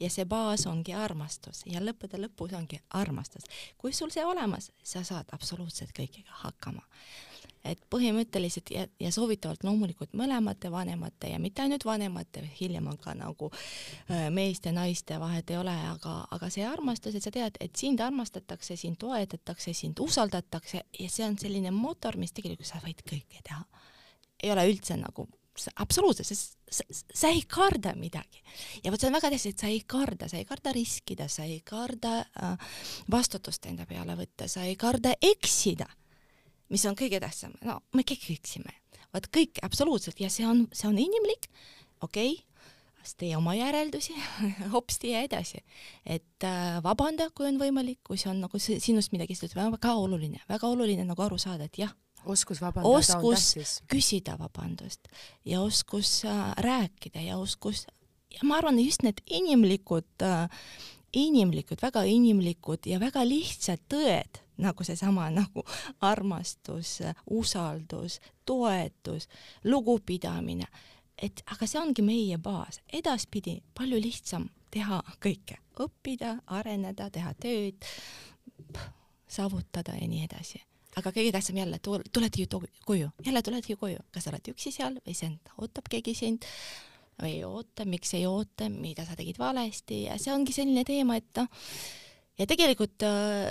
ja 0.00 0.10
see 0.10 0.26
baas 0.26 0.66
ongi 0.66 0.94
armastus 0.98 1.62
ja 1.70 1.82
lõppude 1.82 2.18
lõpus 2.24 2.56
ongi 2.58 2.80
armastus. 2.90 3.46
kui 3.78 3.92
sul 3.92 4.10
see 4.10 4.24
olemas, 4.26 4.72
sa 4.82 5.04
saad 5.04 5.30
absoluutselt 5.32 5.94
kõigega 5.94 6.42
hakkama. 6.42 6.82
Et 7.64 7.80
põhimõtteliselt 7.90 8.70
ja, 8.74 8.84
ja 9.00 9.10
soovitavalt 9.14 9.64
loomulikult 9.64 10.12
mõlemate 10.18 10.70
vanemate 10.72 11.30
ja 11.32 11.38
mitte 11.40 11.64
ainult 11.64 11.84
vanemate, 11.88 12.44
hiljem 12.60 12.90
on 12.92 12.98
ka 13.00 13.14
nagu 13.16 13.50
äh, 13.50 14.28
meeste, 14.34 14.72
naiste 14.72 15.18
vahet 15.20 15.50
ei 15.50 15.60
ole, 15.60 15.76
aga, 15.94 16.16
aga 16.34 16.50
see 16.52 16.66
armastus, 16.68 17.16
et 17.16 17.24
sa 17.24 17.32
tead, 17.34 17.56
et 17.64 17.76
sind 17.76 18.02
armastatakse, 18.04 18.76
sind 18.80 19.00
toetatakse, 19.00 19.72
sind 19.76 20.00
usaldatakse 20.04 20.84
ja 21.00 21.08
see 21.08 21.26
on 21.26 21.38
selline 21.40 21.72
mootor, 21.74 22.18
mis 22.20 22.36
tegelikult 22.36 22.68
sa 22.68 22.82
võid 22.84 23.00
kõike 23.06 23.40
teha. 23.44 23.64
ei 24.42 24.52
ole 24.52 24.68
üldse 24.68 24.96
nagu 25.00 25.28
absoluutselt, 25.76 26.26
sest 26.26 26.56
sa, 26.70 26.84
sa 26.90 27.30
ei 27.30 27.42
karda 27.48 27.94
midagi 27.98 28.42
ja 28.82 28.90
vot 28.92 29.00
see 29.00 29.08
on 29.08 29.16
väga 29.16 29.30
tähtis, 29.30 29.54
et 29.54 29.62
sa 29.62 29.70
ei 29.70 29.82
karda, 29.86 30.28
sa 30.30 30.40
ei 30.40 30.46
karda 30.48 30.72
riskida, 30.74 31.28
sa 31.30 31.46
ei 31.46 31.60
karda 31.66 32.16
äh, 32.24 32.72
vastutust 33.10 33.66
enda 33.70 33.86
peale 33.86 34.16
võtta, 34.18 34.48
sa 34.50 34.66
ei 34.66 34.76
karda 34.80 35.14
eksida, 35.22 35.86
mis 36.74 36.84
on 36.90 36.98
kõige 36.98 37.20
tähtsam, 37.22 37.54
no 37.64 37.80
me 37.94 38.04
kõik 38.06 38.26
eksime, 38.34 38.74
vot 39.14 39.30
kõik 39.34 39.62
absoluutselt. 39.66 40.20
Ja 40.22 40.30
see 40.32 40.46
on, 40.48 40.66
see 40.74 40.90
on 40.90 40.98
inimlik, 41.00 41.48
okei 42.02 42.34
okay,, 42.34 42.50
tee 43.20 43.34
oma 43.36 43.52
järeldusi, 43.56 44.14
hopsti 44.74 45.12
ja 45.12 45.24
edasi. 45.26 45.60
et 46.06 46.46
äh, 46.46 46.78
vabanda, 46.84 47.28
kui 47.36 47.48
on 47.50 47.60
võimalik, 47.60 48.00
kui 48.06 48.20
see 48.20 48.30
on 48.32 48.40
nagu 48.46 48.58
si- 48.58 48.80
sinust 48.80 49.12
midagi, 49.12 49.36
see 49.36 49.50
on 49.60 49.74
väga 49.76 49.92
oluline, 50.00 50.40
väga 50.48 50.70
oluline 50.70 51.04
nagu 51.04 51.22
aru 51.22 51.38
saada, 51.38 51.68
et 51.68 51.78
jah, 51.78 51.92
oskus 52.24 52.62
vabandada 52.62 52.88
on 52.88 53.02
oskus 53.02 53.50
tähtis. 53.52 53.74
küsida 53.92 54.38
vabandust 54.40 55.12
ja 55.44 55.60
oskus 55.60 56.22
äh, 56.24 56.54
rääkida 56.64 57.20
ja 57.20 57.36
oskus 57.36 57.84
ja 58.32 58.40
ma 58.48 58.58
arvan, 58.58 58.80
just 58.80 59.04
need 59.04 59.20
inimlikud 59.26 60.24
äh,, 60.24 60.48
inimlikud, 61.14 61.78
väga 61.82 62.02
inimlikud 62.08 62.88
ja 62.90 62.98
väga 63.00 63.22
lihtsad 63.28 63.84
tõed, 63.92 64.40
nagu 64.62 64.84
seesama 64.86 65.28
nagu 65.40 65.64
armastus, 66.00 66.98
usaldus, 67.30 68.20
toetus, 68.46 69.28
lugupidamine, 69.64 70.68
et 71.18 71.42
aga 71.54 71.66
see 71.66 71.80
ongi 71.80 72.04
meie 72.04 72.38
baas, 72.38 72.80
edaspidi 72.92 73.60
palju 73.74 74.00
lihtsam 74.02 74.48
teha 74.74 75.00
kõike, 75.22 75.60
õppida, 75.80 76.38
areneda, 76.46 77.10
teha 77.14 77.34
tööd, 77.38 77.86
saavutada 79.30 79.94
ja 79.98 80.08
nii 80.10 80.24
edasi. 80.26 80.62
Aga 80.98 81.10
kõige 81.10 81.32
tähtsam 81.34 81.56
jälle, 81.58 81.80
tuled 81.82 82.36
ju 82.38 82.46
koju, 82.86 83.10
jälle 83.26 83.42
tuled 83.42 83.66
ju 83.66 83.76
koju, 83.78 84.02
kas 84.14 84.26
sa 84.26 84.30
oled 84.30 84.50
üksi 84.52 84.70
seal 84.74 84.98
või 85.02 85.14
sind 85.18 85.54
ootab 85.58 85.88
keegi 85.90 86.14
sind 86.14 86.46
või 87.18 87.36
ei 87.38 87.44
oota, 87.46 87.86
miks 87.86 88.14
ei 88.14 88.26
oota, 88.26 88.68
mida 88.70 89.06
sa 89.06 89.16
tegid 89.18 89.38
valesti. 89.38 90.04
Ja 90.08 90.18
see 90.22 90.34
ongi 90.34 90.54
selline 90.54 90.84
teema, 90.86 91.18
et 91.18 91.30
noh, 91.38 91.66
ja 92.38 92.46
tegelikult 92.50 93.06
äh, 93.06 93.50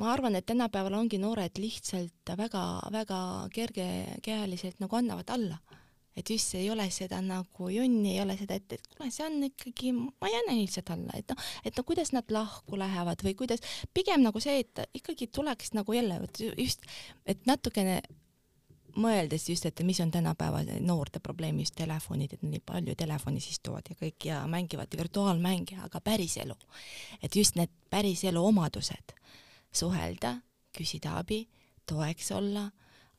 ma 0.00 0.12
arvan, 0.14 0.38
et 0.38 0.46
tänapäeval 0.48 0.96
ongi 0.96 1.20
noored 1.20 1.60
lihtsalt 1.60 2.32
väga-väga 2.40 3.20
kergekäeliselt 3.54 4.80
nagu 4.80 4.96
annavad 4.96 5.28
alla. 5.34 5.58
Et 6.16 6.30
just 6.30 6.54
ei 6.58 6.66
ole 6.72 6.88
seda 6.90 7.20
nagu 7.22 7.68
jonni, 7.70 8.16
ei 8.16 8.22
ole 8.24 8.34
seda, 8.36 8.56
et, 8.58 8.72
et 8.74 8.88
kuule, 8.90 9.12
see 9.14 9.24
on 9.24 9.36
ikkagi, 9.46 9.92
ma 9.94 10.28
ei 10.28 10.38
anna 10.40 10.56
lihtsalt 10.58 10.90
alla, 10.92 11.14
et 11.16 11.30
noh, 11.30 11.44
et 11.64 11.76
no 11.78 11.84
kuidas 11.86 12.10
nad 12.12 12.32
lahku 12.34 12.78
lähevad 12.80 13.22
või 13.24 13.36
kuidas, 13.38 13.62
pigem 13.94 14.24
nagu 14.26 14.42
see, 14.42 14.64
et 14.64 14.82
ikkagi 14.98 15.30
tuleks 15.30 15.70
nagu 15.78 15.94
jälle 15.94 16.18
just, 16.58 16.82
et 17.30 17.46
natukene 17.48 18.00
mõeldes 18.98 19.46
just, 19.48 19.66
et 19.70 19.80
mis 19.86 20.00
on 20.02 20.10
tänapäeva 20.10 20.64
noorte 20.80 21.22
probleem 21.22 21.62
just 21.62 21.76
telefonid, 21.78 22.34
et 22.34 22.42
nii 22.42 22.62
palju 22.66 22.96
telefonis 22.98 23.46
istuvad 23.52 23.86
ja 23.90 23.96
kõik 23.98 24.26
ja 24.26 24.42
mängivad 24.50 24.98
virtuaalmänge, 24.98 25.78
aga 25.84 26.02
päriselu, 26.04 26.56
et 27.22 27.36
just 27.36 27.58
need 27.60 27.70
päriselu 27.90 28.42
omadused, 28.50 29.14
suhelda, 29.72 30.36
küsida 30.76 31.16
abi, 31.18 31.44
toeks 31.86 32.30
olla 32.32 32.70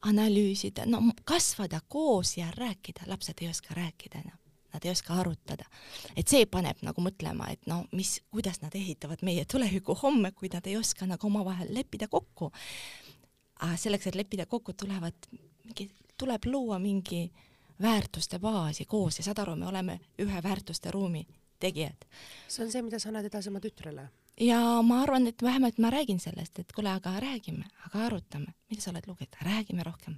analüüsida, 0.01 0.85
no 0.85 1.01
kasvada 1.23 1.81
koos 1.87 2.37
ja 2.37 2.51
rääkida, 2.55 3.05
lapsed 3.07 3.41
ei 3.41 3.49
oska 3.49 3.75
rääkida 3.77 4.19
enam, 4.19 4.37
nad 4.73 4.85
ei 4.85 4.91
oska 4.91 5.13
arutada. 5.13 5.65
et 6.15 6.27
see 6.27 6.45
paneb 6.45 6.81
nagu 6.81 7.01
mõtlema, 7.01 7.51
et 7.51 7.67
no 7.67 7.83
mis, 7.91 8.19
kuidas 8.31 8.61
nad 8.61 8.75
ehitavad 8.75 9.21
meie 9.21 9.45
tuleviku 9.45 9.95
homme, 10.03 10.31
kui 10.31 10.49
nad 10.53 10.67
ei 10.67 10.77
oska 10.77 11.05
nagu 11.05 11.27
omavahel 11.27 11.73
leppida 11.73 12.07
kokku. 12.07 12.51
aga 13.59 13.77
selleks, 13.77 14.07
et 14.07 14.15
leppida 14.15 14.45
kokku, 14.45 14.73
tulevad 14.73 15.29
mingi, 15.65 15.91
tuleb 16.17 16.45
luua 16.45 16.79
mingi 16.79 17.31
väärtuste 17.81 18.39
baasi 18.39 18.85
koos 18.85 19.17
ja 19.17 19.23
saad 19.23 19.37
aru, 19.37 19.55
me 19.55 19.67
oleme 19.67 19.99
ühe 20.19 20.43
väärtuste 20.43 20.91
ruumi 20.91 21.27
tegijad. 21.59 22.05
see 22.47 22.65
on 22.65 22.71
see, 22.71 22.81
mida 22.81 22.99
sa 22.99 23.09
annad 23.09 23.25
edasi 23.25 23.49
oma 23.49 23.59
tütrele? 23.59 24.09
Ja 24.39 24.59
ma 24.81 25.01
arvan, 25.03 25.27
et 25.27 25.41
vähemalt 25.41 25.77
ma 25.77 25.89
räägin 25.89 26.19
sellest, 26.19 26.59
et 26.59 26.71
kuule, 26.75 26.91
aga 26.91 27.19
räägime, 27.19 27.65
aga 27.85 28.05
arutame, 28.07 28.53
mida 28.69 28.81
sa 28.81 28.91
oled 28.91 29.07
lugenud, 29.07 29.39
räägime 29.45 29.83
rohkem, 29.83 30.17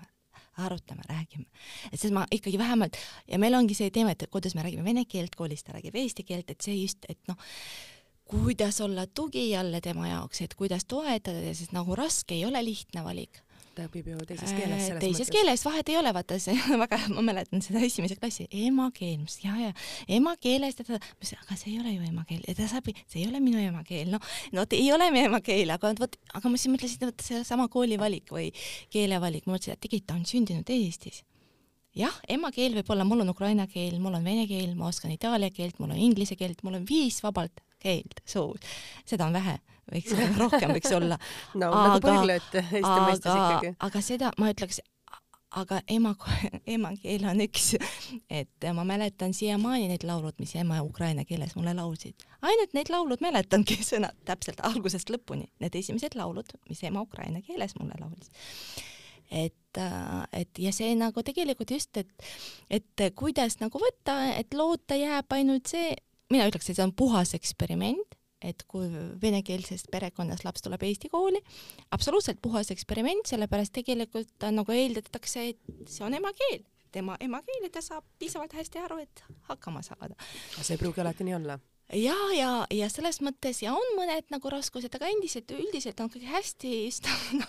arutame, 0.58 1.02
räägime. 1.10 1.46
et 1.92 2.00
siis 2.00 2.14
ma 2.14 2.26
ikkagi 2.32 2.58
vähemalt 2.58 2.98
ja 3.28 3.40
meil 3.40 3.56
ongi 3.56 3.74
see 3.74 3.90
teema, 3.92 4.12
et 4.12 4.28
kuidas 4.32 4.56
me 4.56 4.64
räägime 4.64 4.86
vene 4.86 5.06
keelt 5.06 5.36
koolis, 5.36 5.64
ta 5.64 5.74
räägib 5.74 5.96
eesti 5.96 6.24
keelt, 6.24 6.50
et 6.50 6.62
see 6.62 6.76
just, 6.82 7.06
et 7.10 7.20
noh, 7.28 7.38
kuidas 8.30 8.82
olla 8.82 9.08
tugi 9.08 9.50
jälle 9.50 9.82
tema 9.82 10.08
jaoks, 10.08 10.42
et 10.42 10.54
kuidas 10.56 10.86
toetada, 10.86 11.54
sest 11.54 11.74
nagu 11.74 11.96
raske 11.96 12.36
ei 12.36 12.46
ole 12.46 12.64
lihtne 12.64 13.04
valik 13.04 13.42
ta 13.74 13.88
õpib 13.88 14.08
ju 14.12 14.20
teises 14.28 14.54
keeles 14.54 14.86
äh, 14.88 15.00
teises 15.02 15.24
mõttes. 15.24 15.32
keeles 15.34 15.64
vahet 15.66 15.90
ei 15.92 15.98
ole, 16.00 16.14
vaata 16.16 16.38
see 16.42 16.56
väga, 16.84 17.00
ma 17.16 17.24
mäletan 17.26 17.64
seda 17.66 17.82
esimese 17.86 18.18
klassi, 18.20 18.48
emakeel, 18.50 19.18
ma 19.22 19.28
ütlesin 19.28 19.50
ja, 19.50 19.70
ja 19.70 20.18
emakeeles 20.20 20.80
teda, 20.80 21.00
ma 21.02 21.18
ütlesin, 21.18 21.42
aga 21.44 21.60
see 21.60 21.74
ei 21.74 21.80
ole 21.82 21.96
ju 21.96 22.08
emakeel. 22.12 22.46
Ja 22.48 22.58
ta 22.60 22.70
saab, 22.72 22.90
see 23.02 23.24
ei 23.24 23.28
ole 23.30 23.42
minu 23.44 23.62
emakeel, 23.62 24.14
noh, 24.14 24.32
no 24.56 24.66
ei 24.78 24.88
ole 24.96 25.10
mu 25.14 25.22
emakeel, 25.26 25.74
aga 25.76 25.94
vot, 26.00 26.18
aga 26.34 26.54
ma 26.54 26.62
siis 26.62 26.74
mõtlesin, 26.74 27.02
et 27.02 27.10
vot 27.10 27.28
seesama 27.28 27.68
koolivalik 27.74 28.34
või 28.34 28.50
keelevalik, 28.94 29.48
ma 29.48 29.58
mõtlesin, 29.58 29.78
et 29.78 29.84
tegelikult 29.84 30.10
ta 30.10 30.18
on 30.20 30.26
sündinud 30.28 30.74
Eestis. 30.74 31.24
Jah, 31.98 32.16
emakeel 32.34 32.74
võib 32.80 32.88
olla, 32.90 33.06
mul 33.06 33.22
on 33.22 33.30
ukraina 33.30 33.68
keel, 33.70 34.00
mul 34.02 34.18
on 34.18 34.26
vene 34.26 34.48
keel, 34.50 34.72
ma 34.78 34.88
oskan 34.90 35.14
itaalia 35.14 35.54
keelt, 35.54 35.78
mul 35.82 35.94
on 35.94 36.00
inglise 36.02 36.38
keelt, 36.40 36.64
mul 36.66 36.80
on 36.80 36.88
viis 36.90 37.20
vabalt 37.22 37.62
keelt 37.84 38.24
suus. 38.26 38.64
seda 39.06 39.28
on 39.28 39.38
vähe, 39.38 39.60
võiks 39.92 40.16
rohkem 40.42 40.74
võiks 40.78 40.96
olla. 40.96 41.20
no 41.56 41.70
nagu 41.74 42.02
põrglööt 42.04 42.58
Eesti 42.62 42.98
mõistes 43.06 43.32
ikkagi. 43.32 43.76
aga 43.88 44.04
seda 44.06 44.32
ma 44.40 44.52
ütleks, 44.54 44.82
aga 45.60 45.82
ema, 45.92 46.14
emakeel 46.76 47.28
on 47.30 47.44
üks, 47.46 47.74
et 48.32 48.70
ma 48.76 48.86
mäletan 48.88 49.36
siiamaani 49.38 49.90
need 49.92 50.06
laulud, 50.08 50.38
mis 50.42 50.56
ema 50.60 50.82
ukraina 50.86 51.26
keeles 51.30 51.56
mulle 51.58 51.76
laulsid. 51.78 52.26
ainult 52.42 52.74
need 52.78 52.90
laulud 52.94 53.24
mäletangi 53.24 53.80
sõnad 53.92 54.18
täpselt 54.28 54.64
algusest 54.66 55.14
lõpuni, 55.14 55.50
need 55.64 55.76
esimesed 55.82 56.18
laulud, 56.20 56.56
mis 56.70 56.84
ema 56.88 57.04
ukraina 57.06 57.44
keeles 57.46 57.78
mulle 57.80 58.00
laulis 58.00 58.34
et, 59.34 59.80
et 60.34 60.60
ja 60.62 60.72
see 60.76 60.94
nagu 60.98 61.24
tegelikult 61.26 61.72
just, 61.74 61.98
et, 61.98 62.28
et 62.70 63.06
kuidas 63.18 63.58
nagu 63.62 63.80
võtta, 63.82 64.18
et 64.38 64.54
loota 64.54 64.98
jääb 65.00 65.34
ainult 65.34 65.72
see, 65.72 65.96
mina 66.34 66.46
ütleks, 66.50 66.70
et 66.70 66.78
see 66.78 66.86
on 66.86 66.94
puhas 66.94 67.34
eksperiment, 67.38 68.18
et 68.44 68.64
kui 68.68 68.90
venekeelsest 69.22 69.90
perekonnast 69.92 70.46
laps 70.48 70.66
tuleb 70.66 70.84
Eesti 70.84 71.10
kooli, 71.12 71.42
absoluutselt 71.96 72.42
puhas 72.44 72.72
eksperiment, 72.76 73.26
sellepärast 73.30 73.74
tegelikult 73.80 74.48
nagu 74.52 74.76
eeldatakse, 74.76 75.50
et 75.54 75.90
see 75.90 76.06
on 76.06 76.16
emakeel, 76.20 76.64
tema 76.94 77.18
emakeel 77.24 77.68
ja 77.68 77.74
ta 77.74 77.84
saab 77.86 78.08
piisavalt 78.20 78.56
hästi 78.58 78.84
aru, 78.84 79.02
et 79.04 79.24
hakkama 79.50 79.82
saada. 79.86 80.16
see 80.62 80.76
ei 80.76 80.82
pruugi 80.82 81.02
alati 81.02 81.28
nii 81.28 81.40
olla 81.42 81.60
ja, 81.96 82.16
ja, 82.36 82.50
ja 82.74 82.88
selles 82.92 83.20
mõttes 83.24 83.60
ja 83.64 83.74
on 83.76 83.96
mõned 83.98 84.26
nagu 84.34 84.52
raskused, 84.52 84.94
aga 84.96 85.10
endiselt 85.12 85.52
üldiselt 85.54 86.00
on 86.02 86.10
kõik 86.12 86.26
hästi 86.32 86.72
just 86.86 87.08
no, 87.38 87.46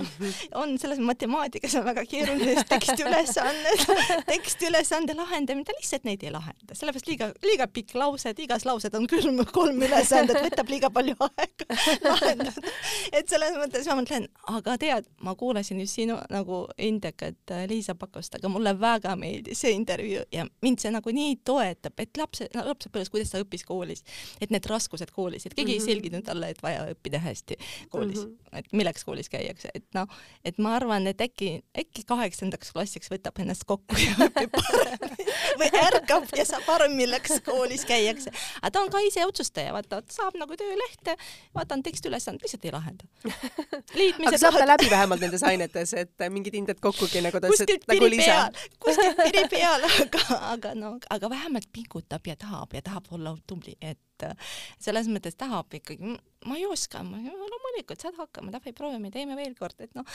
on 0.62 0.74
selles 0.80 1.00
matemaatikas 1.02 1.76
on 1.78 1.86
väga 1.86 2.04
keeruline 2.08 2.64
tekstiülesanded, 2.68 3.84
tekstiülesande 4.28 5.16
lahendamine, 5.20 5.66
ta 5.66 5.76
lihtsalt 5.76 6.06
neid 6.08 6.24
ei 6.26 6.32
lahenda, 6.34 6.74
sellepärast 6.74 7.10
liiga, 7.10 7.30
liiga 7.46 7.68
pikk 7.70 7.96
lause, 7.98 8.30
et 8.32 8.42
igas 8.42 8.66
lauses 8.68 8.94
on 8.96 9.06
küll 9.10 9.44
kolm 9.52 9.82
ülesandet, 9.82 10.40
võtab 10.48 10.72
liiga 10.72 10.90
palju 10.94 11.16
aega 11.28 11.80
lahendada. 12.10 12.74
et 13.12 13.30
selles 13.30 13.56
mõttes 13.60 13.88
ma 13.90 13.98
mõtlen, 14.00 14.28
aga 14.56 14.76
tead, 14.82 15.10
ma 15.22 15.36
kuulasin 15.38 15.82
just 15.84 16.00
sinu 16.00 16.18
nagu 16.32 16.64
indekat 16.82 17.54
Liisa 17.70 17.94
Pakost, 17.98 18.38
aga 18.38 18.50
mulle 18.52 18.74
väga 18.80 19.14
meeldis 19.18 19.62
see 19.62 19.74
intervjuu 19.76 20.26
ja 20.32 20.46
mind 20.64 20.82
see 20.82 20.92
nagu 20.94 21.12
nii 21.14 21.38
toetab, 21.46 21.94
et 22.02 22.18
lapse, 22.18 22.48
lapsepõlves, 22.56 23.12
kuidas 23.12 23.32
ta 23.32 23.40
õppis 23.42 23.64
koolis, 23.76 24.04
et 24.40 24.52
need 24.54 24.66
raskused 24.70 25.12
koolis, 25.14 25.46
et 25.46 25.54
keegi 25.54 25.76
mm 25.76 25.76
-hmm. 25.76 25.80
ei 25.80 25.84
mhm. 25.84 25.90
selgitanud 25.92 26.26
talle, 26.30 26.50
et 26.54 26.62
vaja 26.62 26.86
õppida 26.94 27.20
hästi 27.22 27.58
koolis 27.90 28.24
mm, 28.24 28.32
-hmm. 28.32 28.58
et 28.58 28.72
milleks 28.72 29.04
koolis 29.04 29.28
käiakse, 29.32 29.70
et 29.74 29.86
noh, 29.94 30.08
et 30.44 30.58
ma 30.58 30.74
arvan, 30.80 31.06
et 31.06 31.20
äkki, 31.20 31.62
äkki 31.78 32.04
kaheksandaks 32.06 32.72
klassiks 32.72 33.10
võtab 33.12 33.40
ennast 33.42 33.64
kokku 33.66 33.96
ja 34.00 34.28
õpib 34.28 34.56
paremini 34.60 35.26
või 35.60 35.70
ärkab 35.82 36.30
ja 36.36 36.44
saab 36.48 36.68
aru, 36.76 36.88
milleks 36.94 37.40
koolis 37.44 37.84
käiakse. 37.88 38.32
aga 38.62 38.70
ta 38.70 38.82
on 38.82 38.90
ka 38.90 39.02
ise 39.06 39.26
otsustaja, 39.26 39.72
vaata, 39.76 40.02
saab 40.10 40.38
nagu 40.40 40.56
töölehte, 40.56 41.16
vaata 41.54 41.76
on 41.78 41.82
tekstiülesanded, 41.86 42.42
lihtsalt 42.44 42.64
ei 42.64 42.74
lahenda. 42.74 43.04
aga 44.28 44.38
saab 44.40 44.58
ta 44.58 44.66
läbi 44.68 44.90
vähemalt 44.90 45.24
nendes 45.24 45.44
ainetes, 45.46 45.94
et 45.94 46.26
mingid 46.30 46.54
hinded 46.58 46.80
kokkugi 46.82 47.22
nagu 47.24 47.40
ta 47.40 47.50
et 47.52 47.88
nagu 47.90 48.10
Liisa. 48.10 48.50
kuskilt 48.82 49.20
piri 49.22 49.44
peal, 49.52 49.86
aga, 50.04 50.22
aga 50.52 50.74
no, 50.78 50.92
aga 51.10 51.30
vähemalt 51.30 51.68
pingutab 51.72 52.26
ja 52.26 52.36
tahab 52.40 52.74
ja 52.76 52.82
tahab 52.82 53.10
olla 53.16 53.34
tubli, 53.56 53.76
et 53.80 54.24
äh, 54.24 54.54
selles 54.82 55.08
mõttes 55.12 55.36
tahab 55.38 55.72
ikkagi, 55.74 56.16
ma 56.46 56.56
ei 56.58 56.66
oska, 56.68 57.02
ma 57.06 57.18
loomulikult 57.20 58.02
saad 58.02 58.16
hakkama, 58.20 58.52
davai 58.54 58.72
proovime, 58.76 59.10
teeme 59.14 59.36
veel 59.38 59.56
kord, 59.58 59.80
et 59.80 59.94
noh, 59.96 60.06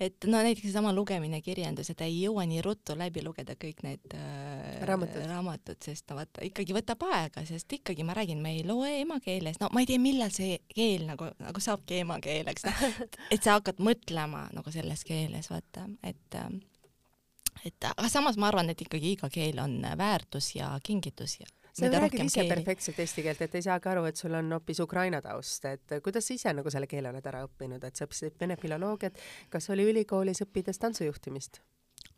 et 0.00 0.26
no 0.28 0.40
näiteks 0.44 0.68
seesama 0.68 0.92
lugemine, 0.92 1.40
kirjandus, 1.44 1.90
et 1.92 2.04
ei 2.04 2.18
jõua 2.18 2.44
nii 2.48 2.60
ruttu 2.64 2.96
läbi 2.98 3.24
lugeda 3.24 3.56
kõik 3.60 3.82
need 3.86 4.16
äh, 4.18 4.84
raamatud, 4.88 5.24
raamatud, 5.30 5.80
sest 5.84 6.08
no 6.10 6.18
vaata 6.20 6.44
ikkagi 6.46 6.76
võtab 6.76 7.06
aega, 7.08 7.44
sest 7.48 7.72
ikkagi 7.78 8.06
ma 8.06 8.16
räägin, 8.16 8.42
me 8.44 8.56
ei 8.58 8.64
loe 8.66 9.00
emakeeles, 9.02 9.60
no 9.62 9.70
ma 9.72 9.82
ei 9.84 9.90
tea, 9.90 10.02
millal 10.02 10.32
see 10.34 10.60
keel 10.72 11.06
nagu, 11.08 11.30
nagu 11.42 11.62
saabki 11.62 12.02
emakeeleks, 12.04 12.68
noh, 12.68 12.86
et 13.30 13.42
sa 13.42 13.58
hakkad 13.58 13.82
mõtlema 13.84 14.48
nagu 14.56 14.72
selles 14.74 15.04
keeles, 15.08 15.52
vaata, 15.52 15.88
et 16.06 16.40
äh, 16.40 16.56
et 17.66 17.86
aga 17.88 18.08
samas 18.10 18.36
ma 18.38 18.50
arvan, 18.50 18.68
et 18.70 18.82
ikkagi 18.82 19.14
iga 19.16 19.30
keel 19.32 19.58
on 19.62 19.80
väärtus 19.98 20.52
ja 20.54 20.68
kingitus 20.86 21.38
ja 21.40 21.48
sa 21.76 21.90
räägid 21.92 22.24
ise 22.24 22.40
keeli. 22.40 22.54
perfektselt 22.54 23.00
eesti 23.04 23.24
keelt, 23.26 23.42
et 23.44 23.54
ei 23.58 23.66
saagi 23.66 23.90
aru, 23.92 24.04
et 24.08 24.16
sul 24.16 24.34
on 24.38 24.52
hoopis 24.56 24.80
Ukraina 24.80 25.20
taust, 25.22 25.64
et 25.68 25.96
kuidas 26.04 26.28
sa 26.28 26.34
ise 26.34 26.54
nagu 26.56 26.72
selle 26.72 26.88
keele 26.90 27.12
oled 27.12 27.26
ära 27.32 27.44
õppinud, 27.46 27.84
et 27.84 27.96
sa 27.96 28.08
õppisid 28.08 28.38
vene 28.40 28.56
filoloogiat, 28.60 29.20
kas 29.52 29.70
oli 29.74 29.88
ülikoolis 29.92 30.42
õppides 30.46 30.82
tantsujuhtimist? 30.82 31.60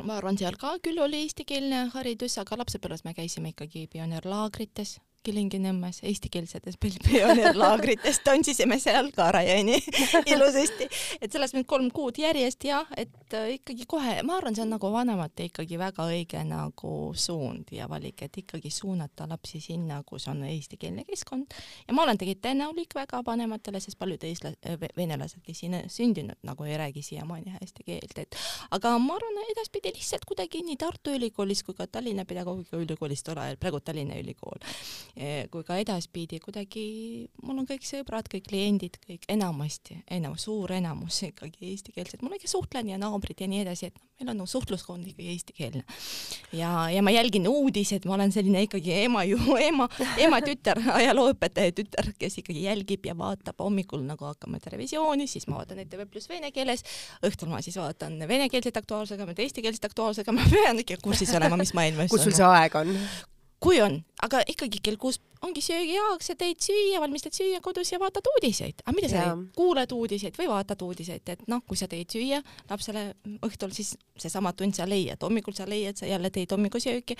ma 0.04 0.18
arvan, 0.18 0.36
seal 0.38 0.54
ka 0.60 0.76
küll 0.84 1.00
oli 1.02 1.24
eestikeelne 1.24 1.88
haridus, 1.94 2.38
aga 2.38 2.60
lapsepõlves 2.60 3.02
me 3.06 3.14
käisime 3.18 3.50
ikkagi 3.54 3.88
pioneerlaagrites 3.90 4.98
Kilingi-Nõmmes 5.28 6.00
eestikeelsetes 6.08 6.78
pioneerlaagrites, 6.80 8.22
tantsisime 8.24 8.78
seal 8.80 9.10
ka 9.12 9.28
Rajani 9.34 9.76
ilusasti, 10.32 10.88
et 11.20 11.32
selles 11.34 11.52
mõttes 11.52 11.68
kolm 11.68 11.90
kuud 11.92 12.16
järjest 12.20 12.64
ja 12.64 12.80
et 12.96 13.36
äh, 13.36 13.58
ikkagi 13.58 13.84
kohe, 13.90 14.14
ma 14.24 14.38
arvan, 14.38 14.56
see 14.56 14.64
on 14.64 14.72
nagu 14.72 14.88
vanemate 14.92 15.48
ikkagi 15.50 15.76
väga 15.80 16.06
õige 16.08 16.40
nagu 16.48 16.92
suund 17.12 17.74
ja 17.76 17.88
valik, 17.90 18.24
et 18.24 18.40
ikkagi 18.40 18.72
suunata 18.72 19.26
lapsi 19.28 19.60
sinna, 19.60 20.00
kus 20.08 20.28
on 20.32 20.40
eestikeelne 20.48 21.04
keskkond. 21.08 21.52
Ja 21.88 21.96
ma 21.96 22.06
olen 22.06 22.20
tegelikult 22.20 22.46
tänulik 22.48 22.94
väga 22.96 23.20
vanematele, 23.26 23.82
sest 23.84 23.98
paljud 24.00 24.24
eestla-, 24.24 24.54
äh, 24.64 24.80
venelased, 24.96 25.42
kes 25.44 25.60
siin 25.64 25.76
sündinud, 25.92 26.40
nagu 26.46 26.64
ei 26.64 26.78
räägi 26.80 27.04
siiamaani 27.04 27.58
hästi 27.58 27.84
keelt, 27.84 28.16
et 28.24 28.40
aga 28.74 28.94
ma 29.02 29.18
arvan, 29.18 29.42
edaspidi 29.52 29.92
lihtsalt 29.92 30.24
kuidagi 30.28 30.64
nii 30.64 30.80
Tartu 30.80 31.12
Ülikoolis 31.18 31.62
kui 31.66 31.76
ka 31.76 31.86
Tallinna 31.90 32.24
Pedagoogikaülikoolis 32.28 33.26
tol 33.26 33.42
ajal, 33.42 33.60
praegu 33.60 33.80
Tallinna 33.84 34.16
Ülikool 34.22 34.62
kui 35.50 35.64
ka 35.66 35.78
edaspidi 35.80 36.38
kuidagi 36.42 36.82
mul 37.42 37.58
on 37.58 37.66
kõik 37.66 37.86
sõbrad, 37.86 38.28
kõik 38.30 38.44
kliendid, 38.46 38.98
kõik 39.02 39.24
enamasti, 39.32 39.96
enamus, 40.14 40.44
suur 40.46 40.72
enamus 40.76 41.22
ikkagi 41.30 41.72
eestikeelsed, 41.72 42.22
mul 42.22 42.36
ikka 42.36 42.50
suhtlen 42.50 42.92
ja 42.92 42.98
naabrid 43.00 43.42
ja 43.42 43.48
nii 43.50 43.64
edasi, 43.64 43.90
et 43.90 43.96
meil 44.18 44.32
on 44.32 44.40
nagu 44.42 44.50
suhtluskond 44.50 45.06
ikkagi 45.10 45.32
eestikeelne. 45.34 45.82
ja, 46.54 46.70
ja 46.92 47.02
ma 47.02 47.14
jälgin 47.14 47.48
uudiseid, 47.50 48.06
ma 48.06 48.14
olen 48.14 48.34
selline 48.34 48.62
ikkagi 48.66 48.94
ema 49.04 49.24
ju, 49.26 49.38
ema, 49.70 49.88
ema 50.22 50.40
tütar, 50.44 50.80
ajalooõpetaja 50.98 51.74
tütar, 51.80 52.12
kes 52.18 52.38
ikkagi 52.42 52.66
jälgib 52.68 53.08
ja 53.08 53.16
vaatab 53.18 53.58
hommikul 53.64 54.04
nagu 54.06 54.28
hakkame 54.28 54.62
televisiooni, 54.62 55.26
siis 55.30 55.48
ma 55.50 55.62
vaatan 55.62 55.82
ETV 55.82 56.06
Pluss 56.12 56.30
vene 56.30 56.52
keeles, 56.54 56.84
õhtul 57.26 57.50
ma 57.50 57.62
siis 57.64 57.78
vaatan 57.80 58.20
venekeelset 58.28 58.78
Aktuaalsõgamat, 58.78 59.42
eestikeelset 59.42 59.90
Aktuaalsõgamat, 59.90 60.46
ma 60.46 60.54
pean 60.54 60.84
ikka 60.84 61.00
kursis 61.02 61.34
olema, 61.34 61.58
mis 61.58 61.74
maailmas 61.74 62.12
kus 62.12 62.26
sul 62.28 62.38
see 62.38 62.46
aeg 62.46 62.78
on? 62.78 62.94
Kui 63.60 63.80
on, 63.82 63.98
aga 64.22 64.42
ikkagi 64.46 64.80
kell 64.82 65.00
kuus 65.00 65.20
ongi 65.42 65.62
söögiaeg, 65.62 66.22
sa 66.24 66.34
teed 66.38 66.58
süüa, 66.62 66.98
valmistad 67.02 67.34
süüa 67.36 67.60
kodus 67.62 67.92
ja 67.92 68.00
vaatad 68.02 68.26
uudiseid. 68.32 68.82
aga 68.84 68.94
mida 68.96 69.10
sa 69.10 69.22
teed? 69.22 69.44
kuulad 69.56 69.92
uudiseid 69.94 70.38
või 70.38 70.48
vaatad 70.50 70.82
uudiseid, 70.82 71.22
et 71.30 71.44
noh, 71.50 71.62
kui 71.66 71.78
sa 71.78 71.86
teed 71.90 72.10
süüa 72.10 72.40
lapsele 72.70 73.12
õhtul, 73.46 73.74
siis 73.74 73.94
seesama 74.18 74.52
tund 74.58 74.74
sa 74.74 74.86
leiad, 74.88 75.20
hommikul 75.22 75.54
sa 75.54 75.66
leiad, 75.68 75.98
sa 75.98 76.08
jälle 76.10 76.30
teed 76.34 76.50
hommikusööki, 76.54 77.14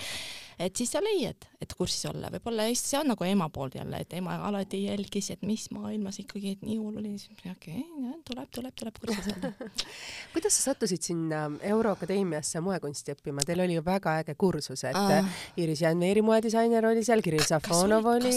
et 0.59 0.75
siis 0.75 0.91
sa 0.91 1.01
leiad, 1.03 1.47
et 1.61 1.75
kursis 1.79 2.03
olla, 2.11 2.31
võib-olla 2.33 2.67
see 2.75 2.99
on 2.99 3.07
nagu 3.13 3.27
ema 3.27 3.47
poolt 3.53 3.77
jälle, 3.79 4.03
et 4.03 4.13
ema 4.19 4.35
alati 4.49 4.83
jälgis, 4.83 5.31
et 5.35 5.45
mis 5.47 5.69
maailmas 5.75 6.19
ikkagi 6.19 6.57
nii 6.61 6.77
oluline, 6.79 7.17
siis 7.21 7.39
okei 7.39 7.85
okay,, 7.85 8.19
tuleb, 8.27 8.51
tuleb, 8.55 8.75
tuleb 8.75 8.99
kursis 8.99 9.31
olla. 9.37 9.53
Kuidas 10.33 10.59
sa 10.59 10.73
sattusid 10.73 11.07
sinna 11.07 11.45
Euroakadeemiasse 11.71 12.59
moekunsti 12.63 13.15
õppima, 13.15 13.47
teil 13.47 13.63
oli 13.63 13.79
ju 13.79 13.85
väga 13.85 14.19
äge 14.25 14.35
kursus, 14.35 14.83
et 14.83 14.99
ah. 14.99 15.39
Iris 15.55 15.85
Janveeri 15.87 16.25
moedisainer 16.29 16.85
oli 16.89 17.03
seal, 17.05 17.23
Kirill 17.25 17.45
Safonov 17.45 18.07
oli, 18.13 18.31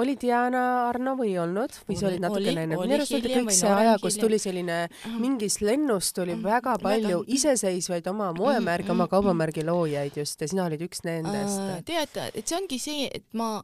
oli 0.00 0.16
Diana 0.20 0.64
Arnov 0.88 1.24
ei 1.24 1.36
olnud 1.40 1.74
või 1.88 1.98
sa 1.98 2.08
olid 2.10 2.22
natukene 2.24 2.66
enne? 2.66 2.78
minu 2.78 2.98
arust 2.98 3.16
oli 3.16 3.34
kõik 3.34 3.52
see 3.56 3.72
aja, 3.72 3.96
kus 4.02 4.18
tuli 4.20 4.38
selline, 4.42 4.78
mingist 5.18 5.64
lennust 5.64 6.14
tuli 6.18 6.36
väga 6.42 6.76
palju 6.82 7.24
iseseisvaid 7.38 8.06
oma 8.12 8.30
moemärgi, 8.36 8.92
oma 8.94 9.08
kaubamärgi 9.10 9.64
loojaid 9.66 10.20
just 10.20 10.40
ja 10.40 10.50
sina 10.50 10.66
olid 10.68 10.86
üks 10.86 11.04
nendest. 11.06 11.60
tead, 11.88 12.18
et 12.34 12.42
see 12.44 12.58
ongi 12.58 12.80
see, 12.82 13.10
et 13.10 13.26
ma 13.36 13.58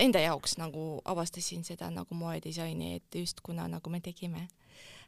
enda 0.00 0.22
jaoks 0.22 0.56
nagu 0.60 1.00
avastasin 1.08 1.64
seda 1.66 1.90
nagu 1.90 2.14
moedisaini, 2.14 2.94
et 2.98 3.20
just 3.22 3.42
kuna 3.44 3.68
nagu 3.70 3.90
me 3.90 4.00
tegime 4.04 4.46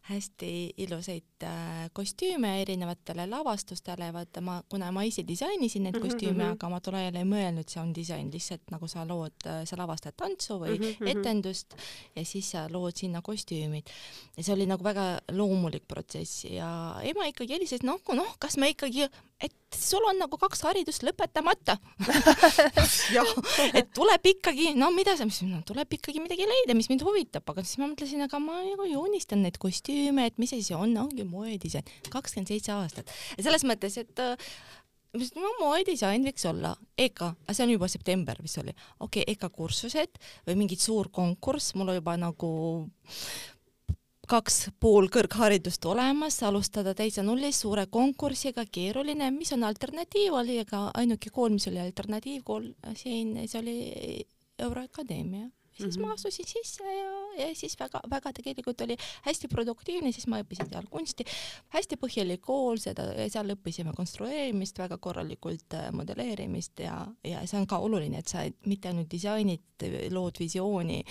hästi 0.09 0.75
ilusaid 0.81 1.45
äh, 1.45 1.91
kostüüme 1.93 2.55
erinevatele 2.63 3.27
lavastustele, 3.31 4.09
vaata 4.13 4.41
ma, 4.41 4.57
kuna 4.69 4.89
ma 4.93 5.05
ise 5.05 5.23
disainisin 5.29 5.85
neid 5.87 5.99
mhm, 5.99 6.07
kostüüme 6.07 6.33
mm, 6.33 6.47
-hmm. 6.49 6.57
aga 6.57 6.69
ma 6.73 6.81
tol 6.81 6.97
ajal 6.99 7.19
ei 7.21 7.29
mõelnud, 7.29 7.69
see 7.69 7.83
on 7.83 7.93
disain, 7.95 8.31
lihtsalt 8.33 8.73
nagu 8.73 8.89
sa 8.89 9.05
lood, 9.09 9.37
äh, 9.47 9.63
sa 9.69 9.77
lavastad 9.77 10.17
tantsu 10.17 10.59
või 10.63 10.79
mm 10.79 10.85
-hmm. 10.85 11.13
etendust 11.13 11.77
ja 12.17 12.25
siis 12.25 12.51
sa 12.51 12.67
lood 12.71 12.97
sinna 12.97 13.23
kostüümid. 13.23 13.91
ja 14.37 14.43
see 14.43 14.55
oli 14.55 14.67
nagu 14.67 14.85
väga 14.85 15.21
loomulik 15.33 15.89
protsess 15.89 16.45
ja 16.45 16.97
ema 17.03 17.27
ikkagi 17.27 17.55
helises, 17.55 17.83
noh, 17.83 18.01
noh, 18.15 18.37
kas 18.39 18.57
me 18.57 18.69
ikkagi, 18.69 19.09
et 19.41 19.77
sul 19.77 20.05
on 20.09 20.19
nagu 20.21 20.37
kaks 20.41 20.65
haridust 20.67 21.05
lõpetamata. 21.07 21.77
Et 23.79 23.89
tuleb 23.97 24.27
ikkagi, 24.33 24.73
no 24.79 24.91
mida 24.95 25.17
sa, 25.19 25.27
no 25.49 25.61
tuleb 25.67 25.97
ikkagi 25.97 26.23
midagi 26.23 26.49
leida, 26.49 26.77
mis 26.77 26.91
mind 26.93 27.05
huvitab, 27.07 27.47
aga 27.53 27.65
siis 27.65 27.81
ma 27.81 27.89
mõtlesin, 27.89 28.25
aga 28.27 28.41
ma 28.43 28.61
nagu 28.65 28.89
joonistan 28.89 29.43
neid 29.45 29.57
kostüüme, 29.63 30.27
et 30.29 30.37
mis 30.43 30.53
asi 30.55 30.71
see 30.71 30.77
on, 30.77 30.93
ongi 31.01 31.25
moedisain, 31.29 31.87
kakskümmend 32.13 32.53
seitse 32.53 32.75
aastat. 32.77 33.11
selles 33.39 33.65
mõttes, 33.69 33.97
et 34.03 34.23
äh, 34.23 34.51
no 35.39 35.53
moedisain 35.61 36.25
võiks 36.27 36.47
olla 36.51 36.75
EKA, 36.99 37.33
aga 37.47 37.57
see 37.57 37.67
on 37.67 37.75
juba 37.75 37.89
september 37.91 38.43
vist 38.43 38.61
oli, 38.63 38.75
okei 39.01 39.25
okay,, 39.25 39.35
EKA 39.35 39.51
kursused 39.55 40.21
või 40.49 40.59
mingi 40.63 40.79
suur 40.81 41.11
konkurss, 41.15 41.75
mul 41.79 41.95
juba 41.97 42.17
nagu 42.21 42.51
kaks 44.31 44.71
pool 44.81 45.09
kõrgharidust 45.13 45.85
olemas, 45.91 46.39
alustada 46.47 46.95
täitsa 46.95 47.25
nullist 47.27 47.65
suure 47.65 47.87
konkursiga, 47.91 48.65
keeruline, 48.71 49.31
mis 49.35 49.53
on 49.57 49.65
alternatiiv? 49.67 50.37
Oli, 50.39 50.61
aga 50.63 50.87
ainuke 50.95 51.33
kool, 51.35 51.51
mis 51.57 51.67
oli 51.71 51.81
alternatiivkool. 51.83 52.69
Siin, 52.99 53.35
see 53.51 53.63
oli 53.63 53.79
Euroakadeemia 54.61 55.49
siis 55.73 55.97
mm 55.97 56.03
-hmm. 56.03 56.07
ma 56.07 56.13
astusin 56.13 56.47
sisse 56.47 56.85
ja, 56.85 57.47
ja 57.47 57.55
siis 57.55 57.77
väga-väga 57.81 58.33
tegelikult 58.33 58.81
oli 58.81 58.97
hästi 59.23 59.49
produktiivne, 59.49 60.13
siis 60.13 60.27
ma 60.27 60.41
õppisin 60.43 60.69
seal 60.71 60.87
kunsti, 60.91 61.25
hästi 61.69 61.97
põhjalik 61.97 62.41
kool, 62.41 62.77
seda, 62.77 63.03
seal 63.29 63.55
õppisime 63.55 63.93
konstrueerimist, 63.97 64.79
väga 64.79 64.99
korralikult 64.99 65.75
äh, 65.75 65.93
modelleerimist 65.93 66.81
ja, 66.81 67.07
ja 67.25 67.47
see 67.47 67.61
on 67.61 67.67
ka 67.67 67.79
oluline, 67.79 68.19
et 68.19 68.29
sa 68.29 68.45
mitte 68.67 68.89
ainult 68.89 69.11
disainid, 69.11 69.61
lood 70.11 70.37
visiooni, 70.39 71.05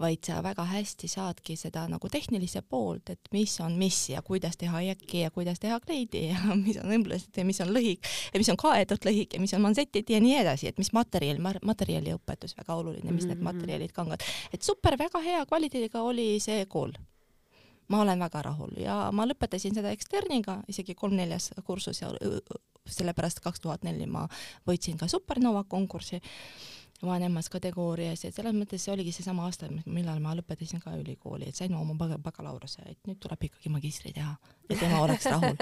vaid 0.00 0.24
sa 0.24 0.42
väga 0.42 0.64
hästi 0.64 1.08
saadki 1.08 1.56
seda 1.56 1.84
nagu 1.88 2.08
tehnilise 2.08 2.62
poolt, 2.62 3.10
et 3.10 3.20
mis 3.32 3.60
on 3.60 3.76
mis 3.78 4.08
ja 4.08 4.22
kuidas 4.22 4.56
teha 4.56 4.80
jäkki 4.80 5.20
ja 5.20 5.30
kuidas 5.30 5.60
teha 5.60 5.80
kleidi 5.80 6.28
ja 6.30 6.54
mis 6.66 6.78
on 6.80 6.94
õmblused 6.96 7.36
ja 7.36 7.44
mis 7.44 7.60
on 7.60 7.74
lõhik 7.74 8.00
ja 8.32 8.40
mis 8.40 8.48
on 8.48 8.56
kaetud 8.56 9.04
lõhik 9.04 9.34
ja 9.34 9.40
mis 9.40 9.54
on 9.54 9.60
mansetid 9.60 10.10
ja 10.10 10.20
nii 10.20 10.38
edasi, 10.40 10.68
et 10.68 10.78
mis 10.78 10.92
materjal, 10.96 11.40
materjaliõpetus 11.62 12.56
väga 12.56 12.74
oluline, 12.74 13.10
mis 13.10 13.10
mm 13.10 13.18
-hmm. 13.18 13.28
need 13.28 13.38
mhm. 13.38 13.44
materjalid 13.44 13.92
kangavad 13.92 14.13
tulevad. 14.14 14.52
et 14.52 14.62
super, 14.62 14.98
väga 14.98 15.20
hea 15.20 15.46
kvaliteediga 15.46 16.02
oli 16.02 16.40
see 16.40 16.66
kool. 16.66 16.92
ma 17.88 18.00
olen 18.00 18.18
väga 18.18 18.42
rahul 18.42 18.72
ja 18.76 19.10
ma 19.12 19.26
lõpetasin 19.26 19.74
seda 19.74 19.90
eksterniga, 19.92 20.62
isegi 20.68 20.94
kolm-neljas 20.94 21.52
kursus 21.64 22.00
ja 22.00 22.08
sellepärast 22.88 23.40
kaks 23.40 23.60
tuhat 23.60 23.84
neli 23.84 24.06
ma 24.06 24.26
võitsin 24.66 24.96
ka 24.96 25.08
Supernova 25.08 25.64
konkursi 25.64 26.20
vanemas 27.04 27.50
kategoorias 27.50 28.24
ja 28.24 28.32
selles 28.32 28.54
mõttes 28.54 28.84
see 28.84 28.92
oligi 28.92 29.12
seesama 29.12 29.44
aasta, 29.44 29.68
millal 29.84 30.20
ma 30.20 30.34
lõpetasin 30.34 30.80
ka 30.80 30.96
ülikooli, 30.96 31.48
et 31.48 31.56
sain 31.56 31.74
oma 31.74 31.94
bakalaureuse, 32.18 32.82
et 32.86 32.98
nüüd 33.06 33.20
tuleb 33.20 33.44
ikkagi 33.50 33.68
magistri 33.68 34.12
teha 34.12 34.36
ja 34.70 34.76
tema 34.80 35.00
oleks 35.04 35.26
rahul. 35.28 35.56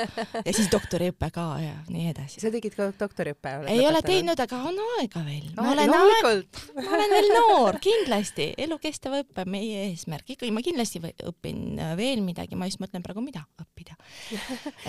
ja 0.46 0.53
siis 0.55 0.68
doktoriõpe 0.72 1.28
ka 1.34 1.46
ja 1.62 1.74
nii 1.90 2.09
edasi. 2.12 2.40
sa 2.42 2.50
tegid 2.55 2.76
ka 2.76 2.88
doktoriõppe? 2.98 3.55
ei 3.72 3.82
ole 3.86 4.03
teinud, 4.07 4.38
aga 4.44 4.61
on 4.68 4.78
aega 4.98 5.24
veel. 5.26 5.48
ma 5.57 5.68
olen, 5.72 5.92
ma 5.92 6.86
olen 6.98 7.14
veel 7.16 7.30
noor, 7.34 7.78
kindlasti, 7.82 8.53
elukestev 8.66 9.18
õpe, 9.22 9.46
meie 9.50 9.88
eesmärk, 9.88 10.34
ikkagi 10.36 10.53
ma 10.55 10.64
kindlasti 10.64 11.03
õpin 11.03 11.80
veel 11.98 12.22
midagi, 12.24 12.59
ma 12.59 12.70
just 12.70 12.82
mõtlen 12.82 13.05
praegu, 13.05 13.24
mida 13.24 13.44
õppida. 13.62 13.98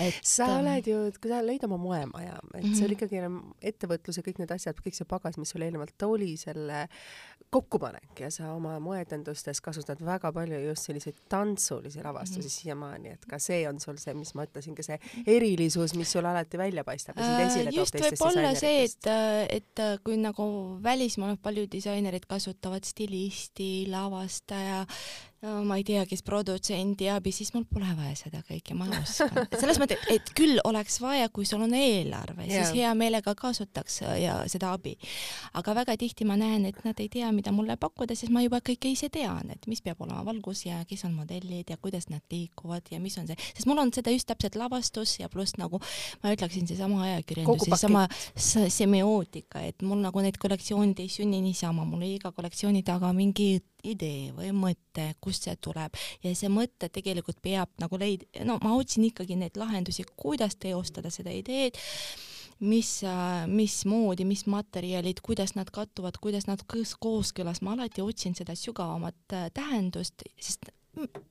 et 0.06 0.20
sa 0.22 0.48
ähm, 0.48 0.60
oled 0.62 0.90
ju, 0.90 1.02
kui 1.18 1.32
sa 1.32 1.42
lõid 1.44 1.66
oma 1.68 1.80
moemaja, 1.80 2.38
et 2.60 2.70
see 2.70 2.86
oli 2.86 2.98
ikkagi 2.98 3.22
ettevõtlus 3.72 4.20
ja 4.20 4.26
kõik 4.26 4.42
need 4.42 4.54
asjad, 4.54 4.78
kõik 4.84 4.98
see 4.98 5.08
pagas, 5.08 5.38
mis 5.40 5.50
sul 5.54 5.66
eelnevalt 5.66 6.06
oli, 6.06 6.34
selle 6.40 6.86
kokkupanek 7.54 8.20
ja 8.20 8.30
sa 8.34 8.52
oma 8.52 8.74
moeetendustes 8.82 9.60
kasutad 9.62 10.00
väga 10.04 10.32
palju 10.34 10.58
just 10.64 10.88
selliseid 10.88 11.18
tantsulisi 11.30 12.02
lavastusi 12.02 12.40
mm 12.40 12.46
-hmm. 12.46 12.62
siiamaani, 12.62 13.08
et 13.08 13.26
ka 13.30 13.38
see 13.38 13.68
on 13.68 13.80
sul 13.80 13.96
see, 13.96 14.14
mis 14.14 14.34
ma 14.34 14.46
ütlesin, 14.46 14.74
ka 14.74 14.82
see 14.82 14.98
erilisus, 15.26 15.94
mis 15.94 16.12
sul 16.12 16.24
alati 16.24 16.58
välja 16.58 16.84
paistab 16.84 17.18
ja 17.18 17.26
sind 17.26 17.40
äh, 17.40 17.46
esile 17.46 17.72
toob 17.72 17.92
teistest 17.92 18.22
võib-olla 18.22 18.54
see, 18.58 18.84
et, 18.84 19.10
et 19.58 19.84
kui 20.04 20.16
nagu 20.16 20.46
välismaal 20.82 21.36
paljud 21.42 21.70
disainerid 21.72 22.26
kasutavad 22.26 22.84
stilisti, 22.84 23.86
lavastaja, 23.90 24.86
ma 25.44 25.76
ei 25.76 25.84
tea, 25.84 26.04
kes 26.08 26.22
produtsendi 26.24 27.08
abi, 27.12 27.32
siis 27.34 27.50
mul 27.54 27.66
pole 27.68 27.90
vaja 27.98 28.14
seda 28.16 28.40
kõike, 28.46 28.76
ma 28.78 28.86
oskan. 29.00 29.44
selles 29.60 29.78
mõttes, 29.82 30.00
et 30.12 30.30
küll 30.36 30.60
oleks 30.64 30.96
vaja, 31.02 31.28
kui 31.34 31.46
sul 31.48 31.64
on 31.66 31.74
eelarve, 31.76 32.46
siis 32.48 32.72
hea 32.76 32.92
meelega 32.98 33.34
kasutaks 33.38 34.00
äh, 34.06 34.14
ja 34.24 34.36
seda 34.50 34.72
abi. 34.76 34.94
aga 35.60 35.74
väga 35.80 35.96
tihti 36.00 36.26
ma 36.28 36.38
näen, 36.40 36.64
et 36.70 36.80
nad 36.86 37.00
ei 37.02 37.10
tea, 37.12 37.30
mida 37.34 37.52
mulle 37.52 37.76
pakkuda, 37.80 38.16
sest 38.16 38.32
ma 38.34 38.44
juba 38.44 38.62
kõike 38.64 38.92
ise 38.94 39.10
tean, 39.12 39.50
et 39.52 39.68
mis 39.70 39.82
peab 39.84 40.00
olema 40.06 40.24
valgus 40.26 40.64
ja 40.66 40.80
kes 40.88 41.04
on 41.08 41.14
modellid 41.18 41.70
ja 41.70 41.76
kuidas 41.80 42.08
nad 42.12 42.24
liikuvad 42.32 42.88
ja 42.94 43.00
mis 43.02 43.18
on 43.20 43.28
see, 43.28 43.38
sest 43.52 43.68
mul 43.70 43.82
on 43.82 43.92
seda 43.94 44.14
just 44.14 44.28
täpselt 44.30 44.56
lavastus 44.60 45.18
ja 45.20 45.28
pluss 45.32 45.58
nagu 45.60 45.82
ma 46.22 46.32
ütleksin, 46.34 46.68
seesama 46.70 47.04
ajakirjandus, 47.10 47.68
seesama 47.68 48.06
semiootika, 48.34 49.64
et 49.68 49.84
mul 49.84 50.00
nagu 50.04 50.24
need 50.24 50.40
kollektsioonid 50.40 51.04
ei 51.04 51.12
sünni 51.12 51.42
niisama, 51.44 51.84
mul 51.88 52.06
iga 52.08 52.32
kollektsiooni 52.32 52.84
taga 52.86 53.12
mingi 53.16 53.58
idee 53.84 54.32
või 54.36 54.50
mõte, 54.56 55.10
kust 55.24 55.48
see 55.48 55.56
tuleb. 55.60 55.96
Ja 56.24 56.34
see 56.36 56.50
mõte 56.52 56.90
tegelikult 56.92 57.40
peab 57.44 57.72
nagu 57.82 57.98
leid-, 58.00 58.26
no 58.46 58.58
ma 58.62 58.74
otsin 58.78 59.06
ikkagi 59.08 59.38
neid 59.40 59.58
lahendusi, 59.60 60.06
kuidas 60.16 60.56
teostada 60.60 61.12
seda 61.14 61.34
ideed, 61.34 61.78
mis, 62.64 63.00
mismoodi, 63.50 64.26
mis 64.28 64.46
materjalid, 64.50 65.20
kuidas 65.24 65.56
nad 65.58 65.70
kattuvad, 65.74 66.18
kuidas 66.22 66.48
nad 66.50 66.62
kooskõlas, 66.68 67.62
ma 67.62 67.74
alati 67.74 68.04
otsin 68.04 68.36
seda 68.38 68.56
sügavamat 68.58 69.36
äh, 69.36 69.50
tähendust, 69.54 70.26
sest 70.40 70.70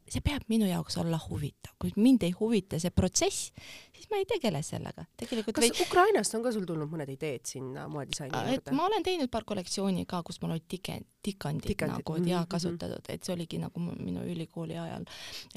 see 0.10 0.22
peab 0.24 0.46
minu 0.52 0.68
jaoks 0.68 0.98
olla 1.02 1.18
huvitav, 1.30 1.74
kui 1.82 1.94
mind 1.96 2.26
ei 2.28 2.34
huvita 2.38 2.80
see 2.82 2.92
protsess, 2.96 3.52
siis 3.96 4.10
ma 4.12 4.20
ei 4.20 4.28
tegele 4.30 4.62
sellega. 4.66 5.06
tegelikult 5.20 5.58
kas 5.58 5.66
või... 5.66 5.88
Ukrainast 5.88 6.38
on 6.38 6.46
ka 6.46 6.54
sul 6.56 6.68
tulnud 6.70 6.92
mõned 6.92 7.12
ideed 7.14 7.48
sinna 7.50 7.88
moedisaini 7.92 8.44
juurde? 8.54 8.76
ma 8.78 8.88
olen 8.90 9.06
teinud 9.06 9.32
paar 9.34 9.48
kollektsiooni 9.48 10.06
ka, 10.10 10.22
kus 10.28 10.42
mul 10.44 10.56
olid 10.56 10.68
tike-, 10.70 11.02
tikandid, 11.26 11.68
tikandid 11.74 12.00
nagu 12.04 12.18
mm 12.18 12.24
-hmm. 12.24 12.32
ja 12.32 12.46
kasutatud, 12.50 13.10
et 13.10 13.24
see 13.24 13.36
oligi 13.36 13.60
nagu 13.64 13.80
minu 13.80 14.26
ülikooli 14.36 14.78
ajal 14.78 15.06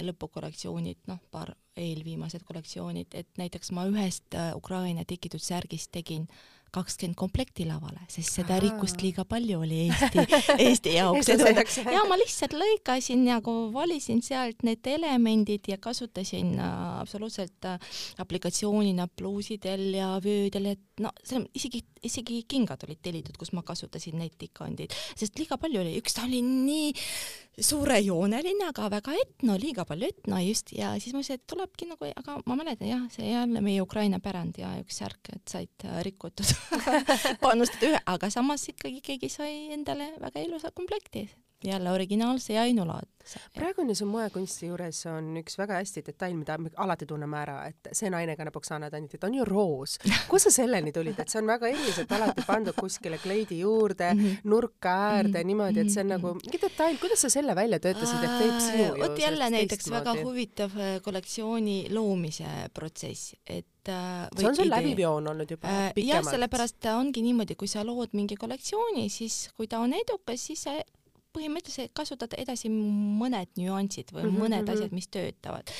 lõpukollektsioonid, 0.02 1.06
noh, 1.06 1.22
paar 1.30 1.54
eelviimased 1.76 2.44
kollektsioonid, 2.44 3.14
et 3.14 3.28
näiteks 3.36 3.72
ma 3.76 3.84
ühest 3.90 4.34
äh, 4.34 4.54
Ukraina 4.56 5.04
tikitud 5.04 5.42
särgist 5.42 5.92
tegin 5.92 6.28
äh, 6.30 6.55
kakskümmend 6.76 7.16
komplekti 7.18 7.66
lavale, 7.68 8.02
sest 8.12 8.40
seda 8.40 8.58
rikkust 8.62 9.00
liiga 9.04 9.24
palju 9.28 9.62
oli 9.64 9.86
Eesti, 9.86 10.24
Eesti 10.66 10.94
jaoks. 10.96 11.30
Ja 11.92 12.04
ma 12.08 12.18
lihtsalt 12.20 12.56
lõikasin 12.56 13.24
nagu 13.26 13.54
valisin 13.74 14.22
sealt 14.24 14.64
need 14.66 14.86
elemendid 14.90 15.70
ja 15.70 15.80
kasutasin 15.82 16.54
äh, 16.60 16.76
absoluutselt 17.00 17.68
äh, 17.68 17.96
aplikatsioonina 18.22 19.08
pluusidel 19.16 19.88
ja 19.96 20.14
vöödel, 20.24 20.72
et 20.74 21.02
no 21.02 21.12
see 21.24 21.40
on 21.40 21.48
isegi, 21.56 21.82
isegi 22.06 22.42
kingad 22.48 22.84
olid 22.86 23.02
tellitud, 23.04 23.36
kus 23.40 23.52
ma 23.56 23.64
kasutasin 23.66 24.18
neid 24.20 24.36
tikandid, 24.40 24.94
sest 25.16 25.38
liiga 25.40 25.58
palju 25.60 25.82
oli, 25.82 25.96
üks 26.00 26.16
ta 26.16 26.26
oli 26.28 26.42
nii 26.44 26.94
suurejooneline, 27.56 28.68
aga 28.68 28.88
väga 28.92 29.14
etno, 29.16 29.56
liiga 29.60 29.86
palju 29.88 30.10
etno 30.10 30.38
just. 30.44 30.72
Ja 30.76 30.92
siis 31.00 31.14
ma 31.14 31.22
mõtlesin, 31.22 31.40
et 31.40 31.46
tulebki 31.48 31.88
nagu, 31.88 32.08
aga 32.20 32.36
ma 32.48 32.56
mäletan 32.58 32.90
jah, 32.90 33.04
see 33.12 33.30
jälle 33.30 33.62
meie 33.64 33.80
Ukraina 33.84 34.20
pärand 34.22 34.60
ja 34.60 34.74
üks 34.82 35.00
särk, 35.00 35.32
et 35.32 35.44
said 35.48 35.86
äh, 35.88 36.02
rikutud 36.06 36.52
panustada 37.42 37.90
ühe, 37.90 38.00
aga 38.06 38.30
samas 38.32 38.66
ikkagi 38.72 39.02
keegi 39.04 39.30
sai 39.32 39.52
endale 39.76 40.12
väga 40.22 40.42
ilusa 40.44 40.70
komplekti, 40.76 41.26
jälle 41.64 41.90
originaalse 41.90 42.52
ja 42.52 42.62
ainulaad 42.62 43.08
praegu 43.54 43.82
on 43.82 43.88
ju 43.88 43.94
su 43.94 44.06
moekunsti 44.06 44.68
juures 44.70 45.00
on 45.10 45.32
üks 45.40 45.58
väga 45.58 45.80
hästi 45.80 46.02
detail, 46.06 46.34
mida 46.38 46.56
me 46.62 46.70
alati 46.82 47.06
tunneme 47.08 47.38
ära, 47.40 47.56
et 47.70 47.90
see 47.96 48.10
naine 48.12 48.36
kannab 48.38 48.56
Oksana 48.60 48.90
Tanit, 48.92 49.16
et 49.18 49.24
on 49.26 49.34
ju 49.34 49.44
roos. 49.48 49.96
kus 50.30 50.46
sa 50.46 50.52
selleni 50.54 50.92
tulid, 50.94 51.18
et 51.20 51.32
see 51.32 51.40
on 51.42 51.50
väga 51.50 51.70
eriliselt 51.72 52.12
alati 52.16 52.44
pandud 52.46 52.76
kuskile 52.78 53.18
kleidi 53.22 53.60
juurde 53.60 54.12
mm, 54.12 54.20
-hmm. 54.20 54.50
nurka 54.52 54.90
äärde 54.90 55.28
mm 55.28 55.34
-hmm. 55.34 55.46
niimoodi, 55.46 55.80
et 55.80 55.90
see 55.90 56.04
on 56.04 56.12
nagu 56.14 56.34
mingi 56.34 56.60
detail, 56.62 56.98
kuidas 56.98 57.20
sa 57.20 57.30
selle 57.30 57.54
välja 57.54 57.80
töötasid, 57.80 58.24
et 58.24 58.38
teeb 58.38 58.60
sinu 58.60 58.84
ju 58.84 59.02
vot 59.02 59.18
jälle 59.18 59.50
näiteks 59.50 59.90
väga 59.90 60.14
huvitav 60.22 60.70
äh, 60.76 61.00
kollektsiooni 61.02 61.86
loomise 61.90 62.70
protsess, 62.74 63.34
et 63.46 63.88
äh, 63.88 64.28
see 64.38 64.48
on 64.48 64.56
sul 64.56 64.70
läbiv 64.70 64.98
joon 64.98 65.28
olnud 65.28 65.50
juba 65.50 65.68
äh, 65.68 65.94
pikemalt? 65.94 66.24
jah, 66.24 66.30
sellepärast 66.32 66.84
ongi 66.94 67.22
niimoodi, 67.22 67.54
kui 67.54 67.68
sa 67.68 67.84
lood 67.86 68.08
mingi 68.12 68.36
kollektsiooni, 68.36 69.08
siis 69.08 69.48
kui 69.56 69.66
ta 69.66 69.78
on 69.78 69.92
edukas, 69.92 70.46
siis 70.46 70.62
sa 70.62 70.78
põhimõtteliselt 71.36 71.92
kasutad 71.96 72.34
edasi 72.40 72.70
mõned 72.72 73.52
nüansid 73.60 74.12
või 74.12 74.24
mm 74.24 74.30
-hmm. 74.30 74.42
mõned 74.42 74.64
mhm. 74.64 74.72
asjad, 74.74 74.96
mis 74.96 75.08
töötavad. 75.12 75.70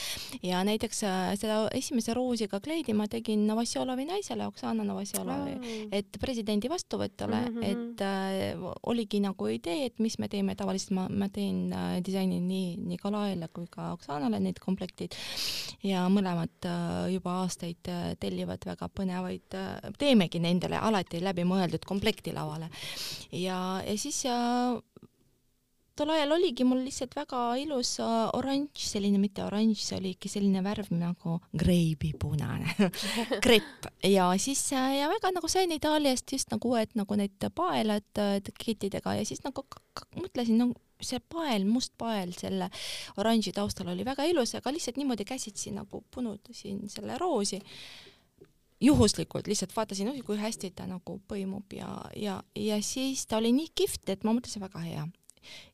ja 0.43 0.63
näiteks 0.65 1.03
äh, 1.09 1.33
seda 1.41 1.59
esimese 1.75 2.15
roosiga 2.15 2.61
kleidi 2.61 2.95
ma 2.95 3.09
tegin 3.09 3.47
Novosjolovi 3.47 4.05
naisele, 4.09 4.47
Oksana 4.47 4.85
Novosjolovi 4.85 5.57
oh., 5.57 5.89
et 5.93 6.19
presidendi 6.21 6.69
vastuvõtule 6.69 7.41
mm, 7.41 7.57
-hmm. 7.57 7.65
et 7.71 8.01
äh, 8.01 8.77
oligi 8.83 9.21
nagu 9.21 9.49
idee, 9.49 9.87
et 9.87 9.99
mis 9.99 10.19
me 10.19 10.29
teeme, 10.29 10.55
tavaliselt 10.55 10.95
ma, 10.97 11.09
ma 11.09 11.29
teen 11.29 11.73
äh, 11.73 12.01
disaini 12.05 12.41
nii 12.41 12.77
Nikolaile 12.77 13.49
kui 13.53 13.67
ka 13.71 13.93
Oksanale 13.93 14.41
need 14.41 14.59
komplektid 14.63 15.15
ja 15.87 16.07
mõlemad 16.13 16.69
äh, 16.69 17.13
juba 17.15 17.41
aastaid 17.43 17.91
äh, 17.91 18.15
tellivad 18.21 18.65
väga 18.67 18.89
põnevaid 18.93 19.57
äh,, 19.59 19.91
teemegi 19.99 20.41
nendele 20.43 20.79
alati 20.79 21.21
läbimõeldud 21.25 21.87
komplekti 21.87 22.35
lavale. 22.37 22.71
ja, 23.33 23.83
ja 23.87 23.97
siis 23.99 24.25
äh, 24.31 24.77
tol 25.97 26.13
ajal 26.13 26.35
oligi 26.37 26.65
mul 26.69 26.83
lihtsalt 26.85 27.15
väga 27.17 27.41
ilus 27.63 27.97
uh, 28.05 28.29
oranž, 28.37 28.85
selline 28.91 29.21
mitte 29.21 29.45
oranž, 29.47 29.81
see 29.81 29.99
oli 29.99 30.13
ikka 30.15 30.31
selline 30.31 30.63
värv 30.65 30.91
nagu 30.97 31.39
greibipunane 31.57 32.75
krepp. 33.45 33.89
Ja 34.05 34.29
siis 34.41 34.63
uh, 34.77 34.91
ja 34.93 35.11
väga 35.13 35.33
nagu 35.35 35.51
sain 35.51 35.73
Itaaliast 35.73 36.37
just 36.37 36.53
nagu 36.53 36.75
uued 36.75 36.97
nagu 36.99 37.19
need 37.19 37.49
paelad 37.57 38.23
uh, 38.23 38.37
kettidega 38.61 39.17
ja 39.21 39.29
siis 39.29 39.43
nagu 39.47 39.65
mõtlesin 40.21 40.61
nagu 40.61 40.77
see 41.03 41.21
pael, 41.33 41.67
must 41.69 41.93
pael 42.01 42.33
selle 42.37 42.71
oranži 43.21 43.53
taustal 43.57 43.91
oli 43.93 44.05
väga 44.05 44.25
ilus, 44.29 44.55
aga 44.57 44.73
lihtsalt 44.73 44.97
niimoodi 45.01 45.27
käsitsi 45.29 45.73
nagu 45.77 46.03
punutasin 46.13 46.87
selle 46.93 47.19
roosi. 47.21 47.61
Juhuslikult 48.81 49.47
lihtsalt 49.49 49.73
vaatasin, 49.73 50.13
kui 50.25 50.37
hästi 50.37 50.75
ta 50.77 50.85
nagu 50.89 51.17
põimub 51.29 51.73
ja, 51.73 51.89
ja, 52.17 52.43
ja 52.61 52.81
siis 52.85 53.25
ta 53.29 53.39
oli 53.41 53.55
nii 53.57 53.71
kihvt, 53.77 54.11
et 54.13 54.25
ma 54.25 54.37
mõtlesin 54.37 54.65
väga 54.65 54.83
hea 54.85 55.07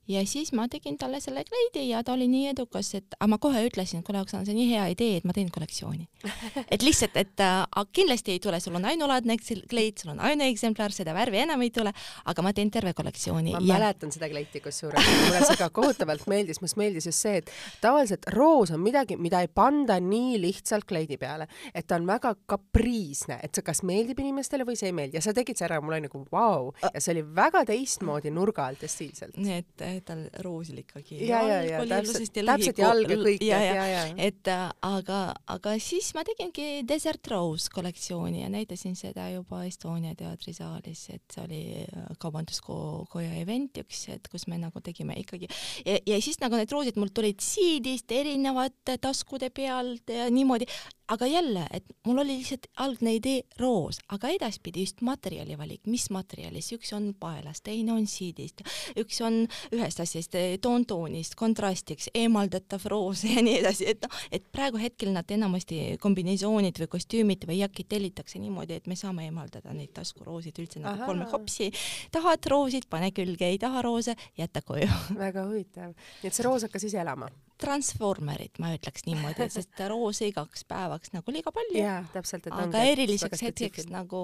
ja 0.08 0.22
siis 0.26 0.52
ma 0.56 0.66
tegin 0.70 0.96
talle 0.98 1.20
selle 1.22 1.44
kleidi 1.46 1.84
ja 1.88 2.02
ta 2.04 2.14
oli 2.16 2.26
nii 2.30 2.48
edukas, 2.52 2.92
et 2.98 3.14
aga 3.18 3.28
ma 3.30 3.38
kohe 3.42 3.62
ütlesin, 3.68 4.02
kuule, 4.06 4.22
Oksana, 4.22 4.44
see 4.46 4.54
on 4.54 4.58
nii 4.58 4.70
hea 4.72 4.86
idee, 4.94 5.18
et 5.20 5.26
ma 5.28 5.34
teen 5.36 5.50
kollektsiooni. 5.52 6.08
et 6.74 6.82
lihtsalt, 6.82 7.16
et 7.20 7.42
äh, 7.44 7.84
kindlasti 7.94 8.34
ei 8.34 8.42
tule, 8.42 8.58
sul 8.60 8.76
on 8.78 8.86
ainulaadne 8.88 9.36
kleit, 9.70 10.02
sul 10.02 10.12
on 10.14 10.22
ainueksemplar, 10.26 10.94
seda 10.94 11.14
värvi 11.16 11.42
enam 11.44 11.62
ei 11.62 11.70
tule, 11.74 11.92
aga 12.30 12.44
ma 12.44 12.54
teen 12.56 12.70
terve 12.74 12.94
kollektsiooni. 12.98 13.54
ma 13.54 13.62
ja... 13.62 13.78
mäletan 13.78 14.14
seda 14.14 14.30
kleiti 14.32 14.62
kusjuures, 14.64 15.10
mulle 15.26 15.44
see 15.46 15.58
ka 15.60 15.70
kohutavalt 15.74 16.26
meeldis, 16.30 16.62
mulle 16.62 16.82
meeldis 16.82 17.08
just 17.10 17.22
see, 17.22 17.42
et 17.42 17.52
tavaliselt 17.82 18.26
roos 18.34 18.74
on 18.74 18.82
midagi, 18.82 19.18
mida 19.20 19.42
ei 19.44 19.50
panda 19.52 19.98
nii 20.02 20.40
lihtsalt 20.42 20.86
kleidi 20.88 21.18
peale, 21.20 21.46
et 21.74 21.86
ta 21.86 22.00
on 22.00 22.08
väga 22.10 22.34
kapriisne, 22.50 23.38
et 23.42 23.54
see 23.54 23.66
kas 23.66 23.84
meeldib 23.86 24.18
inimestele 24.22 24.66
või 24.66 24.78
see 24.78 24.90
ei 24.90 24.96
meeldi 24.96 25.20
ja 25.20 25.24
sa 25.24 25.34
tegid 25.36 25.58
selle 25.58 25.72
ära, 25.72 25.82
mul 25.84 25.96
oli 25.96 26.06
nagu 26.06 26.24
vau 26.32 26.72
wow. 26.72 26.90
ja 26.92 27.00
see 27.00 27.14
oli 27.14 27.22
väga 27.36 27.64
teistmoodi 27.68 28.32
nurga 28.34 28.66
alt 28.66 28.82
ja 28.84 28.90
stiilselt. 28.90 29.36
nii 29.38 29.58
et 29.62 29.84
tal 30.06 30.24
roosil 30.44 30.82
ikkagi. 30.82 31.20
Ja, 31.28 31.42
ja, 31.46 31.58
ja 31.66 31.82
täpselt, 31.88 32.32
täpselt 32.34 32.80
jalg 32.82 33.10
ja 33.10 33.18
kõik, 33.20 33.44
ja, 33.46 33.60
ja, 33.62 33.86
ja, 33.88 34.02
et 34.20 34.50
äh, 34.50 34.64
aga, 34.86 35.20
aga 35.54 35.74
siis 35.82 36.12
ma 36.16 36.24
tegingi 36.26 36.82
Desert 36.88 37.26
Rose 37.32 37.70
kollektsiooni 37.74 38.42
ja 38.42 38.50
näitasin 38.52 38.96
seda 38.98 39.28
juba 39.32 39.62
Estonia 39.68 40.14
teatrisaalis, 40.18 41.04
et 41.14 41.24
see 41.34 41.44
oli 41.44 41.62
äh, 41.84 42.08
kaubanduskoja 42.22 43.34
event 43.42 43.82
üks, 43.84 44.06
et 44.14 44.30
kus 44.32 44.48
me 44.50 44.60
nagu 44.62 44.82
tegime 44.84 45.16
ikkagi 45.22 45.50
ja, 45.86 45.98
ja 45.98 46.20
siis 46.22 46.40
nagu 46.42 46.58
need 46.58 46.72
roosid 46.72 46.98
mul 47.00 47.12
tulid 47.14 47.42
siidist 47.42 48.12
erinevate 48.12 48.98
taskude 49.02 49.50
pealt 49.54 50.10
ja 50.12 50.28
niimoodi, 50.32 50.68
aga 51.12 51.26
jälle, 51.26 51.66
et 51.72 51.84
mul 52.06 52.18
oli 52.18 52.38
lihtsalt 52.38 52.66
algne 52.80 53.14
idee 53.18 53.42
roos, 53.60 53.98
aga 54.14 54.30
edaspidi 54.32 54.86
just 54.86 55.02
materjali 55.04 55.58
valik, 55.58 55.82
mis 55.90 56.08
materjalis, 56.14 56.70
üks 56.76 56.92
on 56.96 57.10
paelast, 57.20 57.64
teine 57.66 57.92
on 57.92 58.06
siidist, 58.08 58.62
üks 58.98 59.20
on 59.24 59.42
ühest 59.76 60.00
asjast, 60.00 60.38
toontoonist, 60.64 61.36
kontrastiks, 61.36 62.08
eemaldatav 62.16 62.86
roos 62.90 63.24
ja 63.28 63.44
nii 63.44 63.58
edasi, 63.60 63.90
et 63.92 64.06
noh, 64.06 64.24
et 64.32 64.48
praegu 64.54 64.80
hetkel 64.80 65.12
nad 65.12 65.28
enamasti 65.36 65.98
kombinesoonid 66.02 66.80
või 66.84 66.90
kostüümid 66.96 67.46
või 67.48 67.60
jakid 67.60 67.90
tellitakse 67.92 68.40
niimoodi, 68.40 68.80
et 68.80 68.88
me 68.90 68.96
saame 68.96 69.28
eemaldada 69.28 69.76
neid 69.76 69.92
taskuroosid 69.96 70.64
üldse 70.64 70.80
nagu 70.80 70.96
Aha. 70.96 71.10
kolme 71.12 71.28
hopsi. 71.32 71.70
tahad 72.12 72.48
roosid, 72.48 72.88
pane 72.88 73.12
külge, 73.12 73.52
ei 73.52 73.60
taha 73.60 73.84
roose, 73.84 74.16
jäta 74.38 74.64
koju. 74.64 74.88
väga 75.18 75.48
huvitav, 75.50 75.92
nii 76.22 76.32
et 76.32 76.36
see 76.36 76.48
roos 76.48 76.64
hakkas 76.68 76.88
ise 76.88 77.04
elama 77.04 77.28
transformerit, 77.62 78.58
ma 78.62 78.72
ütleks 78.76 79.06
niimoodi, 79.06 79.48
sest 79.52 79.82
roose 79.90 80.28
igaks 80.30 80.64
päevaks 80.68 81.12
nagu 81.14 81.34
liiga 81.34 81.52
palju. 81.54 81.82
et 81.82 82.48
aga 82.52 82.84
eriliseks 82.92 83.44
hetkeks 83.46 83.88
nagu, 83.92 84.22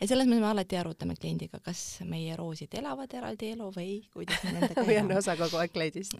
ja 0.00 0.08
selles 0.08 0.28
mõttes 0.28 0.42
me 0.44 0.50
alati 0.50 0.78
arutame 0.80 1.16
kliendiga, 1.18 1.60
kas 1.64 2.00
meie 2.08 2.36
roosid 2.38 2.74
elavad 2.78 3.12
eraldi 3.14 3.52
elu 3.54 3.68
või 3.74 3.90
kuidas 4.14 4.42
me 4.44 4.54
nendega 4.56 4.84
või 4.88 4.98
on 5.02 5.12
osa 5.18 5.36
kogu 5.38 5.60
aeg 5.60 5.74
kleidist. 5.74 6.16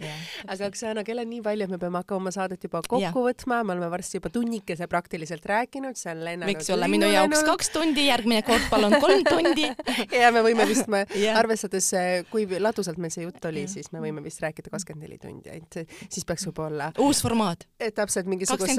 aga 0.46 0.68
Oksana, 0.68 1.04
kell 1.06 1.22
on 1.22 1.30
nii 1.30 1.42
palju, 1.44 1.68
et 1.68 1.74
me 1.74 1.80
peame 1.80 2.02
hakkama 2.02 2.26
oma 2.26 2.34
saadet 2.34 2.64
juba 2.66 2.82
kokku 2.84 3.02
ja. 3.02 3.12
võtma, 3.14 3.62
me 3.64 3.76
oleme 3.76 3.90
varsti 3.92 4.18
juba 4.20 4.32
tunnikese 4.34 4.88
praktiliselt 4.90 5.46
rääkinud, 5.48 5.96
see 5.98 6.12
on 6.12 6.24
lennanud. 6.26 6.52
võiks 6.52 6.72
olla 6.74 6.90
minu 6.90 7.08
jaoks 7.12 7.44
kaks 7.46 7.72
tundi, 7.74 8.08
järgmine 8.08 8.42
kord 8.46 8.68
palun 8.72 8.98
kolm 9.00 9.24
tundi 9.28 9.68
ja 10.22 10.32
me 10.34 10.42
võime 10.46 10.66
vist, 10.68 10.88
me 10.90 11.04
arvestades, 11.40 11.90
kui 12.32 12.46
ladusalt 12.58 13.00
meil 13.00 13.14
see 13.14 13.24
jutt 13.26 13.44
oli, 13.50 13.66
siis 13.70 13.92
me 13.94 14.02
võime 14.02 14.24
vist 14.24 14.42
rääkida 14.44 14.72
kakskümmend 14.74 15.06
neli 15.06 15.20
tundi, 15.22 15.52
et 15.54 15.80
siis 16.08 16.26
peaks 16.28 16.48
juba 16.48 16.57
olla. 16.64 16.90
uus 17.04 17.22
formaat. 17.24 17.66
täpselt 17.94 18.28
mingisuguse 18.30 18.74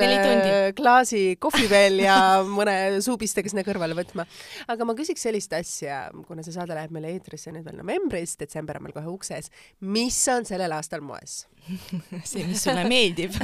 klaasi 0.77 1.23
kohvi 1.41 1.67
veel 1.71 2.03
ja 2.03 2.17
mõne 2.59 2.99
suupistega 3.05 3.51
sinna 3.51 3.65
kõrvale 3.67 3.97
võtma. 3.97 4.25
aga 4.67 4.87
ma 4.87 4.95
küsiks 4.97 5.25
sellist 5.27 5.53
asja, 5.57 6.01
kuna 6.27 6.45
see 6.45 6.55
saade 6.55 6.77
läheb 6.77 6.93
meile 6.95 7.13
eetrisse 7.15 7.53
nüüd 7.55 7.67
veel 7.67 7.81
novembris, 7.81 8.37
detsember 8.39 8.79
on 8.79 8.87
meil 8.87 8.95
kohe 8.97 9.11
ukses. 9.11 9.51
mis 9.79 10.21
on 10.33 10.47
sellel 10.49 10.75
aastal 10.77 11.03
moes 11.05 11.43
see, 12.29 12.45
mis 12.47 12.63
sulle 12.63 12.85
meeldib 12.89 13.35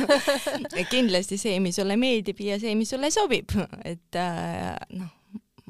kindlasti 0.93 1.39
see, 1.41 1.59
mis 1.63 1.77
sulle 1.81 1.97
meeldib 1.99 2.39
ja 2.45 2.59
see, 2.61 2.75
mis 2.77 2.91
sulle 2.93 3.11
sobib, 3.13 3.53
et 3.83 4.19
äh, 4.19 4.73
noh 4.95 5.13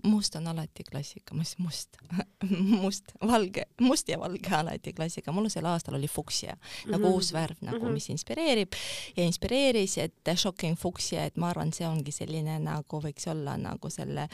must 0.05 0.35
on 0.35 0.47
alati 0.47 0.83
klassika, 0.87 1.35
mis 1.35 1.55
must 1.57 1.97
must, 2.83 3.15
valge, 3.21 3.65
must 3.81 4.09
ja 4.09 4.19
valge 4.19 4.55
alati 4.55 4.93
klassika. 4.93 5.31
mul 5.35 5.49
sel 5.49 5.65
aastal 5.69 5.97
oli 5.99 6.07
fuksia 6.07 6.53
mm 6.53 6.59
-hmm. 6.59 6.91
nagu 6.91 7.13
uus 7.15 7.33
värv 7.33 7.57
nagu 7.61 7.79
mm, 7.79 7.87
-hmm. 7.87 7.93
mis 7.93 8.09
inspireerib 8.09 8.73
ja 9.17 9.23
inspireeris, 9.23 9.97
et 9.97 10.35
shocking 10.35 10.77
fuksia, 10.77 11.25
et 11.25 11.37
ma 11.37 11.49
arvan, 11.49 11.73
see 11.73 11.87
ongi 11.87 12.11
selline 12.11 12.59
nagu 12.59 13.01
võiks 13.01 13.29
olla 13.31 13.57
nagu 13.57 13.89
selle 13.89 14.27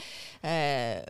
äh, 0.44 1.02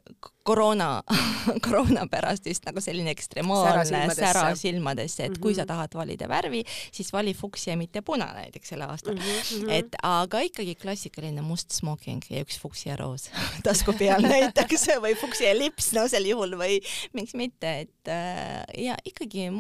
koroona 0.42 1.02
koroona 1.66 2.06
pärast 2.10 2.46
just 2.46 2.66
nagu 2.66 2.80
selline 2.82 3.12
ekstremaalne 3.14 4.04
sära 4.16 4.44
silmadesse, 4.58 5.28
et 5.28 5.38
kui 5.38 5.54
sa 5.54 5.62
mhm. 5.64 5.70
tahad 5.72 5.96
valida 5.98 6.28
värvi, 6.30 6.62
siis 6.92 7.12
vali 7.12 7.34
fuksia, 7.34 7.76
mitte 7.80 8.02
puna 8.06 8.30
näiteks 8.36 8.74
sel 8.74 8.84
aastal 8.86 9.14
mm. 9.14 9.20
-hmm. 9.22 9.72
et 9.78 9.98
aga 10.02 10.40
ikkagi 10.48 10.74
klassikaline 10.74 11.42
must 11.42 11.70
smoking 11.70 12.22
ja 12.30 12.42
üks 12.44 12.58
fuksia 12.60 12.96
roos 12.96 13.30
tasku 13.66 13.94
peal 13.98 14.22
näiteks 14.34 14.88
või 15.02 15.14
fuksi 15.18 15.52
lips, 15.58 15.92
no 15.92 16.08
sel 16.08 16.26
juhul 16.26 16.56
või 16.58 16.80
miks 17.12 17.34
mitte, 17.34 17.80
et 17.86 18.08
äh, 18.08 18.64
ja 18.78 18.96
ikkagi 19.04 19.50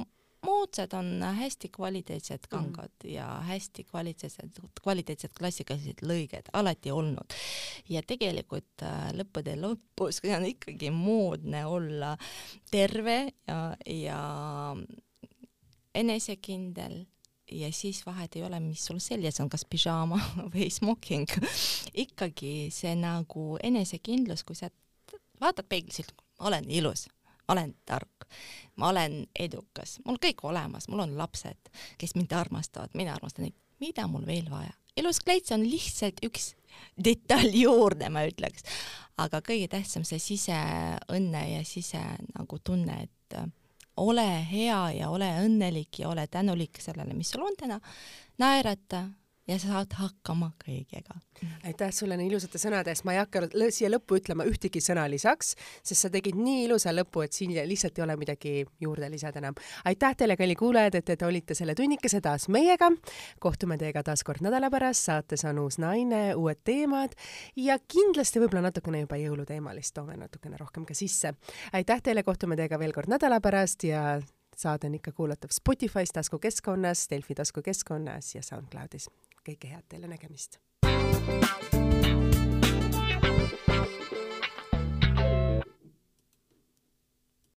moodsad 0.46 0.92
on 0.98 1.22
hästi 1.22 1.68
kvaliteetsed 1.68 2.48
kangad 2.50 2.90
mm. 3.04 3.10
ja 3.10 3.26
hästi 3.46 3.84
kvaliteetsed, 3.84 4.58
kvaliteetsed 4.82 5.34
klassikalised 5.38 6.02
lõiged 6.02 6.50
alati 6.52 6.90
olnud. 6.90 7.36
ja 7.88 8.02
tegelikult 8.06 8.82
äh, 8.82 9.12
lõppude 9.16 9.56
lõpus 9.60 10.22
on 10.36 10.46
ikkagi 10.50 10.90
moodne 10.90 11.66
olla 11.66 12.16
terve 12.70 13.32
ja, 13.46 13.76
ja 13.86 14.20
enesekindel 15.94 17.04
ja 17.52 17.72
siis 17.72 18.06
vahet 18.06 18.36
ei 18.36 18.44
ole, 18.46 18.60
mis 18.60 18.84
sul 18.86 19.00
seljas 19.02 19.40
on, 19.40 19.50
kas 19.52 19.64
pižaama 19.68 20.18
või 20.54 20.70
smoking. 20.72 21.28
ikkagi 21.94 22.70
see 22.74 22.94
nagu 22.98 23.56
enesekindlus, 23.62 24.44
kui 24.44 24.56
sa 24.58 24.70
vaatad 25.40 25.68
peeglisse, 25.68 26.06
olen 26.40 26.70
ilus, 26.70 27.08
olen 27.48 27.74
tark, 27.88 28.26
ma 28.76 28.92
olen 28.92 29.22
edukas, 29.38 29.98
mul 30.06 30.20
kõik 30.22 30.44
olemas, 30.46 30.88
mul 30.88 31.04
on 31.04 31.16
lapsed, 31.18 31.72
kes 31.98 32.14
mind 32.14 32.32
armastavad, 32.36 32.94
mina 32.94 33.16
armastan 33.16 33.48
neid, 33.48 33.58
mida 33.82 34.06
mul 34.10 34.26
veel 34.26 34.50
vaja? 34.50 34.72
ilus 34.96 35.22
kleits 35.24 35.52
on 35.54 35.62
lihtsalt 35.64 36.20
üks 36.26 36.52
detail 37.04 37.48
juurde, 37.56 38.08
ma 38.12 38.26
ütleks. 38.28 38.64
aga 39.20 39.40
kõige 39.44 39.68
tähtsam 39.72 40.04
see 40.08 40.20
siseõnne 40.20 41.42
ja 41.54 41.64
sise 41.64 42.00
nagu 42.34 42.58
tunne, 42.64 43.02
et 43.06 43.38
ole 43.96 44.28
hea 44.48 44.80
ja 44.96 45.10
ole 45.12 45.28
õnnelik 45.44 46.00
ja 46.00 46.08
ole 46.08 46.26
tänulik 46.26 46.80
sellele, 46.80 47.14
mis 47.14 47.32
sul 47.32 47.44
on 47.44 47.56
täna, 47.58 47.80
naerata 48.38 49.06
ja 49.48 49.58
sa 49.58 49.72
saad 49.72 49.94
hakkama 49.98 50.52
kõigega. 50.62 51.16
aitäh 51.66 51.90
sulle 51.90 52.16
nii 52.16 52.28
ilusate 52.30 52.60
sõnade 52.62 52.92
eest, 52.92 53.04
ma 53.04 53.16
ei 53.16 53.18
hakka 53.18 53.48
siia 53.74 53.88
lõppu 53.90 54.20
ütlema 54.20 54.44
ühtegi 54.46 54.78
sõna 54.84 55.08
lisaks, 55.10 55.56
sest 55.82 56.06
sa 56.06 56.10
tegid 56.14 56.38
nii 56.38 56.66
ilusa 56.68 56.92
lõpu, 56.94 57.24
et 57.24 57.34
siin 57.34 57.54
lihtsalt 57.66 57.98
ei 57.98 58.04
ole 58.04 58.16
midagi 58.16 58.52
juurde 58.80 59.08
lisada 59.10 59.42
enam. 59.42 59.58
aitäh 59.84 60.14
teile, 60.16 60.36
kalli 60.38 60.54
kuulajad, 60.58 60.94
et 61.00 61.10
te 61.18 61.26
olite 61.26 61.56
selle 61.58 61.74
tunnikese 61.74 62.20
taas 62.20 62.48
meiega. 62.48 62.90
kohtume 63.40 63.78
teiega 63.78 64.02
taas 64.02 64.22
kord 64.24 64.44
nädala 64.46 64.70
pärast, 64.70 65.08
saates 65.10 65.44
on 65.44 65.58
uus 65.58 65.78
naine, 65.82 66.34
uued 66.34 66.62
teemad 66.64 67.18
ja 67.56 67.78
kindlasti 67.78 68.40
võib-olla 68.42 68.68
natukene 68.68 69.02
juba 69.02 69.18
jõuluteemalist 69.18 69.94
toome 69.94 70.16
natukene 70.16 70.56
rohkem 70.60 70.86
ka 70.86 70.94
sisse. 70.94 71.34
aitäh 71.72 72.02
teile, 72.02 72.22
kohtume 72.22 72.56
teiega 72.56 72.78
veel 72.78 72.94
kord 72.94 73.10
nädala 73.10 73.40
pärast 73.40 73.84
ja 73.84 74.20
saade 74.56 74.86
on 74.86 74.94
ikka 74.94 75.12
kuulatav 75.12 75.50
Spotify's 75.50 76.14
taskukeskkonnas, 76.14 77.08
Delfi 77.10 77.34
taskukeskkonnas 77.34 78.34
ja 78.34 78.42
SoundCloudis 78.42 79.08
kõike 79.46 79.74
head 79.74 79.88
teile, 79.90 80.10
nägemist! 80.10 80.60